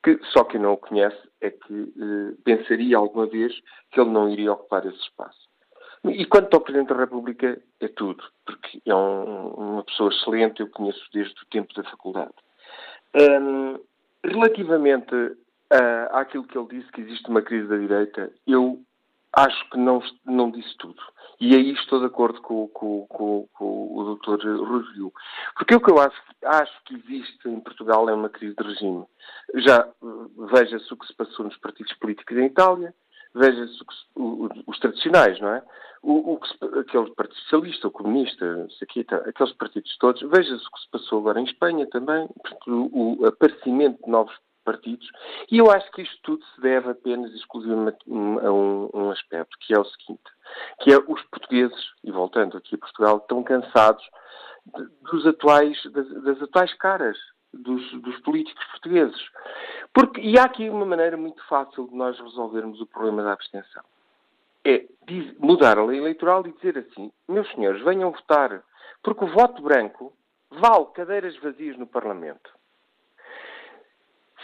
[0.02, 3.54] que só quem não o conhece é que eh, pensaria alguma vez
[3.91, 5.48] que ele não iria ocupar esse espaço.
[6.06, 10.70] E quanto ao Presidente da República, é tudo, porque é um, uma pessoa excelente, eu
[10.70, 12.34] conheço desde o tempo da faculdade.
[13.16, 13.80] Um,
[14.24, 15.36] relativamente
[15.73, 18.81] uh, àquilo que ele disse, que existe uma crise da direita, eu
[19.34, 21.02] acho que não, não disse tudo.
[21.39, 24.44] E aí estou de acordo com, com, com, com o Dr.
[24.64, 25.11] Rui
[25.56, 29.06] Porque o que eu acho, acho que existe em Portugal é uma crise de regime.
[29.56, 29.88] Já
[30.52, 32.94] veja-se o que se passou nos partidos políticos em Itália,
[33.35, 33.77] veja-se
[34.15, 35.64] os tradicionais, não é?
[36.02, 40.72] O, o se, aquele Partido Socialista, o Comunista, aqui, tá, aqueles partidos todos, veja-se o
[40.72, 42.27] que se passou agora em Espanha também,
[42.68, 44.34] o, o aparecimento de novos
[44.68, 45.10] partidos.
[45.49, 49.57] E eu acho que isto tudo se deve apenas e exclusivamente a um, um, aspecto,
[49.61, 50.30] que é o seguinte,
[50.81, 54.03] que é os portugueses, e voltando aqui a Portugal, estão cansados
[55.10, 57.18] dos atuais, das, das atuais caras
[57.53, 59.30] dos, dos, políticos portugueses.
[59.94, 63.84] Porque, e há aqui uma maneira muito fácil de nós resolvermos o problema da abstenção.
[64.65, 64.85] É
[65.39, 68.61] mudar a lei eleitoral e dizer assim, meus senhores, venham votar,
[69.02, 70.11] porque o voto branco
[70.52, 72.56] vale cadeiras vazias no Parlamento.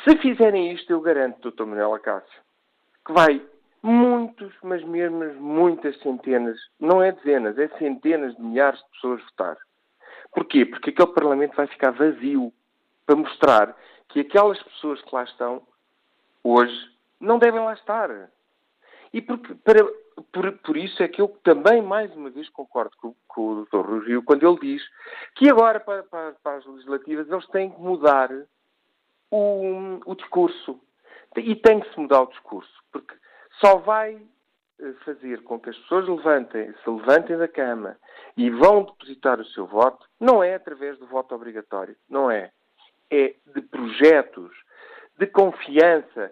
[0.03, 1.63] Se fizerem isto, eu garanto, Dr.
[1.63, 2.41] Manuel Acácio,
[3.05, 3.41] que vai
[3.81, 9.57] muitos, mas mesmo muitas centenas, não é dezenas, é centenas de milhares de pessoas votar.
[10.33, 10.65] Porquê?
[10.65, 12.51] Porque aquele Parlamento vai ficar vazio
[13.05, 13.77] para mostrar
[14.09, 15.61] que aquelas pessoas que lá estão
[16.43, 18.09] hoje não devem lá estar.
[19.13, 19.85] E porque, para,
[20.31, 23.85] por, por, isso é que eu também, mais uma vez, concordo com, com o Dr.
[23.85, 24.83] Rui quando ele diz
[25.35, 28.29] que agora, para, para, para as legislativas, eles têm que mudar
[29.33, 30.79] o, o discurso.
[31.35, 33.15] E tem que se mudar o discurso, porque
[33.59, 34.21] só vai
[34.79, 37.97] eh, fazer com que as pessoas levantem, se levantem da cama
[38.37, 42.51] e vão depositar o seu voto, não é através do voto obrigatório, não é.
[43.09, 44.51] É de projetos,
[45.17, 46.31] de confiança.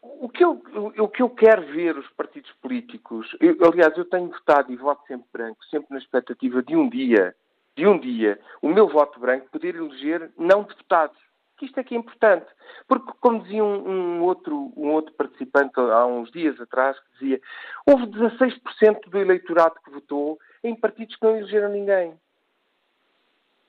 [0.00, 0.62] O que eu,
[0.98, 5.04] o que eu quero ver os partidos políticos, eu, aliás, eu tenho votado e voto
[5.06, 7.34] sempre branco, sempre na expectativa de um dia,
[7.76, 11.18] de um dia, o meu voto branco poder eleger não deputados
[11.60, 12.46] que isto é que é importante.
[12.88, 17.40] Porque, como dizia um, um, outro, um outro participante há uns dias atrás, que dizia
[17.86, 22.18] houve 16% do eleitorado que votou em partidos que não elegeram ninguém.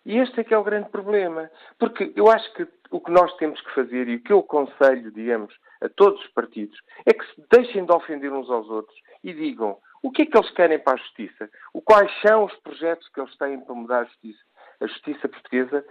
[0.06, 1.52] E este é que é o grande problema.
[1.78, 5.12] Porque eu acho que o que nós temos que fazer e o que eu aconselho,
[5.12, 9.34] digamos, a todos os partidos é que se deixem de ofender uns aos outros e
[9.34, 11.50] digam o que é que eles querem para a justiça,
[11.86, 14.40] quais são os projetos que eles têm para mudar a justiça.
[14.80, 15.86] A justiça portuguesa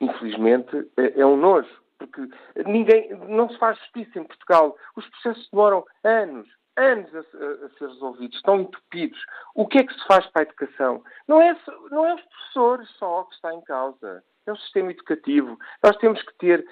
[0.00, 1.68] infelizmente, é, é um nojo,
[1.98, 2.28] porque
[2.66, 4.76] ninguém, não se faz justiça em Portugal.
[4.94, 9.18] Os processos demoram anos, anos a, a, ser resolvidos, estão entupidos.
[9.54, 11.02] O que é que se faz para a educação?
[11.26, 11.56] Não é,
[11.90, 15.58] não é os professores só que está em causa, é o sistema educativo.
[15.82, 16.66] Nós temos que ter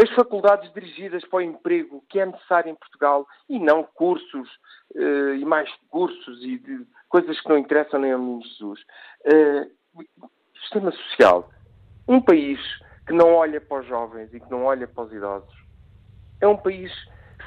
[0.00, 4.48] as faculdades dirigidas para o emprego que é necessário em Portugal e não cursos
[4.94, 6.62] uh, e mais cursos e
[7.08, 8.80] coisas que não interessam nem ao menino Jesus.
[9.26, 9.78] Uh,
[10.60, 11.50] sistema social.
[12.08, 12.58] Um país
[13.06, 15.54] que não olha para os jovens e que não olha para os idosos
[16.40, 16.90] é um país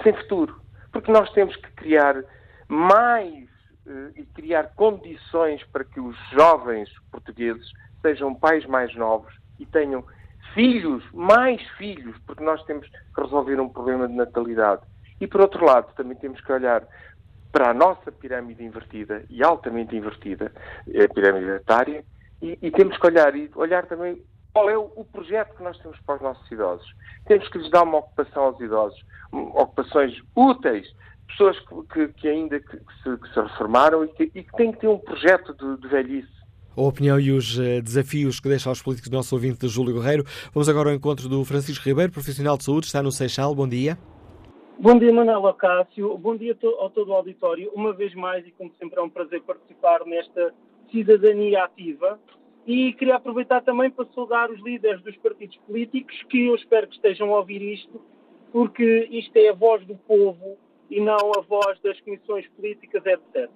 [0.03, 0.61] sem futuro.
[0.91, 2.23] Porque nós temos que criar
[2.67, 3.49] mais
[3.85, 7.71] uh, e criar condições para que os jovens portugueses
[8.01, 10.05] sejam pais mais novos e tenham
[10.53, 14.81] filhos, mais filhos, porque nós temos que resolver um problema de natalidade.
[15.19, 16.83] E por outro lado, também temos que olhar
[17.51, 20.51] para a nossa pirâmide invertida e altamente invertida,
[20.88, 22.03] a pirâmide etária,
[22.41, 24.23] e, e, temos que olhar e olhar também
[24.53, 26.88] qual é o, o, projeto que nós temos para os nossos idosos.
[27.26, 28.99] Temos que lhes dar uma ocupação aos idosos,
[29.32, 30.88] ocupações úteis,
[31.28, 34.72] pessoas que, que, que ainda que, se, que, se, reformaram e que, e que têm
[34.72, 36.41] que ter um projeto de, de velhice.
[36.76, 39.95] A opinião e os uh, desafios que deixa aos políticos do nosso ouvinte de Júlio
[39.95, 40.23] Guerreiro.
[40.53, 43.53] Vamos agora ao encontro do Francisco Ribeiro, profissional de saúde, está no Seixal.
[43.53, 43.98] Bom dia.
[44.80, 46.18] Bom dia, Manuel Acácio.
[46.18, 47.69] Bom dia ao todo o auditório.
[47.76, 50.53] Uma vez mais, e como sempre é um prazer participar nesta
[50.90, 52.19] cidadania ativa.
[52.65, 56.95] E queria aproveitar também para saudar os líderes dos partidos políticos, que eu espero que
[56.95, 58.01] estejam a ouvir isto,
[58.51, 60.57] porque isto é a voz do povo
[60.89, 63.49] e não a voz das comissões políticas, etc.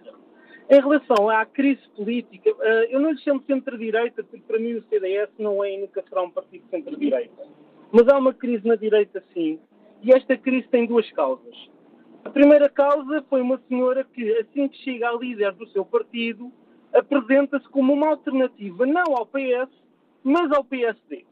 [0.69, 4.83] Em relação à crise política, eh, eu não lhe chamo centro-direita, porque para mim o
[4.89, 7.43] CDS não é e nunca será um partido centro-direita.
[7.91, 9.59] Mas há uma crise na direita, sim,
[10.01, 11.55] e esta crise tem duas causas.
[12.23, 16.51] A primeira causa foi uma senhora que, assim que chega a líder do seu partido,
[16.95, 19.69] apresenta-se como uma alternativa não ao PS,
[20.23, 21.25] mas ao PSD.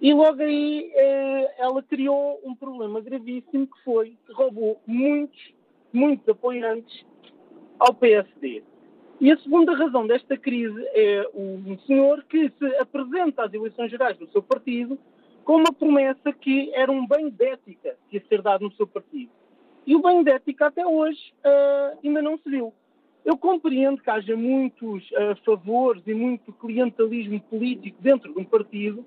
[0.00, 5.52] E logo aí eh, ela criou um problema gravíssimo que foi que roubou muitos,
[5.92, 7.04] muitos apoiantes
[7.78, 8.62] ao PSD.
[9.20, 14.16] E a segunda razão desta crise é um senhor que se apresenta às eleições gerais
[14.16, 14.98] do seu partido
[15.44, 18.86] com uma promessa que era um bem de ética que ia ser dado no seu
[18.86, 19.30] partido.
[19.86, 22.72] E o bem de ética até hoje uh, ainda não se viu.
[23.24, 29.04] Eu compreendo que haja muitos uh, favores e muito clientelismo político dentro de um partido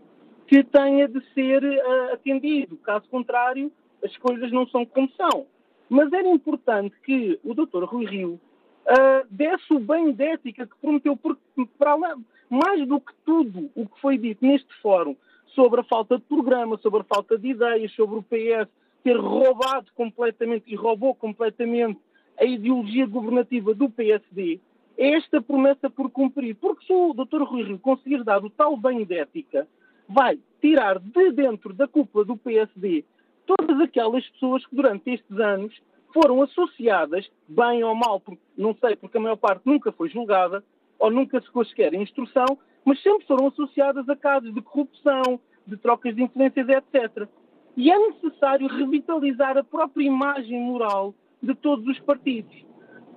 [0.47, 2.77] que tenha de ser uh, atendido.
[2.77, 3.71] Caso contrário,
[4.03, 5.47] as coisas não são como são.
[5.89, 7.83] Mas era importante que o Dr.
[7.85, 8.39] Rui Rio
[8.87, 11.41] uh, desse o bem de ética que prometeu, porque
[11.77, 12.15] para lá,
[12.49, 15.15] mais do que tudo o que foi dito neste fórum
[15.47, 18.69] sobre a falta de programa, sobre a falta de ideias, sobre o PS
[19.03, 21.99] ter roubado completamente e roubou completamente
[22.39, 24.59] a ideologia governativa do PSD,
[24.97, 26.55] é esta promessa por cumprir.
[26.55, 27.43] Porque se o Dr.
[27.43, 29.67] Rui Rio conseguir dar o tal bem de ética,
[30.07, 33.03] vai tirar de dentro da cúpula do PSD
[33.45, 35.73] todas aquelas pessoas que durante estes anos
[36.13, 38.21] foram associadas, bem ou mal,
[38.57, 40.63] não sei, porque a maior parte nunca foi julgada,
[40.99, 45.75] ou nunca se sequer em instrução, mas sempre foram associadas a casos de corrupção, de
[45.77, 47.27] trocas de influências, etc.
[47.75, 52.55] E é necessário revitalizar a própria imagem moral de todos os partidos.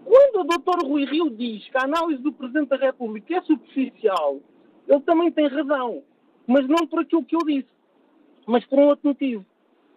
[0.05, 0.87] Quando o Dr.
[0.87, 4.41] Rui Rio diz que a análise do Presidente da República é superficial,
[4.87, 6.03] ele também tem razão.
[6.47, 7.69] Mas não por aquilo que eu disse,
[8.47, 9.45] mas por um outro motivo.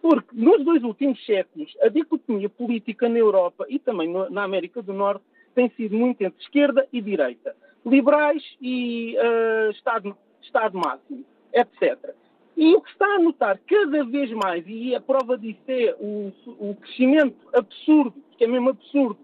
[0.02, 4.92] Porque nos dois últimos séculos, a dicotomia política na Europa e também na América do
[4.92, 5.24] Norte
[5.54, 7.54] tem sido muito entre esquerda e direita.
[7.84, 12.14] Liberais e uh, Estado, Estado máximo, etc.
[12.56, 16.32] E o que está a notar cada vez mais, e a prova disso é o,
[16.46, 19.18] o crescimento absurdo, que é mesmo absurdo,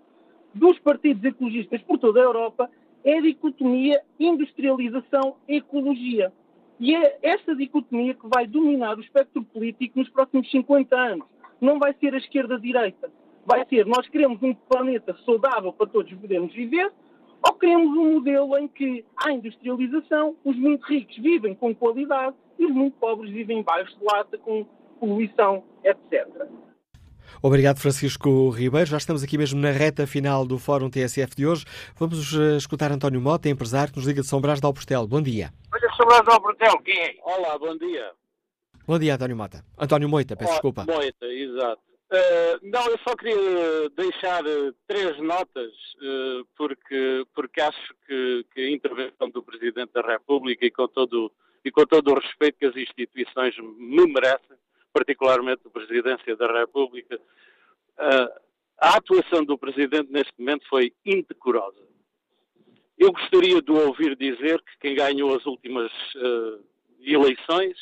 [0.55, 2.71] dos partidos ecologistas por toda a Europa,
[3.05, 6.33] é a dicotomia industrialização-ecologia.
[6.79, 11.27] E é essa dicotomia que vai dominar o espectro político nos próximos 50 anos.
[11.61, 13.11] Não vai ser a esquerda-direita.
[13.45, 16.93] Vai ser, nós queremos um planeta saudável para todos podermos viver,
[17.43, 22.67] ou queremos um modelo em que há industrialização, os muito ricos vivem com qualidade e
[22.67, 24.67] os muito pobres vivem em bairros de lata com
[24.99, 26.27] poluição, etc.
[27.43, 28.87] Obrigado, Francisco Ribeiro.
[28.87, 31.65] Já estamos aqui mesmo na reta final do Fórum TSF de hoje.
[31.99, 35.07] Vamos uh, escutar António Mota, empresário que nos liga de São Brás de Alportel.
[35.07, 35.53] Bom dia.
[35.73, 37.15] Olha, São Brás de Alportel, quem é?
[37.23, 38.11] Olá, bom dia.
[38.87, 39.65] Bom dia, António Mota.
[39.79, 40.85] António Moita, peço Olá, desculpa.
[40.87, 41.86] Moita, exato.
[42.09, 48.61] Uh, não, eu só queria deixar uh, três notas, uh, porque, porque acho que, que,
[48.61, 51.33] a intervenção do Presidente da República e com, todo,
[51.65, 54.57] e com todo o respeito que as instituições me merecem,
[54.93, 57.21] particularmente a Presidência da República,
[58.79, 61.83] a atuação do Presidente neste momento foi indecorosa.
[62.97, 65.91] Eu gostaria de ouvir dizer que quem ganhou as últimas
[67.01, 67.77] eleições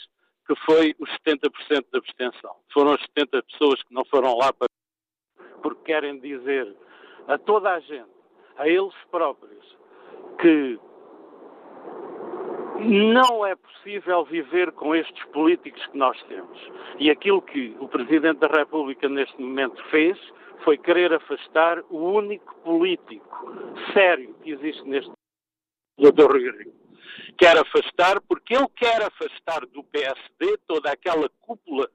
[0.47, 1.51] que foi os 70%
[1.93, 2.57] de abstenção.
[2.73, 4.69] Foram as 70 pessoas que não foram lá para
[5.62, 6.77] porque querem dizer
[7.27, 8.11] a toda a gente,
[8.59, 9.79] a eles próprios,
[10.39, 10.79] que
[12.81, 16.59] não é possível viver com estes políticos que nós temos.
[16.99, 20.19] E aquilo que o Presidente da República neste momento fez
[20.65, 23.27] foi querer afastar o único político
[23.95, 25.11] sério que existe neste
[25.99, 26.31] Dr.
[26.31, 26.84] Rui.
[27.39, 31.91] Quer afastar, porque ele quer afastar do PSD toda aquela cúpula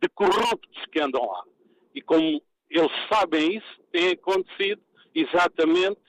[0.00, 1.44] de corruptos que andam lá.
[1.94, 4.80] E como eles sabem isso, tem acontecido
[5.14, 6.00] exatamente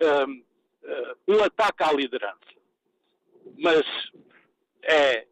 [0.00, 2.36] um, uh, um ataque à liderança.
[3.58, 3.84] Mas
[4.82, 5.26] é,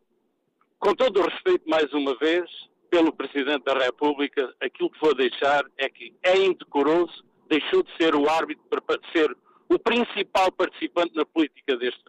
[0.78, 2.51] com todo o respeito, mais uma vez,
[2.91, 8.15] pelo Presidente da República, aquilo que vou deixar é que é indecoroso, deixou de ser
[8.15, 9.35] o árbitro para ser
[9.69, 12.05] o principal participante na política deste.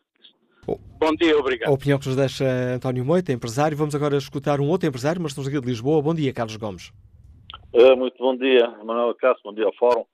[0.68, 1.70] Bom dia, obrigado.
[1.70, 3.78] A opinião que nos deixa António Moita, empresário.
[3.78, 6.02] Vamos agora escutar um outro empresário, mas estamos aqui de Lisboa.
[6.02, 6.92] Bom dia, Carlos Gomes.
[7.74, 10.06] Uh, muito bom dia, Manuel Cássio, bom dia ao Fórum,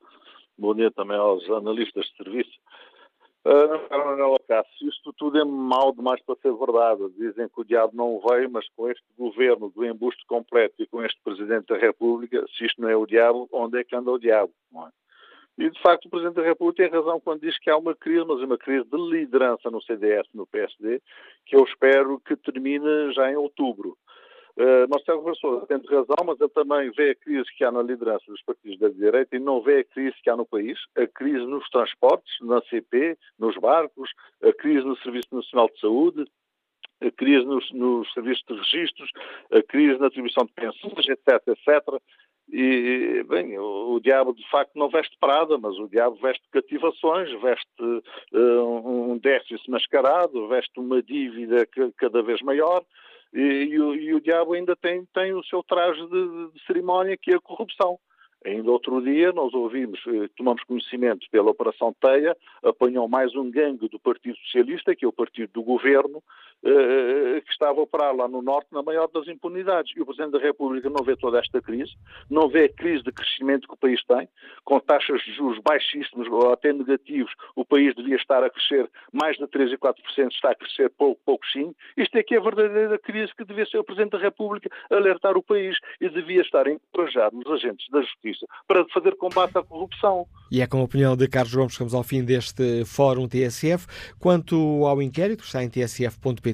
[0.57, 2.49] bom dia também aos analistas de serviço.
[3.45, 7.01] Uh, Manuel Cássio, isto tudo é mau demais para ser verdade.
[7.17, 11.03] Dizem que o diabo não veio, mas com este governo do embuste completo e com
[11.03, 14.19] este Presidente da República, se isto não é o diabo, onde é que anda o
[14.19, 14.51] diabo?
[14.75, 15.00] É?
[15.57, 18.25] E, de facto, o Presidente da República tem razão quando diz que há uma crise,
[18.25, 21.01] mas uma crise de liderança no CDS, no PSD,
[21.45, 23.97] que eu espero que termine já em outubro.
[24.57, 28.25] Uh, Marcelo Rebelo tem razão, mas ele também vê a crise que há na liderança
[28.27, 31.45] dos partidos da direita e não vê a crise que há no país, a crise
[31.45, 34.09] nos transportes, na CP, nos barcos,
[34.43, 36.25] a crise no Serviço Nacional de Saúde,
[37.01, 39.11] a crise nos, serviços de registros,
[39.51, 42.01] a crise na atribuição de pensões, etc, etc.
[42.51, 47.31] E, bem, o, o, diabo de facto não veste prada, mas o diabo veste cativações,
[47.41, 48.03] veste
[48.33, 51.65] uh, um déficit mascarado, veste uma dívida
[51.97, 52.83] cada vez maior,
[53.33, 57.17] e, e, o, e, o, diabo ainda tem, tem o seu traje de, de, cerimónia,
[57.17, 57.97] que é a corrupção.
[58.43, 63.87] Ainda outro dia nós ouvimos, eh, tomamos conhecimento pela Operação Teia, apanhou mais um gangue
[63.87, 66.23] do Partido Socialista, que é o partido do governo,
[66.61, 69.93] que estava a operar lá no Norte na maior das impunidades.
[69.95, 71.91] E o Presidente da República não vê toda esta crise,
[72.29, 74.27] não vê a crise de crescimento que o país tem,
[74.63, 79.37] com taxas de juros baixíssimas ou até negativos, o país devia estar a crescer mais
[79.37, 79.93] de 3 e 4%,
[80.31, 81.73] está a crescer pouco, pouco sim.
[81.97, 85.35] Isto é que é a verdadeira crise que devia ser o Presidente da República alertar
[85.37, 89.63] o país e devia estar a encorajar os agentes da Justiça para fazer combate à
[89.63, 90.25] corrupção.
[90.51, 93.87] E é com a opinião de Carlos Gomes que chegamos ao fim deste Fórum TSF.
[94.19, 96.50] Quanto ao inquérito, está em tsf.pt,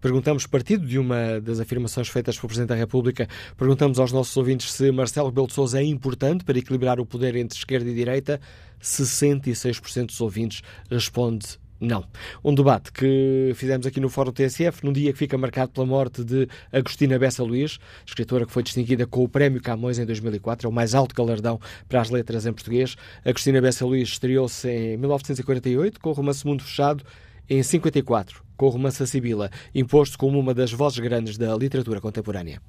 [0.00, 4.72] Perguntamos, partido de uma das afirmações feitas pelo Presidente da República, perguntamos aos nossos ouvintes
[4.72, 8.40] se Marcelo Rebelo de Sousa é importante para equilibrar o poder entre esquerda e direita.
[8.82, 12.04] 66% dos ouvintes responde não.
[12.42, 16.24] Um debate que fizemos aqui no Fórum TSF, num dia que fica marcado pela morte
[16.24, 20.70] de Agostina Bessa Luís, escritora que foi distinguida com o Prémio Camões em 2004, é
[20.70, 22.96] o mais alto galardão para as letras em português.
[23.24, 27.04] Agostina Bessa Luís estreou-se em 1948 com o romance Mundo Fechado
[27.48, 32.00] em 54, com o romance A Sibila, imposto como uma das vozes grandes da literatura
[32.00, 32.60] contemporânea.